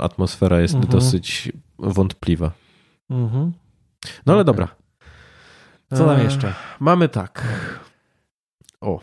[0.00, 0.92] atmosfera jest Mhm.
[0.92, 2.52] dosyć wątpliwa.
[3.10, 3.52] Mhm.
[4.26, 4.46] No ale Okej.
[4.46, 4.68] dobra.
[5.94, 6.54] Co tam E, jeszcze?
[6.80, 7.46] Mamy tak.
[8.80, 9.00] O.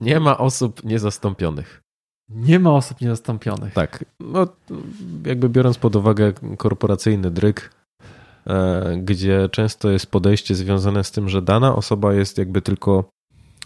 [0.00, 1.82] Nie ma osób niezastąpionych.
[2.28, 3.74] Nie ma osób niezastąpionych.
[3.74, 4.04] Tak.
[4.20, 4.46] No,
[5.26, 7.83] jakby biorąc pod uwagę korporacyjny dryg, e,
[9.02, 13.04] gdzie często jest podejście związane z tym, że dana osoba jest jakby tylko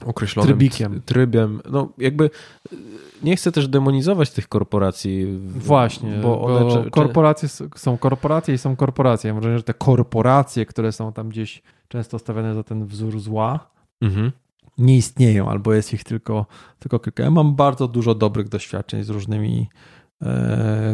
[0.06, 1.02] określonym Trybikiem.
[1.04, 1.60] trybem.
[1.70, 2.76] No, jakby e,
[3.22, 5.38] nie chcę też demonizować tych korporacji.
[5.56, 9.28] Właśnie, bo, bo one cze- cze- korporacje są korporacje i są korporacje.
[9.28, 13.70] Ja Może że te korporacje, które są tam gdzieś często stawiane za ten wzór zła,
[14.00, 14.32] Mhm.
[14.78, 16.46] nie istnieją, albo jest ich tylko,
[16.78, 17.22] tylko kilka.
[17.22, 19.74] Ja mam bardzo dużo dobrych doświadczeń z różnymi e,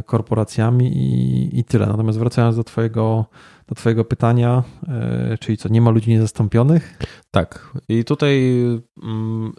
[0.07, 1.87] korporacjami i, i tyle.
[1.87, 3.25] Natomiast wracając do twojego,
[3.69, 6.99] do twojego pytania, e, czyli co, nie ma ludzi niezastąpionych?
[7.31, 7.73] Tak.
[7.89, 8.53] I tutaj
[9.03, 9.53] mm,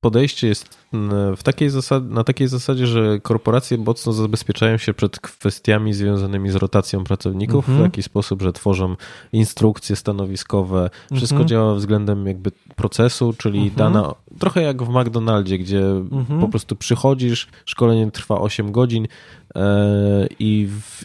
[0.00, 5.20] podejście jest mm, w takiej zasad, na takiej zasadzie, że korporacje mocno zabezpieczają się przed
[5.20, 7.90] kwestiami związanymi z rotacją pracowników w Mhm.
[7.90, 8.96] taki sposób, że tworzą
[9.32, 10.90] instrukcje stanowiskowe.
[11.14, 11.48] Wszystko Mhm.
[11.48, 13.76] działa względem jakby procesu, czyli Mhm.
[13.76, 16.40] dana, trochę jak w McDonaldzie, gdzie Mhm.
[16.40, 19.06] po prostu przychodzisz, szkolenie trwa 8 godzin
[19.54, 21.04] e, i w,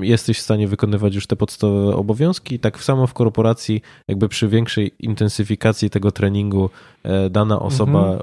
[0.00, 2.58] jesteś w stanie wykonywać już te podstawowe obowiązki.
[2.58, 6.70] Tak samo w korporacji, jakby przy większej intensyfikacji tego treningu,
[7.02, 8.22] e, dana osoba, Mhm.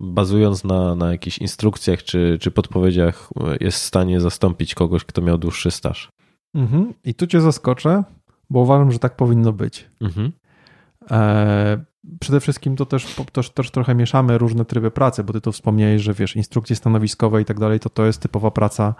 [0.00, 5.22] bazując na, na jakichś instrukcjach czy, czy podpowiedziach, e, jest w stanie zastąpić kogoś, kto
[5.22, 6.10] miał dłuższy staż.
[6.54, 6.92] Mhm.
[7.04, 8.04] I tu cię zaskoczę,
[8.50, 9.90] bo uważam, że tak powinno być.
[10.00, 10.32] Mhm.
[11.10, 11.84] E,
[12.20, 16.02] przede wszystkim to też, też, też trochę mieszamy różne tryby pracy, bo ty tu wspomniałeś,
[16.02, 18.94] że wiesz, instrukcje stanowiskowe i tak dalej, to to jest typowa praca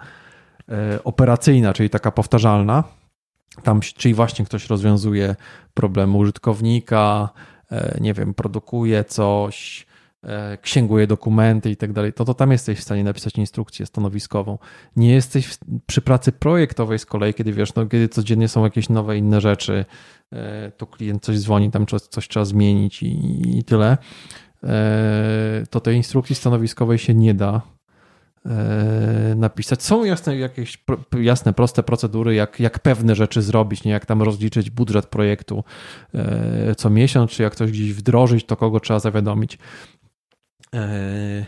[1.03, 2.83] operacyjna, czyli taka powtarzalna.
[3.63, 5.35] Tam, czyli właśnie ktoś rozwiązuje
[5.73, 7.29] problemy użytkownika,
[7.71, 9.85] e, nie wiem, produkuje coś,
[10.23, 14.57] e, księguje dokumenty i tak dalej, to, to tam jesteś w stanie napisać instrukcję stanowiskową.
[14.95, 18.89] Nie jesteś w, przy pracy projektowej z kolei, kiedy wiesz, no, kiedy codziennie są jakieś
[18.89, 19.85] nowe, inne rzeczy,
[20.31, 23.97] e, to klient coś dzwoni, tam coś, coś trzeba zmienić i, i tyle,
[24.63, 27.61] e, to tej instrukcji stanowiskowej się nie da e,
[29.35, 29.83] napisać.
[29.83, 30.83] Są jasne, jakieś
[31.21, 35.63] jasne, proste procedury, jak, jak pewne rzeczy zrobić, nie jak tam rozliczyć budżet projektu
[36.13, 39.57] e, co miesiąc, czy jak coś gdzieś wdrożyć, to kogo trzeba zawiadomić.
[40.75, 41.45] E,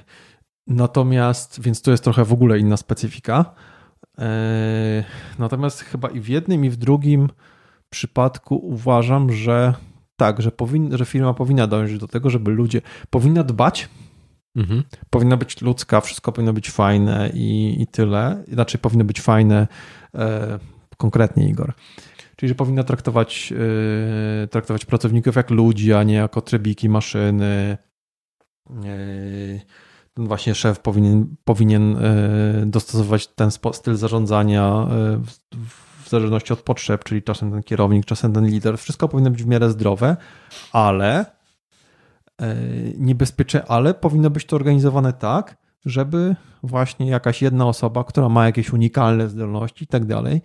[0.67, 3.55] Natomiast, więc to jest trochę w ogóle inna specyfika.
[4.17, 5.03] E,
[5.39, 7.29] Natomiast chyba i w jednym, i w drugim
[7.89, 9.73] przypadku uważam, że
[10.15, 13.89] tak, że, powin, że firma powinna dążyć do tego, żeby ludzie powinna dbać,
[14.55, 14.83] Mhm.
[15.09, 18.43] powinna być ludzka, wszystko powinno być fajne i, i tyle.
[18.51, 19.67] Znaczy, powinno być fajne
[20.15, 20.59] e,
[20.97, 21.73] konkretnie, Igor.
[22.35, 23.53] Czyli, że powinna traktować,
[24.43, 27.77] e, traktować pracowników jak ludzi, a nie jako trybiki maszyny.
[28.69, 29.59] E,
[30.13, 35.17] ten właśnie szef powinien, powinien e, dostosować ten styl zarządzania e,
[35.55, 38.77] w, w zależności od potrzeb, czyli czasem ten kierownik, czasem ten lider.
[38.77, 40.17] Wszystko powinno być w miarę zdrowe,
[40.71, 41.34] ale
[42.41, 42.55] e,
[42.97, 48.73] niebezpieczne, ale powinno być to organizowane tak, żeby właśnie jakaś jedna osoba, która ma jakieś
[48.73, 50.41] unikalne zdolności i tak dalej,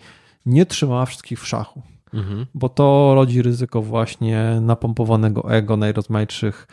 [0.47, 1.83] nie trzymała wszystkich w szachu
[2.15, 2.47] Mhm.
[2.55, 6.67] bo to rodzi ryzyko właśnie napompowanego ego najrozmaitszych,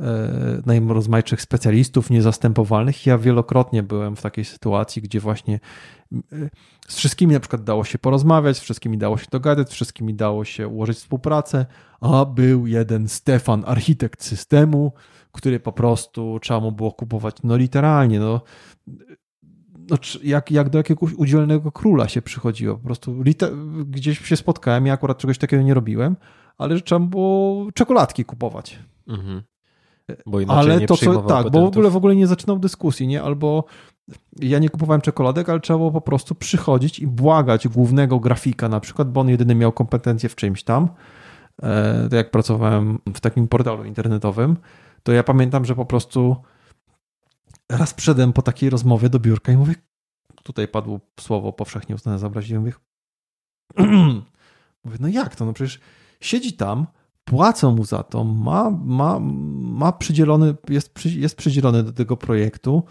[0.00, 3.06] e, najrozmaitszych specjalistów niezastępowalnych.
[3.06, 5.60] Ja wielokrotnie byłem w takiej sytuacji, gdzie właśnie
[6.12, 6.18] e,
[6.88, 10.44] z wszystkimi na przykład dało się porozmawiać, z wszystkimi dało się dogadać, z wszystkimi dało
[10.44, 11.66] się ułożyć współpracę,
[12.00, 14.92] a był jeden Stefan, architekt systemu,
[15.32, 18.40] który po prostu trzeba mu było kupować, no literalnie, no
[19.90, 22.76] no, jak, jak do jakiegoś udzielnego króla się przychodziło.
[22.76, 23.16] Po prostu
[23.86, 26.16] gdzieś się spotkałem, ja akurat czegoś takiego nie robiłem,
[26.58, 28.78] ale że trzeba było czekoladki kupować.
[29.08, 29.42] Mhm.
[30.26, 33.06] Bo inaczej Ale nie to, co, tak, bo w ogóle w ogóle nie zaczynał dyskusji,
[33.06, 33.22] nie?
[33.22, 33.64] Albo
[34.40, 38.80] ja nie kupowałem czekoladek, ale trzeba było po prostu przychodzić i błagać głównego grafika na
[38.80, 40.88] przykład, bo on jedyny miał kompetencje w czymś tam.
[41.62, 44.56] E, To jak pracowałem w takim portalu internetowym,
[45.02, 46.36] to ja pamiętam, że po prostu
[47.68, 49.74] raz przedem po takiej rozmowie do biurka i mówię,
[50.42, 52.72] tutaj padło słowo powszechnie uznane za obraźliwe, mówię,
[54.84, 55.80] mówię, no jak to, no przecież
[56.20, 56.86] siedzi tam,
[57.24, 59.18] płacą mu za to, ma, ma,
[59.60, 62.82] ma przydzielony, jest, jest przydzielony do tego projektu.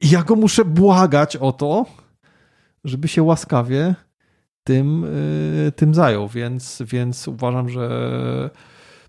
[0.00, 1.86] I ja go muszę błagać o to,
[2.84, 3.94] żeby się łaskawie
[4.64, 8.50] tym, y, tym zajął, więc, więc uważam, że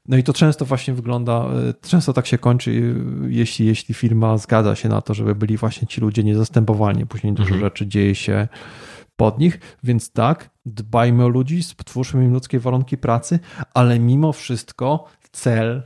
[0.08, 1.46] no i to często właśnie wygląda,
[1.84, 2.96] y, często tak się kończy, y,
[3.28, 7.06] jeśli, jeśli firma zgadza się na to, żeby byli właśnie ci ludzie niezastępowalni.
[7.06, 7.62] Później dużo Mhm.
[7.66, 8.48] rzeczy dzieje się
[9.16, 13.40] pod nich, więc tak, dbajmy o ludzi, stwórzmy im ludzkie warunki pracy,
[13.74, 15.84] ale mimo wszystko cel,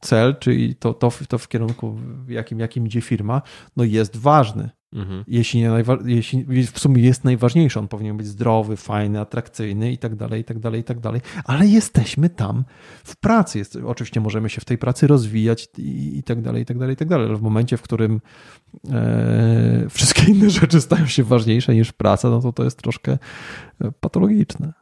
[0.00, 1.92] cel, czyli to, to, w- to w kierunku,
[2.26, 3.42] w jakim, jakim idzie firma,
[3.76, 5.24] no jest ważny Mhm.
[5.28, 9.98] jeśli, nie najwa- jeśli w sumie jest najważniejszy, on powinien być zdrowy, fajny, atrakcyjny i
[9.98, 12.64] tak dalej, i tak dalej, i tak dalej, ale jesteśmy tam
[13.04, 13.58] w pracy.
[13.58, 16.94] Jest, oczywiście możemy się w tej pracy rozwijać i, i tak dalej, i tak dalej,
[16.94, 18.20] i tak dalej, ale w momencie, w którym
[18.90, 23.18] e, wszystkie inne rzeczy stają się ważniejsze niż praca, no to to jest troszkę
[23.80, 24.72] e, patologiczne.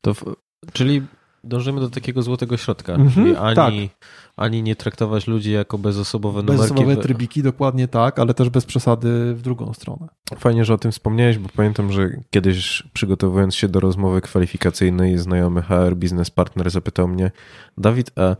[0.00, 0.24] To w,
[0.72, 1.02] czyli
[1.44, 3.98] dążymy do takiego złotego środka, Mhm, czyli ani, tak.
[4.36, 6.62] ani nie traktować ludzi jako bezosobowe numerki.
[6.62, 10.08] Bezosobowe trybiki, dokładnie tak, ale też bez przesady w drugą stronę.
[10.38, 15.62] Fajnie, że o tym wspomniałeś, bo pamiętam, że kiedyś przygotowując się do rozmowy kwalifikacyjnej, znajomy
[15.62, 17.30] HR Business Partner zapytał mnie,
[17.78, 18.36] Dawid, a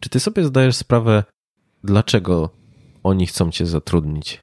[0.00, 1.24] czy ty sobie zdajesz sprawę,
[1.84, 2.50] dlaczego
[3.02, 4.40] oni chcą cię zatrudnić?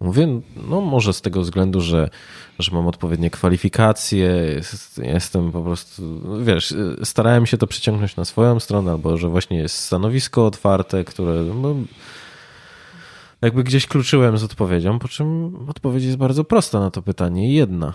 [0.00, 2.10] Mówię, no może z tego względu, że,
[2.58, 6.02] że mam odpowiednie kwalifikacje, jest, jestem po prostu,
[6.44, 11.42] wiesz, starałem się to przyciągnąć na swoją stronę, albo że właśnie jest stanowisko otwarte, które
[11.42, 11.74] no,
[13.42, 17.94] jakby gdzieś kluczyłem z odpowiedzią, po czym odpowiedź jest bardzo prosta na to pytanie, jedna,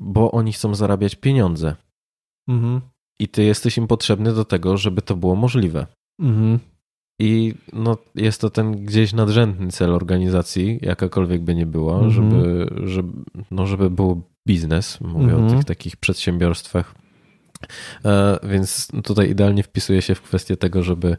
[0.00, 1.76] bo oni chcą zarabiać pieniądze.
[2.48, 2.80] Mhm.
[3.18, 5.86] I ty jesteś im potrzebny do tego, żeby to było możliwe.
[6.20, 6.58] Mhm.
[7.22, 12.12] I no, jest to ten gdzieś nadrzędny cel organizacji, jakakolwiek by nie była, mm -hmm.
[12.12, 13.12] żeby, żeby,
[13.50, 15.00] no, żeby był biznes.
[15.00, 15.38] Mówię mm -hmm.
[15.38, 15.58] o mhm.
[15.58, 16.94] tych takich przedsiębiorstwach.
[18.04, 21.16] E, więc tutaj idealnie wpisuje się w kwestię tego, żeby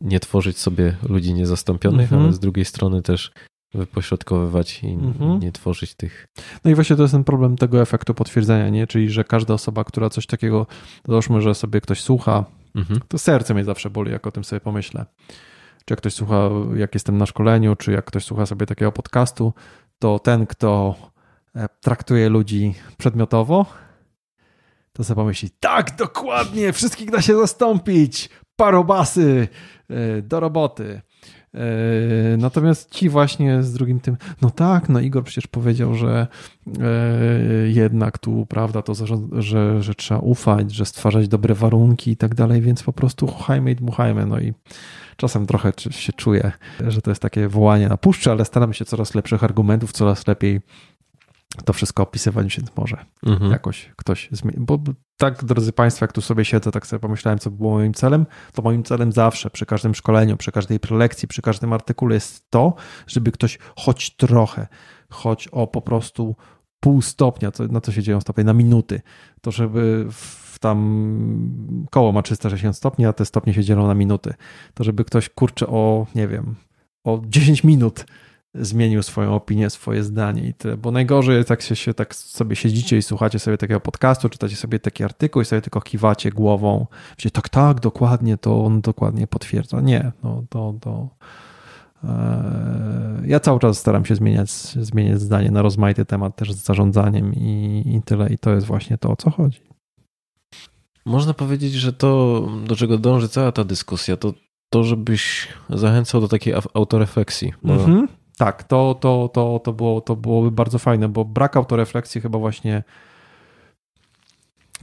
[0.00, 2.24] nie tworzyć sobie ludzi niezastąpionych, mm -hmm.
[2.24, 3.32] ale z drugiej strony też
[3.74, 5.40] wypośrodkowywać i mhm.
[5.40, 6.26] nie tworzyć tych.
[6.64, 8.86] No i właśnie to jest ten problem tego efektu potwierdzenia, nie?
[8.86, 10.66] Czyli, że każda osoba, która coś takiego,
[11.08, 13.00] załóżmy, że sobie ktoś słucha, Mhm.
[13.08, 15.06] To serce mnie zawsze boli, jak o tym sobie pomyślę.
[15.84, 19.52] Czy jak ktoś słucha, jak jestem na szkoleniu, czy jak ktoś słucha sobie takiego podcastu,
[19.98, 20.94] to ten, kto
[21.56, 23.66] e, traktuje ludzi przedmiotowo,
[24.92, 29.48] to sobie pomyśli, tak, dokładnie, wszystkich da się zastąpić, parobasy,
[29.88, 31.00] e, do roboty.
[31.54, 36.26] E, natomiast ci właśnie z drugim tym, no tak, no Igor przecież powiedział, że
[36.66, 36.88] e,
[37.68, 38.94] jednak tu, prawda, to,
[39.38, 43.70] że, że trzeba ufać, że stwarzać dobre warunki i tak dalej, więc po prostu chuchajmy
[43.70, 44.26] i dmuchajmy.
[44.26, 44.52] No i
[45.16, 46.52] czasem trochę się czuję,
[46.86, 50.60] że to jest takie wołanie na puszczy, ale staram się coraz lepszych argumentów, coraz lepiej
[51.64, 53.50] to wszystko opisywać, więc może mhm.
[53.50, 54.56] jakoś ktoś zmieni.
[54.60, 54.78] Bo
[55.22, 58.62] tak, drodzy Państwo, jak tu sobie siedzę, tak sobie pomyślałem, co było moim celem, to
[58.62, 62.74] moim celem zawsze, przy każdym szkoleniu, przy każdej prelekcji, przy każdym artykule jest to,
[63.06, 64.66] żeby ktoś choć trochę,
[65.10, 66.36] choć o po prostu
[66.80, 69.00] pół stopnia, co, na co się dzieją stopnie, na minuty,
[69.40, 74.34] to żeby w tam koło ma 360 stopni, a te stopnie się dzielą na minuty,
[74.74, 76.54] to żeby ktoś kurczę o, nie wiem,
[77.04, 78.06] o 10 minut
[78.54, 80.76] zmienił swoją opinię, swoje zdanie i tyle.
[80.76, 84.56] Bo najgorzej jest, jak się, się tak sobie siedzicie i słuchacie sobie takiego podcastu, czytacie
[84.56, 86.86] sobie taki artykuł i sobie tylko kiwacie głową,
[87.18, 89.80] że tak, tak, dokładnie, to on dokładnie potwierdza.
[89.80, 91.08] Nie, no to, to
[92.04, 97.34] e, ja cały czas staram się zmieniać, zmieniać zdanie na rozmaity temat też z zarządzaniem
[97.34, 98.28] i, i tyle.
[98.28, 99.60] I to jest właśnie to, o co chodzi.
[101.06, 104.32] Można powiedzieć, że to, do czego dąży cała ta dyskusja, to
[104.72, 107.52] to, żebyś zachęcał do takiej autorefleksji.
[107.62, 108.08] Bo mhm.
[108.38, 112.82] Tak, to, to, to, to, było, to byłoby bardzo fajne, bo brak autorefleksji chyba właśnie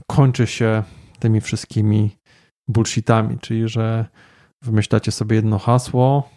[0.06, 0.82] kończy się
[1.18, 2.16] tymi wszystkimi
[2.68, 4.04] bullshitami, czyli że
[4.62, 6.28] wymyślacie sobie jedno hasło,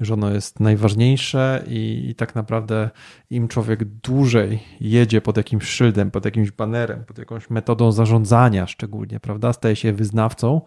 [0.00, 2.90] że ono jest najważniejsze i, i, tak naprawdę
[3.30, 9.20] im człowiek dłużej jedzie pod jakimś szyldem, pod jakimś banerem, pod jakąś metodą zarządzania szczególnie,
[9.20, 10.60] prawda, staje się wyznawcą,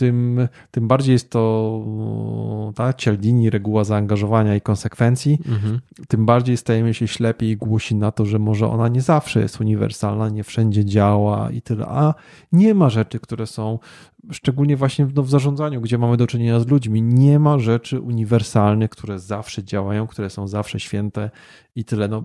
[0.00, 5.80] tym, tym bardziej jest to ta Cialdini, reguła zaangażowania i konsekwencji, mhm.
[6.08, 9.60] tym bardziej stajemy się ślepi i głusi na to, że może ona nie zawsze jest
[9.60, 12.14] uniwersalna, nie wszędzie działa i tyle, a
[12.52, 13.78] nie ma rzeczy, które są,
[14.30, 18.00] szczególnie właśnie w, no, w zarządzaniu, gdzie mamy do czynienia z ludźmi, nie ma rzeczy
[18.00, 21.30] uniwersalnych, które zawsze działają, które są zawsze święte
[21.74, 22.08] i tyle.
[22.08, 22.24] No,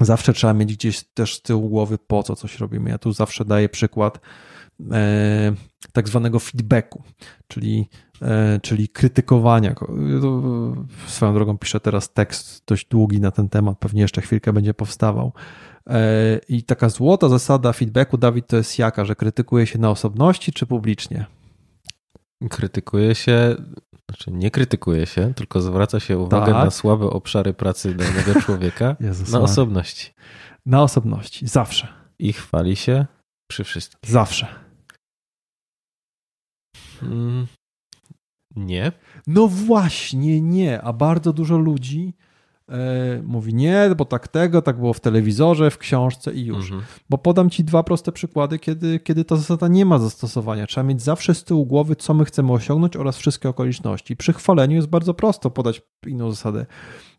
[0.00, 2.90] zawsze trzeba mieć gdzieś też z tyłu głowy, po co coś robimy.
[2.90, 4.20] Ja tu zawsze daję przykład
[5.92, 7.02] tak zwanego feedbacku,
[7.48, 7.88] czyli,
[8.22, 9.74] e, czyli krytykowania.
[11.06, 15.32] Swoją drogą piszę teraz tekst dość długi na ten temat, pewnie jeszcze chwilkę będzie powstawał.
[15.90, 20.52] E, I taka złota zasada feedbacku, Dawid, to jest jaka, że krytykuje się na osobności
[20.52, 21.26] czy publicznie?
[22.50, 23.56] Krytykuje się,
[24.08, 26.64] znaczy nie krytykuje się, tylko zwraca się uwagę tak.
[26.64, 30.12] na słabe obszary pracy danego człowieka Jezus na osobności.
[30.66, 31.88] Na osobności, zawsze.
[32.18, 33.06] I chwali się
[33.48, 33.98] przy wszystkim.
[34.10, 34.63] Zawsze.
[37.12, 37.46] Mm,
[38.56, 38.92] nie.
[39.26, 40.82] No właśnie, nie.
[40.82, 42.14] A bardzo dużo ludzi
[42.68, 46.64] e, mówi nie, bo tak tego, tak było w telewizorze, w książce i już.
[46.64, 46.82] Mhm.
[47.10, 50.66] Bo podam ci dwa proste przykłady, kiedy, kiedy ta zasada nie ma zastosowania.
[50.66, 54.16] Trzeba mieć zawsze z tyłu głowy, co my chcemy osiągnąć oraz wszystkie okoliczności.
[54.16, 56.66] Przy chwaleniu jest bardzo prosto podać inną zasadę.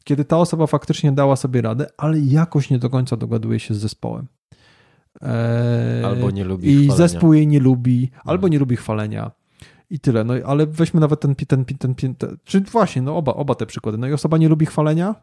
[0.04, 3.78] Kiedy ta osoba faktycznie dała sobie radę, ale jakoś nie do końca dogaduje się z
[3.78, 4.28] zespołem.
[5.22, 6.96] E, albo nie lubi I chwalenia.
[6.96, 9.32] zespół jej nie lubi, albo nie lubi chwalenia
[9.90, 10.24] i tyle.
[10.24, 13.66] No ale weźmy nawet ten, ten, ten, ten, ten czy właśnie, no oba, oba te
[13.66, 13.98] przykłady.
[13.98, 15.16] No i osoba nie lubi chwalenia,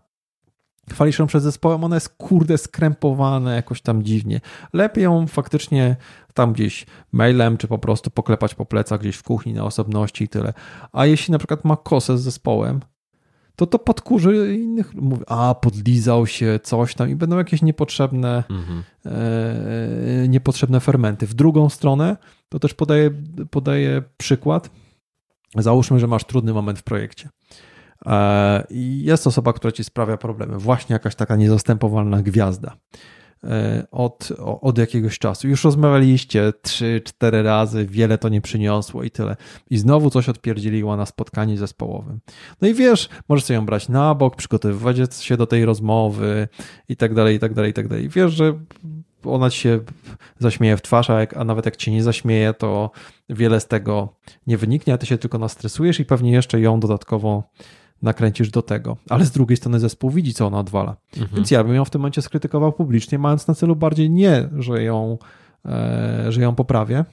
[0.90, 4.40] chwalisz ją przed zespołem, ona jest kurde skrępowana jakoś tam dziwnie.
[4.72, 5.96] Lepiej ją faktycznie
[6.34, 10.28] tam gdzieś mailem, czy po prostu poklepać po plecach gdzieś w kuchni na osobności i
[10.28, 10.52] tyle.
[10.92, 12.80] A jeśli na przykład ma kosę z zespołem,
[13.56, 18.82] to to podkurzy innych, mówi, a podlizał się, coś tam i będą jakieś niepotrzebne, mhm.
[19.06, 21.26] e, niepotrzebne fermenty.
[21.26, 22.16] W drugą stronę,
[22.48, 23.10] to też podaję,
[23.50, 24.70] podaję przykład,
[25.56, 27.28] załóżmy, że masz trudny moment w projekcie
[28.06, 30.58] E, I jest osoba, która ci sprawia problemy.
[30.58, 32.76] Właśnie jakaś taka niezastępowalna gwiazda
[33.90, 34.28] od,
[34.60, 35.48] od jakiegoś czasu.
[35.48, 39.36] Już rozmawialiście trzy, cztery razy, wiele to nie przyniosło i tyle.
[39.70, 42.20] I znowu coś odpierdzieliła na spotkaniu zespołowym.
[42.60, 46.48] No i wiesz, możesz sobie ją brać na bok, przygotowywać się do tej rozmowy
[46.88, 48.08] i tak dalej, i tak dalej, i tak dalej.
[48.08, 48.54] Wiesz, że
[49.24, 49.80] ona ci się
[50.38, 52.90] zaśmieje w twarz, a, jak, a nawet jak cię nie zaśmieje, to
[53.28, 54.16] wiele z tego
[54.46, 57.42] nie wyniknie, a ty się tylko nastresujesz i pewnie jeszcze ją dodatkowo
[58.02, 58.96] nakręcisz do tego.
[59.08, 60.96] Ale z drugiej strony zespół widzi, co ona odwala.
[61.16, 61.36] Mhm.
[61.36, 64.82] Więc ja bym ją w tym momencie skrytykował publicznie, mając na celu bardziej nie, że
[64.82, 65.18] ją,
[65.66, 67.04] e, że ją poprawię,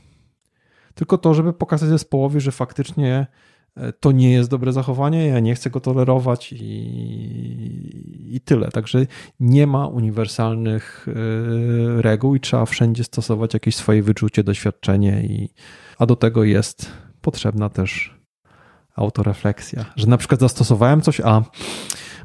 [0.96, 3.28] tylko to, żeby pokazać zespołowi, że faktycznie
[3.76, 8.70] e, to nie jest dobre zachowanie, ja nie chcę go tolerować i, i tyle.
[8.72, 9.06] Także
[9.40, 15.50] nie ma uniwersalnych e, reguł i trzeba wszędzie stosować jakieś swoje wyczucie, doświadczenie, i,
[15.98, 16.92] a do tego jest
[17.22, 18.19] potrzebna też
[19.00, 21.44] autorefleksja, że na przykład zastosowałem coś, a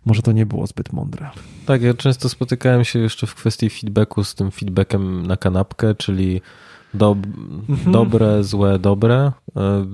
[0.05, 1.31] może to nie było zbyt mądre.
[1.67, 6.41] Tak, ja często spotykałem się jeszcze w kwestii feedbacku z tym feedbackiem na kanapkę, czyli
[6.95, 7.17] do,
[7.69, 7.93] mhm.
[7.93, 9.33] dobre, złe, dobre.
[9.57, 9.87] E,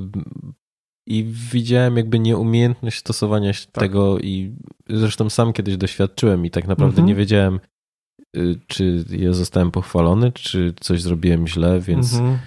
[1.06, 3.70] I widziałem jakby nieumiejętność stosowania tak.
[3.72, 4.56] tego i
[4.88, 7.08] zresztą sam kiedyś doświadczyłem i tak naprawdę mhm.
[7.08, 7.60] nie wiedziałem,
[8.36, 12.38] y, czy ja zostałem pochwalony, czy coś zrobiłem źle, więc mhm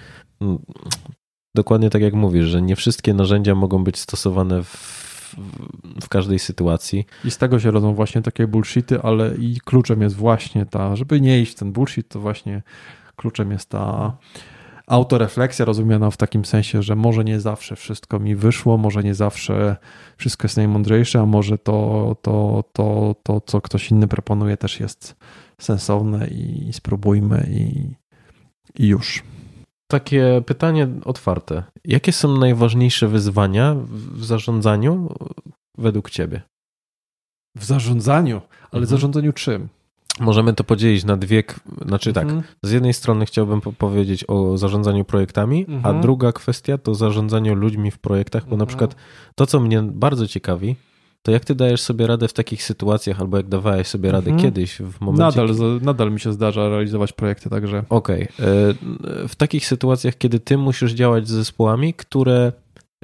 [1.54, 5.36] dokładnie tak jak mówisz, że nie wszystkie narzędzia mogą być stosowane w,
[6.00, 7.06] w każdej sytuacji.
[7.24, 11.20] I z tego się rodzą właśnie takie bullshity, ale i kluczem jest właśnie ta, żeby
[11.20, 12.62] nie iść w ten bullshit, to właśnie
[13.16, 14.16] kluczem jest ta
[14.86, 19.76] autorefleksja rozumiana w takim sensie, że może nie zawsze wszystko mi wyszło, może nie zawsze
[20.16, 25.16] wszystko jest najmądrzejsze, a może to, to, to, to co ktoś inny proponuje też jest
[25.58, 27.94] sensowne i spróbujmy i,
[28.84, 29.22] i już.
[29.86, 31.62] Takie pytanie otwarte.
[31.84, 33.76] Jakie są najważniejsze wyzwania
[34.14, 35.14] w zarządzaniu
[35.78, 36.42] według Ciebie?
[37.56, 38.36] W zarządzaniu?
[38.60, 38.86] Ale mhm.
[38.86, 39.68] zarządzaniu czym?
[40.20, 41.42] Możemy to podzielić na dwie,
[41.86, 42.42] znaczy tak, mhm.
[42.62, 45.96] z jednej strony chciałbym powiedzieć o zarządzaniu projektami, mhm.
[45.96, 48.68] a druga kwestia to zarządzaniu ludźmi w projektach, bo na mhm.
[48.68, 48.96] przykład
[49.34, 50.76] to, co mnie bardzo ciekawi,
[51.24, 54.42] to jak ty dajesz sobie radę w takich sytuacjach, albo jak dawałeś sobie radę mhm.
[54.42, 55.40] kiedyś w momencie...
[55.40, 57.84] Nadal, nadal mi się zdarza realizować projekty, także...
[57.88, 58.28] Okej.
[58.38, 58.46] Okay.
[59.24, 62.52] E, w takich sytuacjach, kiedy ty musisz działać z zespołami, które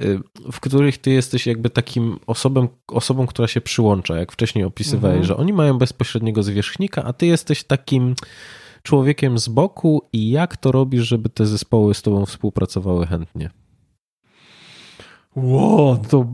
[0.01, 0.05] e,
[0.51, 5.27] w których ty jesteś jakby takim osobą, osobą która się przyłącza, jak wcześniej opisywałeś, mhm.
[5.27, 8.15] że oni mają bezpośredniego zwierzchnika, a ty jesteś takim
[8.83, 13.49] człowiekiem z boku i jak to robisz, żeby te zespoły z tobą współpracowały chętnie?
[15.35, 16.25] Ło, to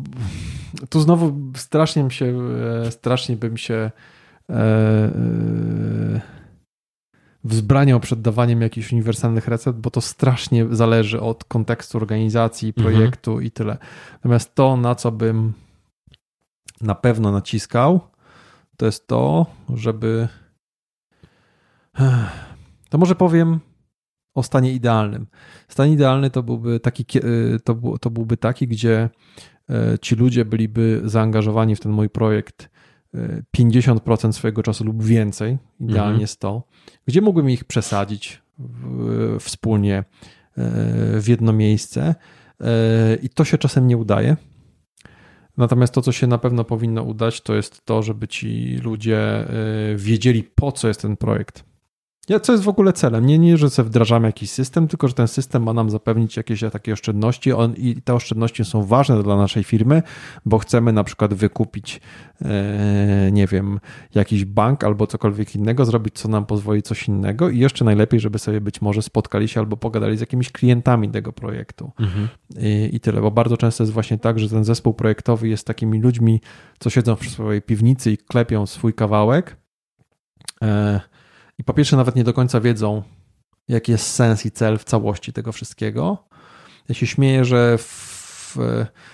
[0.89, 2.39] tu znowu strasznie mi się,
[2.85, 3.91] e, strasznie bym się
[4.49, 6.21] e, e,
[7.43, 12.87] wzbraniał przed dawaniem jakichś uniwersalnych recept, bo to strasznie zależy od kontekstu organizacji, mhm.
[12.87, 13.47] projektu mhm.
[13.47, 13.77] i tyle.
[14.13, 15.53] Natomiast to, na co bym
[16.81, 17.99] na pewno naciskał,
[18.77, 19.45] to jest to,
[19.75, 20.27] żeby.
[22.89, 23.59] To może powiem
[24.37, 25.27] o stanie idealnym.
[25.67, 27.05] Stan idealny to byłby taki,
[27.63, 29.09] to, to byłby taki, gdzie
[29.69, 32.69] E, ci ludzie byliby zaangażowani w ten mój projekt
[33.57, 36.27] 50% e, swojego czasu lub więcej, idealnie mhm.
[36.27, 36.63] 100,
[37.07, 40.03] gdzie mógłbym ich przesadzić w, wspólnie
[41.19, 42.15] w jedno miejsce
[43.23, 44.37] i to się czasem nie udaje.
[45.57, 49.45] Natomiast to, co się na pewno powinno udać, to jest to, żeby ci ludzie
[49.95, 51.63] wiedzieli, po co jest ten projekt.
[52.29, 53.25] Ja, co jest w ogóle celem?
[53.25, 56.63] Nie, nie, że sobie wdrażamy jakiś system, tylko że ten system ma nam zapewnić jakieś
[56.71, 60.03] takie oszczędności on, i te oszczędności są ważne dla naszej firmy,
[60.45, 62.01] bo chcemy na przykład wykupić,
[62.41, 63.79] e, nie wiem,
[64.15, 68.39] jakiś bank albo cokolwiek innego, zrobić co nam pozwoli coś innego i jeszcze najlepiej, żeby
[68.39, 71.91] sobie być może spotkali się albo pogadali z jakimiś klientami tego projektu.
[71.99, 72.27] Mhm.
[72.59, 76.01] I, I tyle, bo bardzo często jest właśnie tak, że ten zespół projektowy jest takimi
[76.01, 76.41] ludźmi,
[76.79, 79.57] co siedzą w swojej piwnicy i klepią swój kawałek.
[80.61, 80.99] E,
[81.57, 83.03] i po pierwsze, nawet nie do końca wiedzą,
[83.67, 86.17] jaki jest sens i cel w całości tego wszystkiego.
[86.89, 88.55] Ja się śmieję, że w,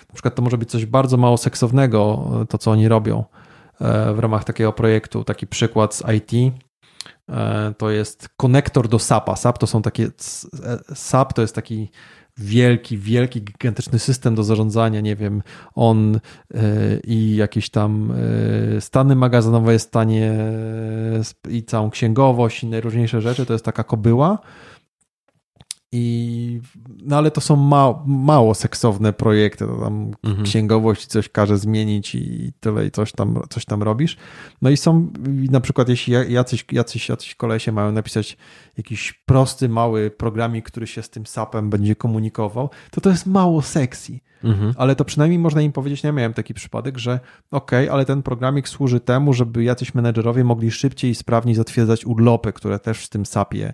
[0.10, 3.24] na przykład to może być coś bardzo mało seksownego, to co oni robią
[3.82, 5.24] e, w ramach takiego projektu.
[5.24, 6.54] Taki przykład z IT
[7.30, 9.36] e, to jest konektor do SAP-a.
[9.36, 10.10] SAP to są takie,
[10.94, 11.90] SAP to jest taki
[12.38, 15.42] wielki, wielki, gigantyczny system do zarządzania, nie wiem,
[15.76, 16.20] on
[16.54, 16.62] yy,
[17.04, 18.14] i jakieś tam
[18.74, 20.38] yy, stany magazynowe, stanie
[21.46, 24.40] yy, i całą księgowość i najróżniejsze rzeczy, to jest taka kobyła,
[25.96, 26.62] i,
[27.04, 30.46] no ale to są mało, mało seksowne projekty, to tam mhm.
[30.46, 34.18] księgowość coś każe zmienić i tyle i coś tam, coś tam robisz.
[34.62, 35.12] No i są
[35.52, 38.38] na przykład jeśli jacyś, jacyś, jacyś kolesie mają napisać
[38.78, 43.62] jakiś prosty, mały programik, który się z tym SAP-em będzie komunikował, to to jest mało
[43.62, 44.20] sexy.
[44.44, 44.74] Mhm.
[44.78, 47.20] ale to przynajmniej można im powiedzieć, ja miałem taki przypadek, że
[47.52, 52.54] ok, ale ten programik służy temu, żeby jacyś menedżerowie mogli szybciej i sprawniej zatwierdzać urlopy,
[52.54, 53.74] które też w tym SAP-ie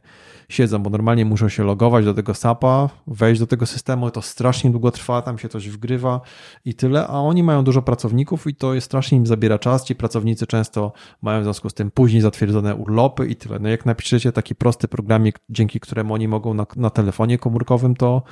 [0.50, 4.72] siedzą, bo normalnie muszą się logować do tego SAP-a, wejść do tego systemu, to strasznie
[4.72, 6.22] długo trwa, tam się coś wgrywa
[6.66, 9.96] i tyle, a oni mają dużo pracowników i to jest strasznie im zabiera czas, ci
[9.96, 10.92] pracownicy często
[11.22, 13.60] mają w związku z tym później zatwierdzone urlopy i tyle.
[13.60, 18.24] No jak napiszecie taki prosty programik, dzięki któremu oni mogą na, na telefonie komórkowym to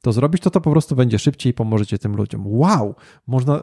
[0.00, 2.42] to zrobić, to to po prostu będzie szybciej i pomożecie tym ludziom.
[2.46, 2.94] Wow!
[3.26, 3.62] Można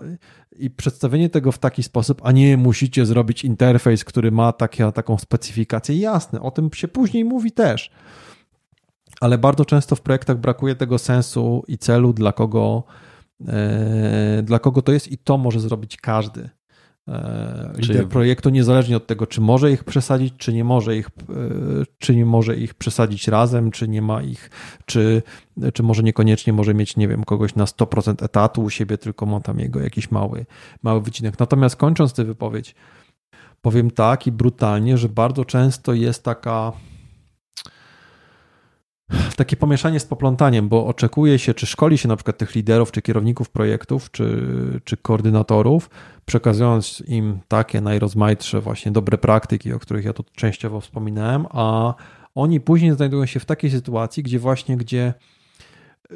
[0.59, 5.18] i przedstawienie tego w taki sposób, a nie musicie zrobić interfejs, który ma takie, taką
[5.18, 5.97] specyfikację.
[5.97, 7.91] Jasne, o tym się później mówi też.
[9.22, 12.84] Ale bardzo często w projektach brakuje tego sensu i celu, dla kogo,
[13.47, 16.49] e, dla kogo to jest, i to może zrobić każdy.
[17.07, 18.09] E, lider Czyli...
[18.09, 21.11] projektu, niezależnie od tego, czy może ich przesadzić, czy nie może ich, e,
[21.97, 24.49] czy nie może ich przesadzić razem, czy nie ma ich,
[24.85, 25.23] czy,
[25.73, 29.39] czy może niekoniecznie może mieć, nie wiem, kogoś na 100% etatu u siebie, tylko ma
[29.39, 30.45] tam jego jakiś mały,
[30.84, 31.39] mały wycinek.
[31.39, 32.75] Natomiast kończąc tę wypowiedź,
[33.61, 36.73] powiem tak i brutalnie, że bardzo często jest taka
[39.35, 43.01] takie pomieszanie z poplątaniem, bo oczekuje się, czy szkoli się na przykład tych liderów, czy
[43.01, 44.49] kierowników projektów, czy,
[44.84, 45.89] czy koordynatorów,
[46.25, 51.93] przekazując im takie najrozmaitsze właśnie dobre praktyki, o których ja tu częściowo wspominałem, a
[52.35, 55.13] oni później znajdują się w takiej sytuacji, gdzie właśnie, gdzie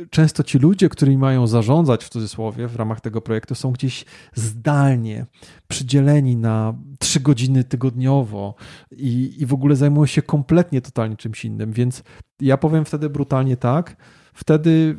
[0.10, 5.26] często ci ludzie, którymi mają zarządzać w cudzysłowie w ramach tego projektu, są gdzieś zdalnie
[5.68, 8.56] przydzieleni na trzy godziny tygodniowo
[8.92, 11.72] i, i w ogóle zajmują się kompletnie totalnie czymś innym.
[11.72, 12.04] Więc
[12.40, 13.96] ja powiem wtedy brutalnie tak,
[14.34, 14.98] wtedy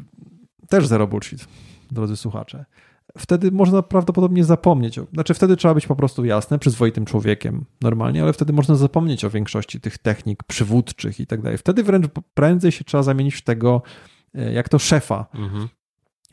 [0.69, 1.48] też zero bullshit,
[1.90, 2.64] drodzy słuchacze.
[3.19, 8.32] Wtedy można prawdopodobnie zapomnieć, znaczy wtedy trzeba być po prostu jasne, przyzwoitym człowiekiem normalnie, ale
[8.32, 11.59] wtedy można zapomnieć o większości tych technik przywódczych i tak dalej.
[11.59, 13.82] Wtedy wręcz prędzej się trzeba zamienić w tego
[14.35, 15.27] jak to szefa.
[15.35, 15.69] Mhm.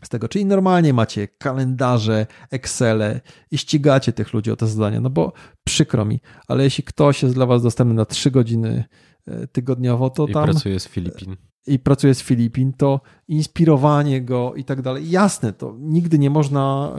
[0.04, 3.22] Z tego, czyli normalnie macie kalendarze, Excele
[3.52, 7.36] i ścigacie tych ludzi o te zadania, no bo przykro mi, ale jeśli ktoś jest
[7.36, 8.84] dla Was dostępny na 3 godziny
[9.28, 10.44] e, tygodniowo, to I tam.
[10.44, 11.36] pracuje z Filipin
[11.70, 15.10] i pracuje z Filipin, to inspirowanie go i tak dalej.
[15.10, 16.96] Jasne, to nigdy nie można,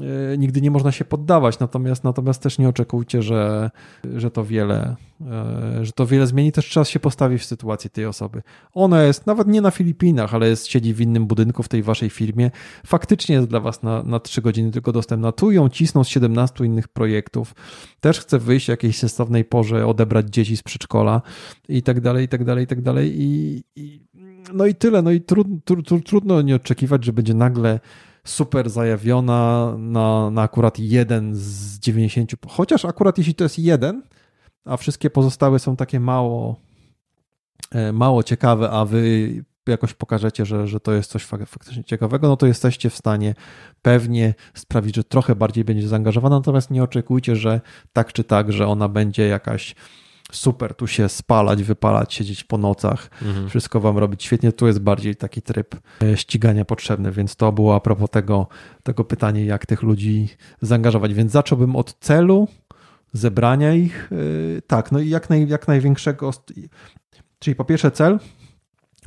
[0.00, 3.70] yy, nigdy nie można się poddawać, natomiast, natomiast też nie oczekujcie, że,
[4.14, 4.96] że to wiele,
[5.82, 6.52] że to wiele zmieni.
[6.52, 8.42] Też trzeba się postawić w sytuacji tej osoby.
[8.74, 12.10] Ona jest nawet nie na Filipinach, ale jest, siedzi w innym budynku w tej waszej
[12.10, 12.50] firmie.
[12.86, 15.32] Faktycznie jest dla was na, na 3 godziny tylko dostępna.
[15.32, 17.54] Tu ją cisną z 17 innych projektów.
[18.00, 21.22] Też chce wyjść w jakiejś sensownej porze, odebrać dzieci z przedszkola
[21.68, 23.22] i tak dalej, i tak dalej, i tak dalej.
[23.22, 24.02] I, i
[24.54, 25.02] no i tyle.
[25.02, 25.46] No i trud,
[26.06, 27.80] trudno nie oczekiwać, że będzie nagle
[28.24, 32.32] super zajawiona na, na akurat jeden z 90.
[32.48, 34.02] Chociaż akurat jeśli to jest jeden,
[34.64, 36.56] a wszystkie pozostałe są takie mało,
[37.70, 42.36] e, mało ciekawe, a wy jakoś pokażecie, że, że to jest coś faktycznie ciekawego, no
[42.36, 43.34] to jesteście w stanie
[43.82, 47.60] pewnie sprawić, że trochę bardziej będzie zaangażowana, natomiast nie oczekujcie, że
[47.92, 49.74] tak czy tak, że ona będzie jakaś
[50.32, 53.48] super tu się spalać, wypalać, siedzieć po nocach, mhm.
[53.48, 54.52] wszystko wam robić świetnie.
[54.52, 58.46] Tu jest bardziej taki tryb e, ścigania potrzebny, więc to było a propos tego,
[58.82, 60.28] tego pytania, jak tych ludzi
[60.60, 61.14] zaangażować.
[61.14, 62.48] Więc zacząłbym od celu,
[63.12, 64.10] zebrania ich,
[64.58, 66.30] e, tak, no i jak, naj, jak największego,
[67.38, 68.18] czyli po pierwsze cel,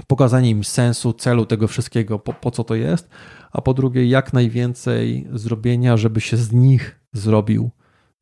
[0.08, 3.10] pokazanie im sensu, celu tego wszystkiego, po, po co to jest,
[3.52, 7.72] a po drugie jak najwięcej zrobienia, żeby się z nich zrobił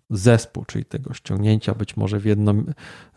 [0.10, 2.52] zespół, czyli tego ściągnięcia być może w jedno,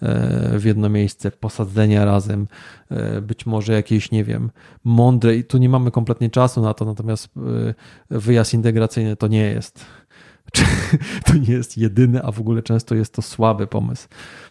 [0.03, 2.49] e, w jedno miejsce, posadzenia razem,
[2.91, 4.51] e, być może jakieś, nie wiem,
[4.85, 7.29] mądre, i tu nie mamy kompletnie czasu na to, natomiast
[8.11, 9.85] e, wyjazd integracyjny to nie jest.
[11.25, 14.09] To nie jest jedyny, a w ogóle często jest to słaby pomysł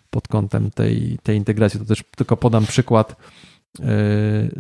[0.10, 1.80] pod kątem tej, tej integracji.
[1.80, 3.16] To też tylko podam przykład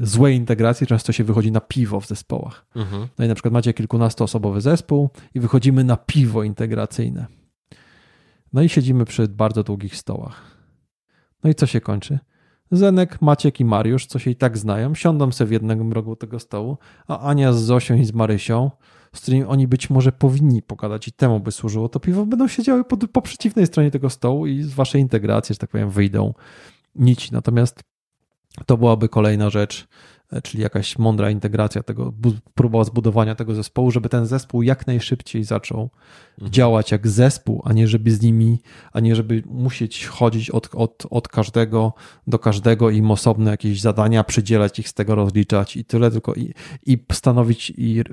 [0.01, 2.65] złej integracji często się wychodzi na piwo w zespołach.
[2.75, 3.07] Mhm.
[3.19, 7.25] No i na przykład macie kilkunastoosobowy zespół i wychodzimy na piwo integracyjne.
[8.53, 10.41] No i siedzimy przy bardzo długich stołach.
[11.43, 12.19] No i co się kończy?
[12.71, 16.39] Zenek, Maciek i Mariusz, co się i tak znają, siądą sobie w jednym rogu tego
[16.39, 16.77] stołu,
[17.07, 18.71] a Ania z Zosią i z Marysią,
[19.13, 22.83] z którymi oni być może powinni pogadać i temu by służyło to piwo, będą siedziały
[22.83, 26.33] po, po przeciwnej stronie tego stołu i z waszej integracji, że tak powiem, wyjdą
[26.95, 27.29] nici.
[27.31, 27.83] Natomiast
[28.65, 29.87] to byłaby kolejna rzecz,
[30.43, 32.13] czyli jakaś mądra integracja tego,
[32.55, 35.89] próba zbudowania tego zespołu, żeby ten zespół jak najszybciej zaczął
[36.33, 36.51] mhm.
[36.51, 38.59] działać jak zespół, a nie żeby z nimi,
[38.91, 41.93] a nie żeby musieć chodzić od, od, od każdego
[42.27, 46.53] do każdego im osobne jakieś zadania, przydzielać ich z tego, rozliczać i tyle, tylko i,
[46.85, 48.03] i stanowić i yy,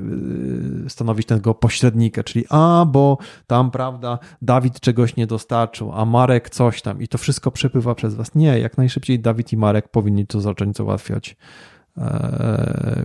[0.88, 6.82] stanowić tego pośrednika, czyli a, bo tam, prawda, Dawid czegoś nie dostarczył, a Marek coś
[6.82, 8.34] tam i to wszystko przepływa przez was.
[8.34, 11.36] Nie, jak najszybciej Dawid i Marek powinni to zacząć załatwiać E,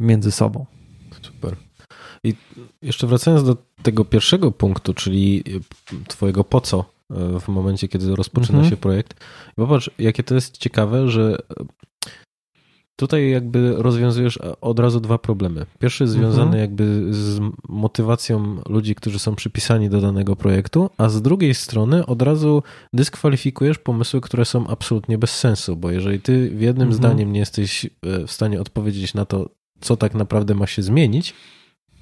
[0.02, 0.66] między sobą.
[1.22, 1.56] Super.
[2.24, 2.34] I
[2.82, 5.44] jeszcze wracając do tego pierwszego punktu, czyli
[6.08, 8.70] twojego po co e, w momencie, kiedy rozpoczyna mhm.
[8.70, 9.26] się projekt.
[9.56, 11.38] Popatrz, jakie to jest ciekawe, że
[12.98, 15.66] Tutaj jakby rozwiązujesz od razu dwa problemy.
[15.80, 16.62] Pierwszy związany mhm.
[16.62, 22.22] jakby z motywacją ludzi, którzy są przypisani do danego projektu, a z drugiej strony od
[22.22, 22.64] razu
[22.94, 26.94] dyskwalifikujesz pomysły, które są absolutnie bez sensu, bo jeżeli ty w jednym mhm.
[26.94, 27.90] zdaniem nie jesteś e,
[28.28, 29.50] w stanie odpowiedzieć na to,
[29.82, 31.34] co tak naprawdę ma się zmienić,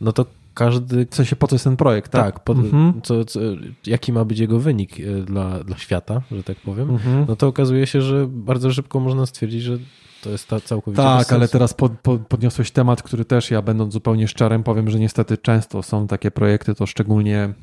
[0.01, 1.07] no to każdy...
[1.11, 2.35] W sensie po co jest ten projekt, tak?
[2.35, 3.01] Tak, po, mhm.
[3.03, 3.39] co, co,
[3.85, 7.25] jaki ma być jego wynik e, dla, dla świata, że tak powiem, mhm.
[7.27, 9.77] no to okazuje się, że bardzo szybko można stwierdzić, że
[10.25, 13.93] to jest ta całkowicie Tak, ale teraz pod, pod, podniosłeś temat, który też ja, będąc
[13.93, 17.53] zupełnie szczerym, powiem, że niestety często są takie projekty, to szczególnie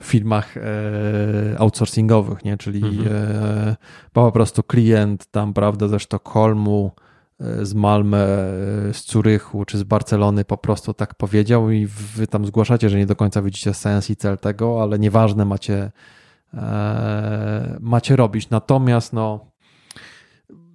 [0.00, 0.62] w firmach e,
[1.58, 2.56] outsourcingowych, nie?
[2.56, 3.16] czyli mhm.
[3.16, 3.76] e,
[4.12, 6.92] po prostu klient tam, prawda, ze Sztokholmu,
[7.40, 8.26] e, z Malmę,
[8.92, 13.06] z Zurychu czy z Barcelony po prostu tak powiedział i wy tam zgłaszacie, że nie
[13.06, 15.92] do końca widzicie sens i cel tego, ale nieważne macie,
[16.54, 18.50] e, macie robić.
[18.50, 19.53] Natomiast no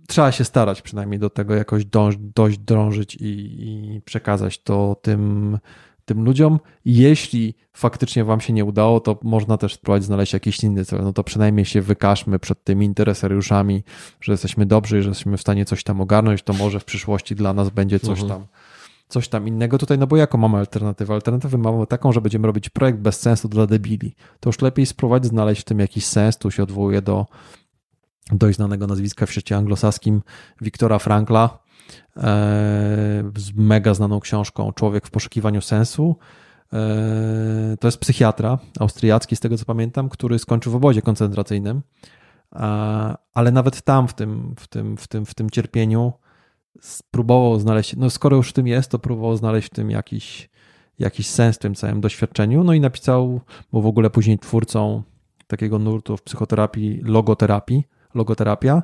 [0.10, 5.58] trzeba się starać przynajmniej do tego jakoś dąż, dość drążyć i, i przekazać to tym,
[6.06, 6.60] tym ludziom.
[6.86, 11.04] Jeśli faktycznie Wam się nie udało, to można też spróbować znaleźć jakiś inny cel.
[11.04, 13.84] No to przynajmniej się wykażmy przed tymi interesariuszami,
[14.22, 17.36] że jesteśmy dobrzy i że jesteśmy w stanie coś tam ogarnąć, to może w przyszłości
[17.36, 18.30] dla nas będzie coś mhm.
[18.30, 18.48] tam
[19.08, 21.14] coś tam innego tutaj, no bo jaką mamy alternatywę?
[21.14, 24.16] Alternatywę mamy taką, że będziemy robić projekt bez sensu dla debili.
[24.40, 27.26] To już lepiej spróbować znaleźć w tym jakiś sens, tu się odwołuje do
[28.32, 30.22] dość znanego nazwiska w świecie anglosaskim,
[30.62, 31.60] Wiktora Frankla,
[32.18, 32.22] e,
[33.38, 36.16] z mega znaną książką Człowiek w poszukiwaniu sensu.
[36.74, 41.82] E, to jest psychiatra austriacki, z tego co pamiętam, który skończył w obozie koncentracyjnym,
[43.34, 46.14] ale nawet tam, w tym, w tym, w tym, w tym cierpieniu,
[46.82, 50.50] spróbował znaleźć, no skoro już w tym jest, to próbował znaleźć w tym jakiś,
[51.00, 52.64] jakiś sens w tym całym doświadczeniu.
[52.64, 53.42] No i napisał,
[53.72, 55.04] bo w ogóle później twórcą
[55.48, 57.84] takiego nurtu w psychoterapii, logoterapii,
[58.14, 58.84] logoterapia,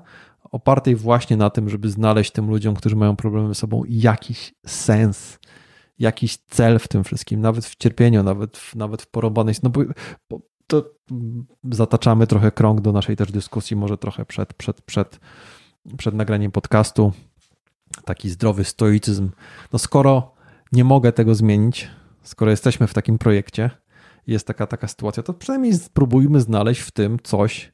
[0.52, 5.40] opartej właśnie na tym, żeby znaleźć tym ludziom, którzy mają problemy ze sobą, jakiś sens,
[6.00, 9.56] jakiś cel w tym wszystkim, nawet w cierpieniu, nawet w, nawet w porobanej.
[9.64, 9.82] No bo,
[10.30, 10.92] bo to
[11.72, 15.20] zataczamy trochę krąg do naszej też dyskusji, może trochę przed, przed, przed,
[15.98, 17.14] przed nagraniem podcastu.
[18.06, 19.30] Taki zdrowy stoicyzm.
[19.74, 20.34] No skoro
[20.72, 21.90] nie mogę tego zmienić,
[22.24, 23.70] skoro jesteśmy w takim projekcie,
[24.28, 27.74] jest taka taka sytuacja, to przynajmniej spróbujmy znaleźć w tym coś,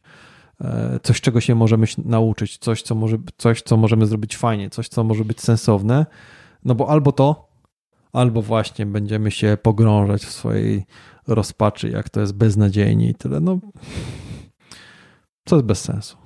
[1.04, 5.04] coś, czego się możemy nauczyć, coś co, może, coś, co możemy zrobić fajnie, coś, co
[5.04, 6.06] może być sensowne,
[6.66, 7.50] no bo albo to,
[8.14, 10.86] albo właśnie będziemy się pogrążać w swojej
[11.28, 13.40] rozpaczy, jak to jest beznadziejnie i tyle.
[13.40, 13.60] No,
[15.46, 16.18] co jest bez sensu.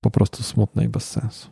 [0.00, 1.48] Po prostu smutne i bez sensu.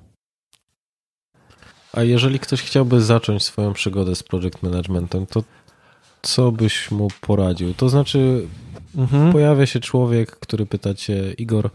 [1.92, 5.42] A jeżeli ktoś chciałby zacząć swoją przygodę z project managementem, to
[6.22, 7.74] co byś mu poradził?
[7.74, 8.46] To znaczy,
[8.96, 9.32] mhm.
[9.32, 11.70] pojawia się człowiek, który pyta cię, Igor,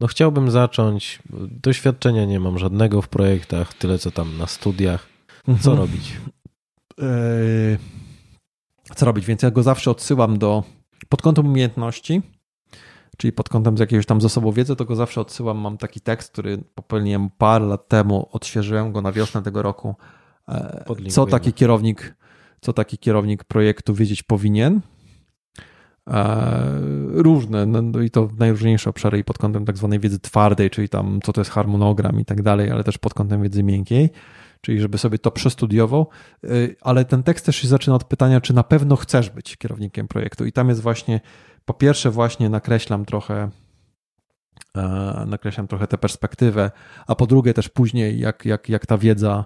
[0.00, 1.18] no chciałbym zacząć.
[1.62, 5.06] Doświadczenia nie mam żadnego w projektach, tyle co tam na studiach.
[5.46, 5.78] Co mhm.
[5.78, 6.16] robić?
[6.98, 7.78] Eee,
[8.94, 9.26] co robić?
[9.26, 10.64] Więc ja go zawsze odsyłam do
[11.08, 12.22] pod kątem umiejętności,
[13.16, 15.58] czyli pod kątem z jakiegoś tam zasobu wiedzy, to go zawsze odsyłam.
[15.58, 19.94] Mam taki tekst, który popełniłem parę lat temu, odświeżyłem go na wiosnę tego roku.
[20.48, 22.14] Eee, co taki kierownik,
[22.60, 24.80] co taki kierownik projektu wiedzieć powinien?
[26.08, 30.70] E, różne, no, no i to najróżniejsze obszary i pod kątem tak zwanej wiedzy twardej,
[30.70, 34.10] czyli tam co to jest harmonogram i tak dalej, ale też pod kątem wiedzy miękkiej,
[34.60, 36.08] czyli żeby sobie to przestudiował,
[36.44, 36.48] e,
[36.80, 40.46] ale ten tekst też się zaczyna od pytania, czy na pewno chcesz być kierownikiem projektu.
[40.46, 41.20] I tam jest właśnie,
[41.64, 43.50] po pierwsze właśnie nakreślam trochę
[44.76, 46.70] e, nakreślam trochę tę perspektywę,
[47.06, 49.44] a po drugie też później jak, jak, jak ta wiedza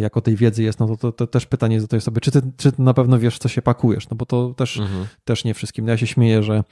[0.00, 2.72] jako tej wiedzy jest, no to, to, to też pytanie zadaję sobie, czy ty, czy
[2.72, 5.06] ty na pewno wiesz, co się pakujesz, no bo to też, mhm.
[5.24, 5.84] też nie wszystkim.
[5.84, 6.64] No ja się śmieję, że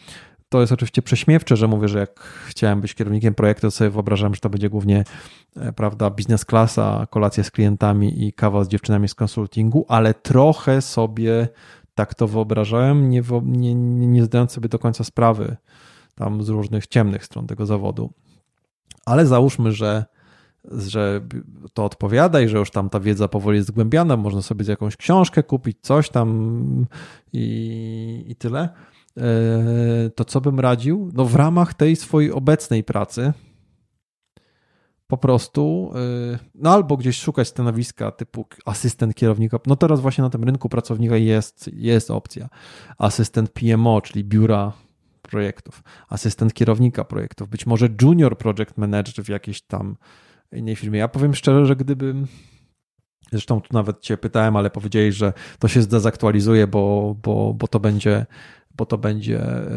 [0.48, 4.34] to jest oczywiście prześmiewcze, że mówię, że jak chciałem być kierownikiem projektu, to sobie wyobrażam,
[4.34, 5.04] że to będzie głównie
[5.56, 10.82] e, prawda, biznes klasa, kolacja z klientami i kawa z dziewczynami z konsultingu, ale trochę
[10.82, 11.48] sobie
[11.94, 15.56] tak to wyobrażałem, nie, nie, nie zdając sobie do końca sprawy
[16.14, 18.10] tam z różnych ciemnych stron tego zawodu.
[19.04, 20.04] Ale załóżmy, że
[20.88, 21.20] że
[21.74, 25.42] to odpowiada i że już tam ta wiedza powoli jest zgłębiana, można sobie jakąś książkę
[25.42, 26.86] kupić, coś tam
[27.32, 28.68] i, i tyle.
[29.16, 31.10] E, to co bym radził?
[31.14, 33.32] No w ramach tej swojej obecnej pracy
[35.06, 35.92] po prostu,
[36.34, 39.58] e, no albo gdzieś szukać stanowiska typu asystent kierownika.
[39.66, 42.48] No teraz właśnie na tym rynku pracownika jest, jest opcja.
[42.98, 44.72] Asystent PMO, czyli biura
[45.22, 49.96] projektów, asystent kierownika projektów, być może junior project manager w jakiejś tam
[50.52, 50.98] innej firmie.
[50.98, 52.26] Ja powiem szczerze, że gdybym
[53.32, 57.80] Zresztą tu nawet Cię pytałem, ale powiedziałeś, że to się zdezaktualizuje, bo, bo, bo to
[57.80, 58.26] będzie
[58.76, 59.68] bo to będzie e,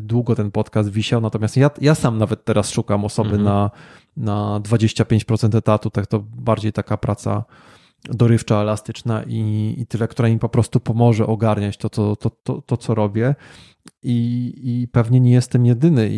[0.00, 1.20] długo ten podcast wisiał.
[1.20, 3.44] Natomiast ja, ja sam nawet teraz szukam osoby mhm.
[3.44, 3.70] na,
[4.16, 7.44] na 25% etatu, tak to bardziej taka praca
[8.10, 12.62] dorywcza, elastyczna i, i tyle, która mi po prostu pomoże ogarniać to, to, to, to,
[12.62, 13.34] to co robię.
[14.02, 16.16] I, I pewnie nie jestem jedyny, i,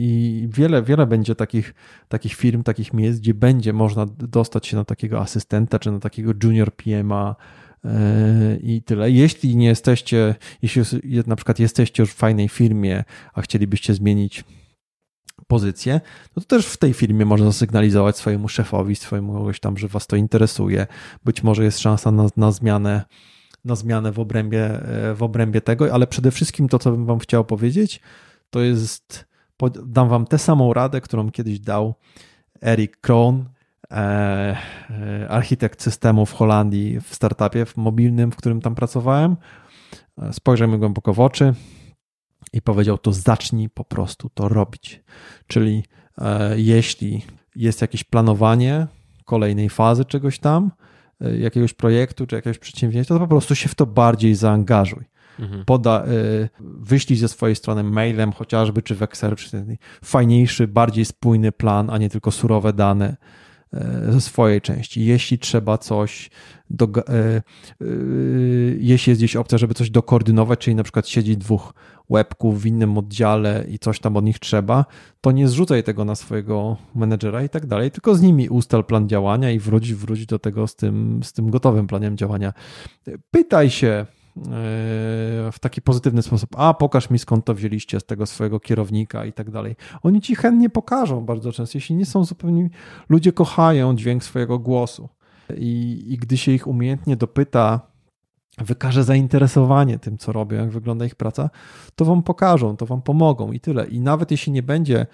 [0.00, 1.74] i wiele, wiele będzie takich,
[2.08, 6.32] takich firm, takich miejsc, gdzie będzie można dostać się na takiego asystenta czy na takiego
[6.42, 7.36] junior PMA
[7.84, 9.10] e, i tyle.
[9.10, 10.82] Jeśli nie jesteście, jeśli
[11.26, 14.44] na przykład jesteście już w fajnej firmie, a chcielibyście zmienić
[15.46, 16.00] pozycję,
[16.36, 20.06] no to też w tej firmie można zasygnalizować swojemu szefowi, swojemu kogoś tam, że was
[20.06, 20.86] to interesuje.
[21.24, 23.04] Być może jest szansa na, na zmianę
[23.64, 24.80] na zmianę w obrębie,
[25.14, 28.00] w obrębie tego, ale przede wszystkim to, co bym wam chciał powiedzieć,
[28.50, 29.24] to jest,
[29.86, 31.94] dam wam tę samą radę, którą kiedyś dał
[32.62, 33.44] Eric Krohn,
[33.90, 39.36] e, e, architekt systemu w Holandii w startupie w mobilnym, w którym tam pracowałem.
[40.32, 41.54] Spojrzał mi głęboko w oczy,
[42.52, 45.00] i powiedział: To zacznij po prostu to robić.
[45.46, 45.82] Czyli
[46.18, 47.22] e, jeśli
[47.56, 48.86] jest jakieś planowanie
[49.24, 50.70] kolejnej fazy czegoś tam,
[51.20, 55.04] e, jakiegoś projektu czy jakiegoś przedsięwzięcia, to po prostu się w to bardziej zaangażuj.
[55.38, 55.64] Mhm.
[55.64, 61.52] Poda, e, wyślij ze swojej strony mailem chociażby, czy w Excelu, czy fajniejszy, bardziej spójny
[61.52, 63.16] plan, a nie tylko surowe dane
[64.08, 65.04] ze swojej części.
[65.04, 66.30] Jeśli trzeba coś,
[66.70, 66.88] do,
[68.78, 71.74] jeśli jest gdzieś opcja, żeby coś dokoordynować, czyli na przykład siedzi dwóch
[72.08, 74.84] łebków w innym oddziale i coś tam od nich trzeba,
[75.20, 79.08] to nie zrzucaj tego na swojego menedżera i tak dalej, tylko z nimi ustal plan
[79.08, 82.52] działania i wróć, wróć do tego z tym, z tym gotowym planem działania.
[83.30, 84.06] Pytaj się e,
[85.52, 89.32] w taki pozytywny sposób, a pokaż mi skąd to wzięliście z tego swojego kierownika i
[89.32, 89.76] tak dalej.
[90.02, 92.70] Oni ci chętnie pokażą bardzo często, jeśli nie są zupełnie,
[93.08, 95.08] ludzie kochają dźwięk swojego głosu
[95.56, 97.80] i, i gdy się ich umiejętnie dopyta,
[98.58, 101.50] wykaże zainteresowanie tym, co robią, jak wygląda ich praca,
[101.94, 103.86] to wam pokażą, to wam pomogą i tyle.
[103.86, 105.06] I nawet jeśli nie będzie,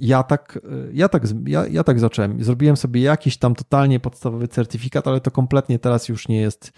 [0.00, 0.58] ja tak,
[0.92, 2.44] ja tak, ja, ja tak zacząłem.
[2.44, 6.72] Zrobiłem sobie jakiś tam totalnie podstawowy certyfikat, ale to kompletnie teraz już nie jest.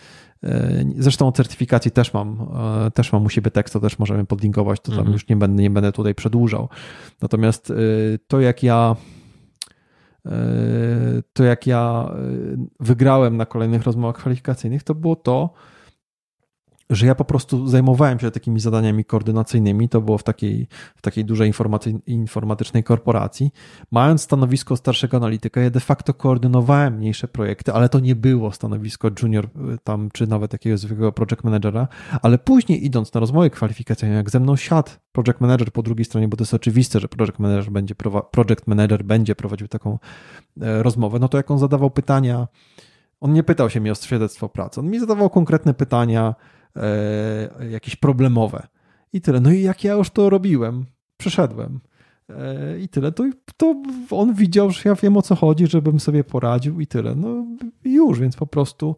[0.45, 2.49] E, zresztą o certyfikacji też mam,
[2.87, 5.13] e, też mam u siebie tekst, to też możemy podlinkować, to tam mhm.
[5.13, 6.69] już nie będę, nie będę tutaj przedłużał.
[7.23, 7.75] Natomiast e,
[8.29, 8.97] to jak ja
[11.33, 12.11] to jak ja
[12.81, 15.51] wygrałem na kolejnych rozmowach kwalifikacyjnych, to było to,
[16.91, 19.89] że ja po prostu zajmowałem się takimi zadaniami koordynacyjnymi.
[19.89, 21.53] To było w takiej, w takiej dużej
[22.07, 23.51] informatycznej korporacji.
[23.91, 29.11] Mając stanowisko starszego analityka, ja de facto koordynowałem mniejsze projekty, ale to nie było stanowisko
[29.23, 29.49] junior
[29.85, 31.89] tam, czy nawet jakiegoś zwykłego project managera,
[32.23, 36.29] ale później idąc na rozmowy kwalifikacyjne, jak ze mną siadł project manager po drugiej stronie,
[36.29, 37.95] bo to jest oczywiste, że project manager będzie,
[38.31, 39.99] project manager będzie prowadził taką
[40.61, 42.49] e, rozmowę, no to jak on zadawał pytania,
[43.21, 46.35] on nie pytał się mnie o świadectwo pracy, on mi zadawał konkretne pytania,
[47.71, 48.67] jakieś problemowe.
[49.13, 49.41] I tyle.
[49.41, 50.87] No i jak ja już to robiłem,
[51.17, 51.81] przeszedłem.
[52.29, 53.13] E, I tyle.
[53.13, 53.25] To,
[53.57, 57.15] to on widział, że ja wiem o co chodzi, żebym sobie poradził i tyle.
[57.15, 57.47] No
[57.85, 58.97] już, więc po prostu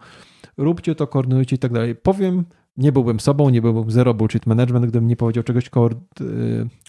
[0.57, 1.95] róbcie to, koordynujcie i tak dalej.
[1.95, 2.45] Powiem,
[2.77, 5.89] nie byłbym sobą, nie byłbym zero bullshit management, gdybym nie powiedział czegoś, e,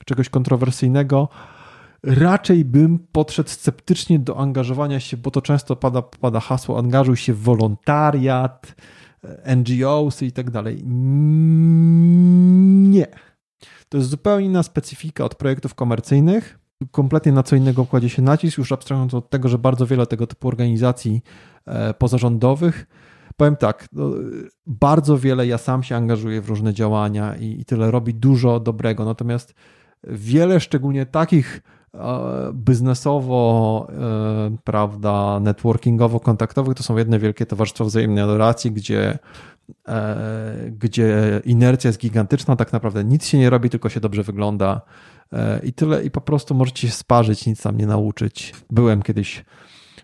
[0.05, 1.29] czegoś kontrowersyjnego.
[2.03, 7.33] Raczej bym podszedł sceptycznie do angażowania się, bo to często pada, pada hasło angażuj się
[7.33, 8.75] w wolontariat,
[9.55, 10.81] NGOs i tak dalej.
[12.89, 13.07] Nie.
[13.89, 16.59] To jest zupełnie inna specyfika od projektów komercyjnych.
[16.91, 20.27] Kompletnie na co innego kładzie się nacisk, już abstrahując od tego, że bardzo wiele tego
[20.27, 21.21] typu organizacji
[21.65, 22.87] e, pozarządowych
[23.37, 24.11] powiem tak, no,
[24.65, 29.05] bardzo wiele ja sam się angażuję w różne działania i, i, tyle robi dużo dobrego.
[29.05, 29.53] Natomiast
[30.03, 31.61] wiele, szczególnie takich
[32.53, 39.19] biznesowo, e, prawda, networkingowo-kontaktowych to są jedne wielkie towarzystwa wzajemnej adoracji, gdzie,
[39.87, 44.81] e, gdzie inercja jest gigantyczna, tak naprawdę nic się nie robi, tylko się dobrze wygląda
[45.33, 48.53] e, i tyle i po prostu możecie się sparzyć, nic tam nie nauczyć.
[48.69, 49.45] Byłem kiedyś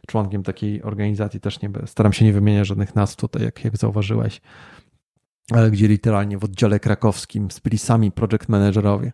[0.07, 4.41] członkiem takiej organizacji, też nie staram się nie wymieniać żadnych nazw tutaj, jak, jak zauważyłeś,
[5.51, 9.11] ale gdzie literalnie w oddziale krakowskim byli sami project managerowie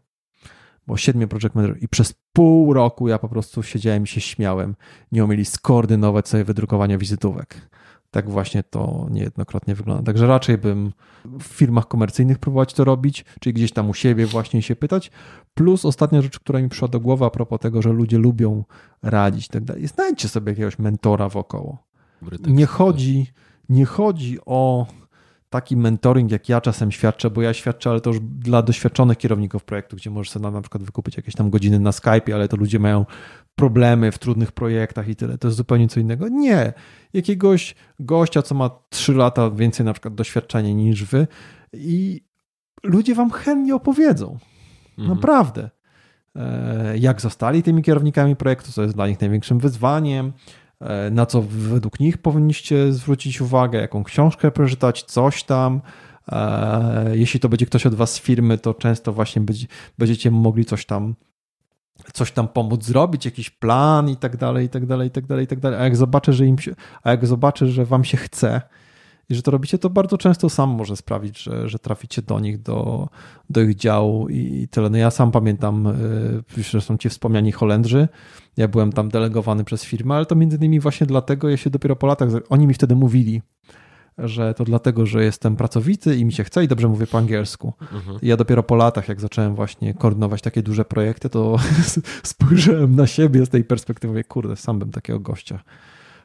[0.87, 4.75] bo siedmiu project manager i przez pół roku ja po prostu siedziałem i się śmiałem.
[5.11, 7.69] Nie umieli skoordynować sobie wydrukowania wizytówek.
[8.11, 10.03] Tak właśnie to niejednokrotnie wygląda.
[10.03, 10.93] Także raczej bym
[11.25, 15.11] w firmach komercyjnych próbować to robić, czyli gdzieś tam u siebie właśnie się pytać.
[15.53, 18.63] Plus ostatnia rzecz, która mi przyszła do głowy a propos tego, że ludzie lubią
[19.01, 19.87] radzić tak dalej.
[19.87, 21.83] Znajdźcie sobie jakiegoś mentora wokoło.
[22.47, 23.27] Nie chodzi,
[23.69, 24.87] nie chodzi o
[25.55, 29.63] taki mentoring, jak ja czasem świadczę, bo ja świadczę, ale to już dla doświadczonych kierowników
[29.63, 32.79] projektu, gdzie możesz sobie na przykład wykupić jakieś tam godziny na Skype, ale to ludzie
[32.79, 33.05] mają
[33.55, 35.37] problemy w trudnych projektach i tyle.
[35.37, 36.27] To jest zupełnie co innego.
[36.27, 36.73] Nie.
[37.13, 41.27] Jakiegoś gościa, co ma 3 lata więcej na przykład doświadczenia niż wy
[41.73, 42.21] i
[42.83, 44.37] ludzie wam chętnie opowiedzą.
[44.97, 45.17] Mhm.
[45.17, 45.69] Naprawdę.
[46.35, 50.33] E, jak zostali tymi kierownikami projektu, co jest dla nich największym wyzwaniem,
[51.11, 55.81] na co według nich powinniście zwrócić uwagę, jaką książkę przeczytać, coś tam.
[56.31, 59.41] E, jeśli to będzie ktoś od was z firmy, to często właśnie
[59.97, 61.15] będziecie mogli coś tam
[62.13, 65.45] coś tam pomóc zrobić, jakiś plan i tak dalej, i tak dalej, i tak dalej,
[65.45, 65.79] i tak dalej.
[65.79, 68.61] A jak zobaczę, że im się, a jak zobaczę, że wam się chce
[69.29, 72.61] i że to robicie, to bardzo często sam może sprawić, że, że traficie do nich,
[72.61, 73.09] do,
[73.49, 74.89] do ich działu i tyle.
[74.89, 75.87] No ja sam pamiętam,
[76.57, 78.07] y, zresztą ci wspomniani Holendrzy,
[78.57, 81.95] ja byłem tam delegowany przez firmę, ale to między innymi właśnie dlatego, ja się dopiero
[81.95, 83.41] po latach, oni mi wtedy mówili,
[84.17, 87.73] że to dlatego, że jestem pracowity i mi się chce i dobrze mówię po angielsku.
[87.81, 88.19] Mhm.
[88.21, 91.57] Ja dopiero po latach, jak zacząłem właśnie koordynować takie duże projekty, to
[92.23, 95.63] spojrzałem na siebie z tej perspektywy, kurde, sam bym takiego gościa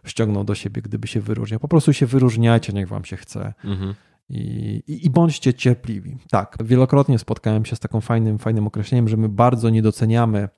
[0.04, 1.60] ściągnął do siebie, gdyby się wyróżniał.
[1.60, 3.54] Po prostu się wyróżniajcie, niech wam się chce.
[3.64, 3.94] Mhm.
[4.28, 6.18] I, i, I, bądźcie cierpliwi.
[6.30, 10.48] Tak, wielokrotnie spotkałem się z takim fajnym, fajnym określeniem, że my bardzo nie doceniamy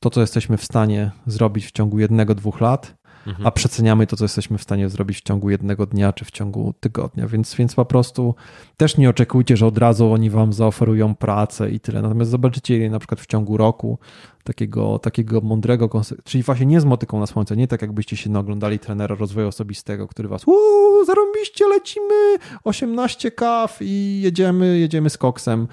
[0.00, 2.94] to, co jesteśmy w stanie zrobić w ciągu jednego, dwóch lat,
[3.26, 3.46] mhm.
[3.46, 6.74] a przeceniamy to, co jesteśmy w stanie zrobić w ciągu jednego dnia czy w ciągu
[6.80, 7.26] tygodnia.
[7.26, 8.34] Więc, więc po prostu
[8.76, 12.02] też nie oczekujcie, że od razu oni wam zaoferują pracę i tyle.
[12.02, 13.98] Natomiast zobaczycie je na przykład w ciągu roku
[14.46, 15.90] takiego, takiego mądrego,
[16.24, 20.08] czyli właśnie nie z motyką na słońce, nie tak jakbyście się oglądali trenera rozwoju osobistego,
[20.08, 25.68] który was uuu, zarąbiście, lecimy 18 kaw i jedziemy, jedziemy z koksem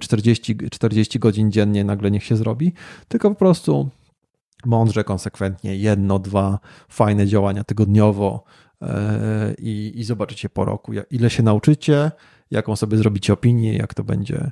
[0.00, 2.72] 40, 40 godzin dziennie, nagle niech się zrobi,
[3.08, 3.88] tylko po prostu
[4.66, 8.44] mądrze, konsekwentnie, jedno, dwa fajne działania tygodniowo
[8.82, 12.10] e, i, i zobaczycie po roku, ile się nauczycie,
[12.50, 14.50] jaką sobie zrobicie opinię, jak to będzie,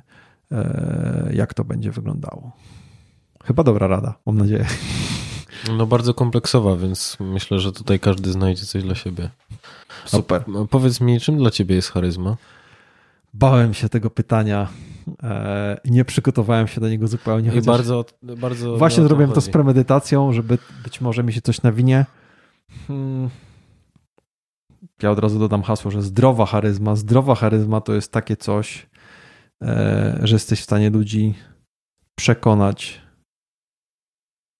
[0.51, 2.51] e, jak to będzie wyglądało.
[3.43, 4.65] Chyba dobra rada, mam nadzieję.
[5.77, 9.29] No bardzo kompleksowa, więc myślę, że tutaj każdy znajdzie coś dla siebie.
[10.05, 10.43] Super.
[10.63, 12.37] A powiedz mi, czym dla ciebie jest charyzma?
[13.33, 14.67] Bałem się tego pytania
[15.85, 17.51] nie przygotowałem się do niego zupełnie.
[17.55, 18.05] I bardzo,
[18.37, 18.77] bardzo.
[18.77, 22.05] Właśnie zrobiłem to z premedytacją, żeby być może mi się coś nawinie.
[22.87, 23.29] Hmm.
[25.01, 26.95] Ja od razu dodam hasło, że zdrowa charyzma.
[26.95, 28.87] Zdrowa charyzma to jest takie coś,
[29.63, 31.33] e, że jesteś w stanie ludzi
[32.15, 33.01] przekonać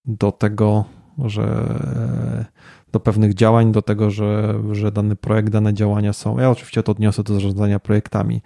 [0.04, 0.84] do tego,
[1.24, 1.74] że
[2.92, 6.38] do pewnych działań, do tego, że, że dany projekt, dane działania są.
[6.38, 8.42] Ja oczywiście to odniosę do zarządzania projektami,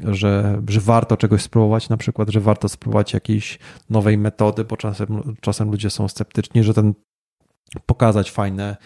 [0.00, 3.58] że, że warto czegoś spróbować, na przykład, że warto spróbować jakiejś
[3.90, 6.94] nowej metody, bo czasem, czasem ludzie są sceptyczni, że ten
[7.86, 8.76] pokazać fajne,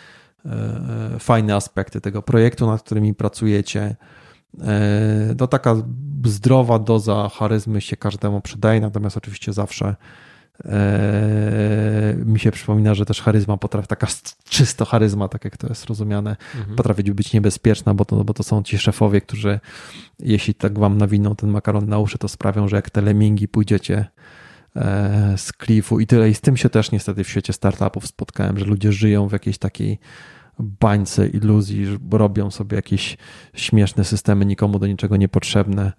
[0.47, 3.97] e, fajne aspekty tego projektu, nad którymi pracujecie.
[4.61, 5.75] E, no taka
[6.25, 9.97] zdrowa doza charyzmy się każdemu przydaje, natomiast oczywiście zawsze
[12.25, 14.07] mi się przypomina, że też charyzma potrafi, taka
[14.49, 16.77] czysto charyzma, tak jak to jest rozumiane, mhm.
[16.77, 19.61] potrafi być niebezpieczna, bo to, bo to są ci szefowie, którzy
[20.19, 24.07] jeśli tak wam nawiną ten makaron na uszy, to sprawią, że jak te lemingi pójdziecie
[24.77, 26.31] eee, z klifu i tyle.
[26.31, 29.59] I z tym się też niestety w świecie startupów spotkałem, że ludzie żyją w jakiejś
[29.59, 29.99] takiej
[30.59, 33.17] bańce iluzji, że robią sobie jakieś
[33.55, 35.93] śmieszne systemy, nikomu do niczego niepotrzebne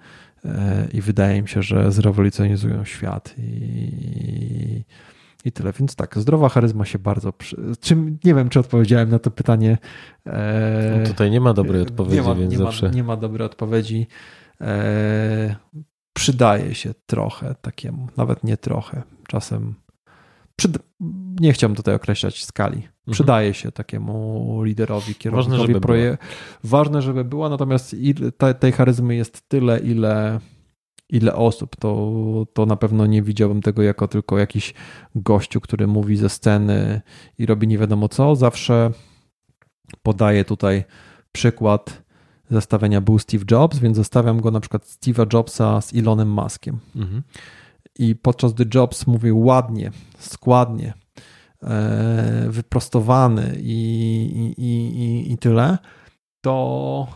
[0.93, 4.83] i wydaje mi się, że zrewolucjonizują świat i,
[5.45, 5.73] i tyle.
[5.79, 7.33] Więc tak, zdrowa charyzma się bardzo.
[7.79, 9.77] Czym, nie wiem, czy odpowiedziałem na to pytanie.
[10.25, 12.87] E, no tutaj nie ma dobrej odpowiedzi, nie ma, więc nie zawsze.
[12.87, 14.07] Ma, nie ma dobrej odpowiedzi.
[14.61, 15.55] E,
[16.13, 19.03] przydaje się trochę takiemu, nawet nie trochę.
[19.27, 19.75] Czasem
[21.39, 22.77] nie chciałbym tutaj określać skali.
[22.77, 22.93] Mhm.
[23.11, 26.17] Przydaje się takiemu liderowi, kierownikowi Ważne, żeby proje...
[26.63, 27.95] Ważne, żeby była, natomiast
[28.59, 30.39] tej charyzmy jest tyle, ile,
[31.09, 31.75] ile osób.
[31.75, 34.73] To, to na pewno nie widziałbym tego jako tylko jakiś
[35.15, 37.01] gościu, który mówi ze sceny
[37.37, 38.35] i robi nie wiadomo co.
[38.35, 38.91] Zawsze
[40.03, 40.83] podaję tutaj
[41.31, 42.03] przykład
[42.49, 46.79] zestawienia był Steve Jobs, więc zestawiam go na przykład Steve'a Jobsa z Elonem Muskiem.
[46.95, 47.23] Mhm
[47.99, 50.93] i podczas gdy Jobs mówił ładnie, składnie,
[51.63, 55.77] e, wyprostowany i, i, i, i tyle,
[56.41, 57.07] to,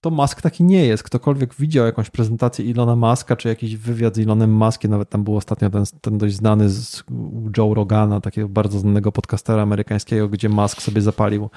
[0.00, 1.02] to Musk taki nie jest.
[1.02, 5.36] Ktokolwiek widział jakąś prezentację Ilona Muska, czy jakiś wywiad z Elonem Muskiem, nawet tam był
[5.36, 7.04] ostatnio ten, ten dość znany z
[7.56, 11.50] Joe Rogana, takiego bardzo znanego podcastera amerykańskiego, gdzie Musk sobie zapalił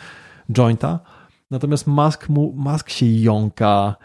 [0.52, 1.00] jointa.
[1.52, 3.96] Natomiast Musk, mu, Musk się jąka,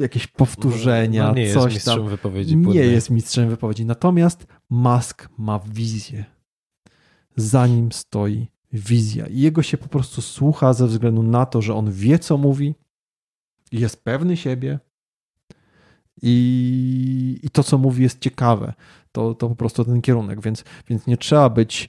[0.00, 2.08] jakieś powtórzenia, no, nie coś jest mistrzem tam.
[2.08, 2.56] wypowiedzi.
[2.56, 3.84] Nie jest mistrzem wypowiedzi.
[3.84, 6.24] Natomiast Musk ma wizję.
[7.36, 9.26] Za nim stoi wizja.
[9.26, 12.74] I jego się po prostu słucha ze względu na to, że on wie, co mówi,
[13.72, 14.78] jest pewny siebie
[16.22, 18.72] i, i to, co mówi, jest ciekawe.
[19.12, 21.88] to, to po prostu ten kierunek, więc, więc nie trzeba być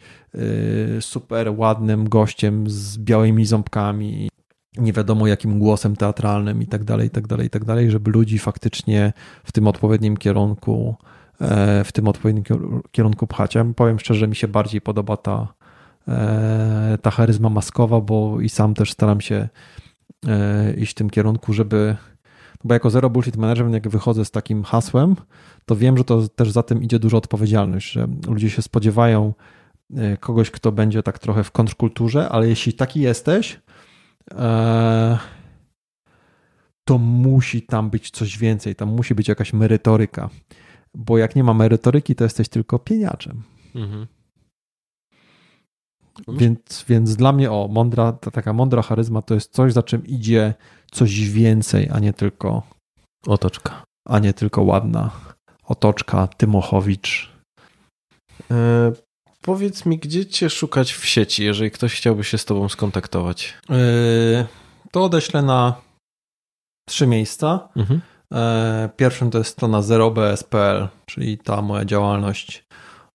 [1.00, 4.30] super ładnym gościem z białymi ząbkami
[4.78, 8.12] nie wiadomo jakim głosem teatralnym i tak dalej, i tak dalej, i tak dalej, żeby
[8.12, 10.96] ludzi faktycznie w tym odpowiednim kierunku
[11.42, 12.44] e, w tym odpowiednim
[12.92, 13.56] kierunku pchać.
[13.56, 15.54] Ja powiem szczerze, mi się bardziej podoba ta,
[16.08, 19.50] e, ta charyzma maskowa, bo i sam też staram się
[20.28, 21.96] e, iść w tym kierunku, żeby
[22.64, 25.16] bo jako Zero Bullshit Management, jak wychodzę z takim hasłem,
[25.66, 29.34] to wiem, że to też za tym idzie duża odpowiedzialność, że ludzie się spodziewają
[30.20, 33.60] kogoś, kto będzie tak trochę w kontrkulturze, ale jeśli taki jesteś,
[36.88, 40.30] to musi tam być coś więcej, tam musi być jakaś merytoryka.
[40.96, 43.44] Bo jak nie ma merytoryki, to jesteś tylko pieniaczem.
[43.76, 44.08] Mhm.
[46.28, 50.06] Więc, więc dla mnie, o, mądra, ta taka mądra charyzma to jest coś, za czym
[50.06, 50.54] idzie
[50.92, 52.64] coś więcej, a nie tylko
[53.28, 53.84] otoczka.
[54.08, 55.12] A nie tylko ładna
[55.64, 57.32] otoczka, Tymochowicz.
[59.42, 63.54] E, Powiedz mi, gdzie cię szukać w sieci, jeżeli ktoś chciałby się z tobą skontaktować?
[63.70, 63.76] Yy,
[64.92, 65.76] to odeślę na
[66.90, 67.70] trzy miejsca.
[67.76, 68.02] Mhm.
[68.32, 68.38] Yy,
[68.98, 72.64] pierwszym to jest strona zerobs.pl, czyli ta moja działalność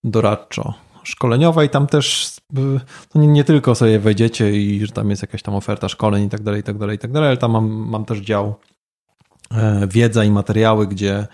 [0.03, 0.73] doradczo
[1.03, 2.35] szkoleniowa i tam też
[3.15, 6.29] no nie, nie, tylko sobie wejdziecie i że tam jest jakaś tam oferta szkoleń i
[6.29, 8.55] tak dalej, i tak dalej, i tak dalej, ale tam mam, mam też dział
[9.87, 11.27] wiedza i materiały, gdzie E,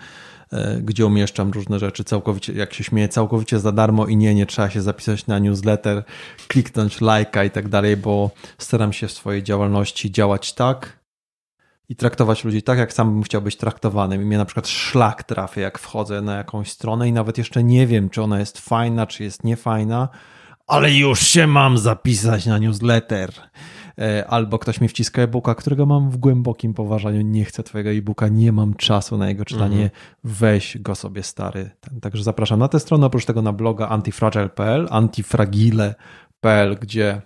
[0.80, 4.70] gdzie umieszczam różne rzeczy całkowicie, jak się śmieję, całkowicie za darmo i nie, nie trzeba
[4.70, 6.04] się zapisać na newsletter,
[6.48, 11.04] kliknąć lajka i tak dalej, bo staram się w swojej działalności działać tak
[11.88, 14.18] i traktować ludzi tak, jak sam bym chciał być traktowany.
[14.18, 18.10] Mnie na przykład szlak trafia, jak wchodzę na jakąś stronę i nawet jeszcze nie wiem,
[18.10, 20.08] czy ona jest fajna, czy jest niefajna,
[20.66, 23.30] ale już się mam zapisać na newsletter.
[23.98, 28.28] E, albo ktoś mi wciska e-booka, którego mam w głębokim poważaniu, nie chcę twojego e-booka,
[28.28, 29.90] nie mam czasu na jego czytanie, mhm.
[30.24, 31.70] weź go sobie stary.
[32.00, 37.22] Także zapraszam na tę stronę, oprócz tego na bloga antifragile.pl, antifragile.pl, gdzie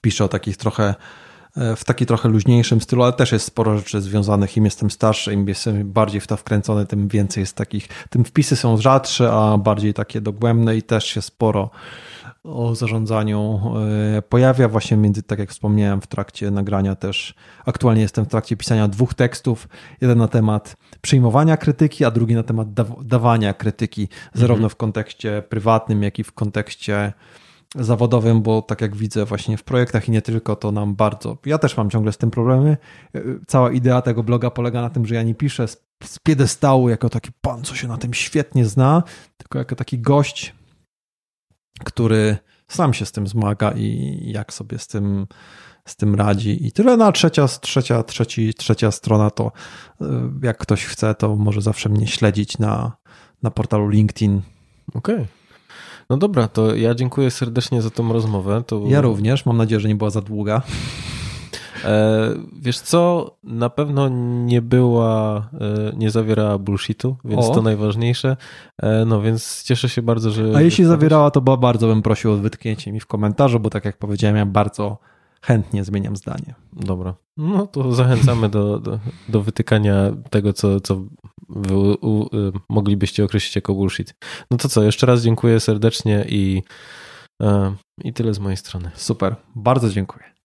[0.00, 0.94] piszę o takich trochę
[1.56, 4.56] e, w taki trochę luźniejszym stylu, ale też jest sporo rzeczy związanych.
[4.56, 7.88] Im jestem starszy, im jestem bardziej w to wkręcony, tym więcej jest takich.
[8.10, 11.70] Tym wpisy są rzadsze, a bardziej takie dogłębne i też się sporo
[12.46, 13.60] o zarządzaniu
[14.16, 17.34] e, pojawia właśnie między, tak jak wspomniałem, w trakcie nagrania też.
[17.66, 19.68] Aktualnie jestem w trakcie pisania dwóch tekstów.
[20.00, 22.68] Jeden na temat przyjmowania krytyki, a drugi na temat
[23.02, 24.70] dawania krytyki, zarówno mhm.
[24.70, 27.12] w kontekście prywatnym, jak i w kontekście
[27.74, 31.38] zawodowym, bo tak jak widzę właśnie w projektach i nie tylko, to nam bardzo.
[31.46, 32.76] Ja też mam ciągle z tym problemy.
[33.14, 36.88] E, cała idea tego bloga polega na tym, że ja nie piszę z, z piedestału
[36.88, 39.02] jako taki pan, co się na tym świetnie zna,
[39.36, 40.55] tylko jako taki gość
[41.84, 42.36] który
[42.68, 45.26] sam się z tym zmaga i jak sobie z tym,
[45.84, 46.66] z tym radzi.
[46.66, 49.52] I tyle na trzecia, trzecia, trzeci, trzecia strona to
[50.00, 50.04] y,
[50.42, 52.96] jak ktoś chce, to może zawsze mnie śledzić na,
[53.42, 54.42] na portalu LinkedIn.
[54.94, 55.14] Okej.
[55.14, 55.26] Okay.
[56.10, 58.62] No dobra, to ja dziękuję serdecznie za tą rozmowę.
[58.66, 58.82] To...
[58.86, 60.62] Ja również, mam nadzieję, że nie była za długa.
[61.84, 64.08] E, wiesz co, na pewno
[64.44, 67.54] nie była, e, nie zawierała bullshitu, więc o.
[67.54, 68.36] to najważniejsze.
[68.82, 70.52] E, no więc cieszę się bardzo, że...
[70.56, 73.98] A jeśli zawierała, to bardzo bym prosił o wytknięcie mi w komentarzu, bo tak jak
[73.98, 74.98] powiedziałem, ja bardzo
[75.42, 76.54] chętnie zmieniam zdanie.
[76.72, 77.14] Dobra.
[77.36, 78.98] No to zachęcamy do, do,
[79.28, 79.94] do wytykania
[80.30, 81.02] tego, co, co
[81.48, 82.28] wy u, u,
[82.68, 84.14] moglibyście określić jako bullshit.
[84.50, 86.62] No to co, jeszcze raz dziękuję serdecznie i,
[88.04, 88.90] i tyle z mojej strony.
[88.94, 90.35] Super, bardzo dziękuję.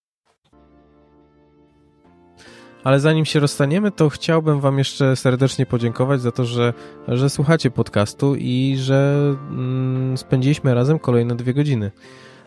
[2.83, 6.73] Ale zanim się rozstaniemy, to chciałbym Wam jeszcze serdecznie podziękować za to, że,
[7.07, 9.15] że słuchacie podcastu i że
[9.49, 11.91] mm, spędziliśmy razem kolejne dwie godziny.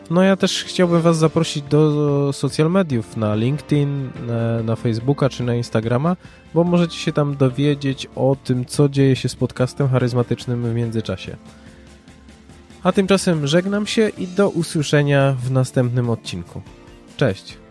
[0.09, 5.43] No ja też chciałbym Was zaprosić do social mediów na LinkedIn, na, na, Facebooka czy
[5.43, 6.15] na Instagrama,
[6.53, 11.37] bo możecie się tam dowiedzieć o tym, co dzieje się z podcastem charyzmatycznym w międzyczasie.
[12.83, 16.61] A tymczasem żegnam się i do usłyszenia w następnym odcinku.
[17.17, 17.64] Cześć!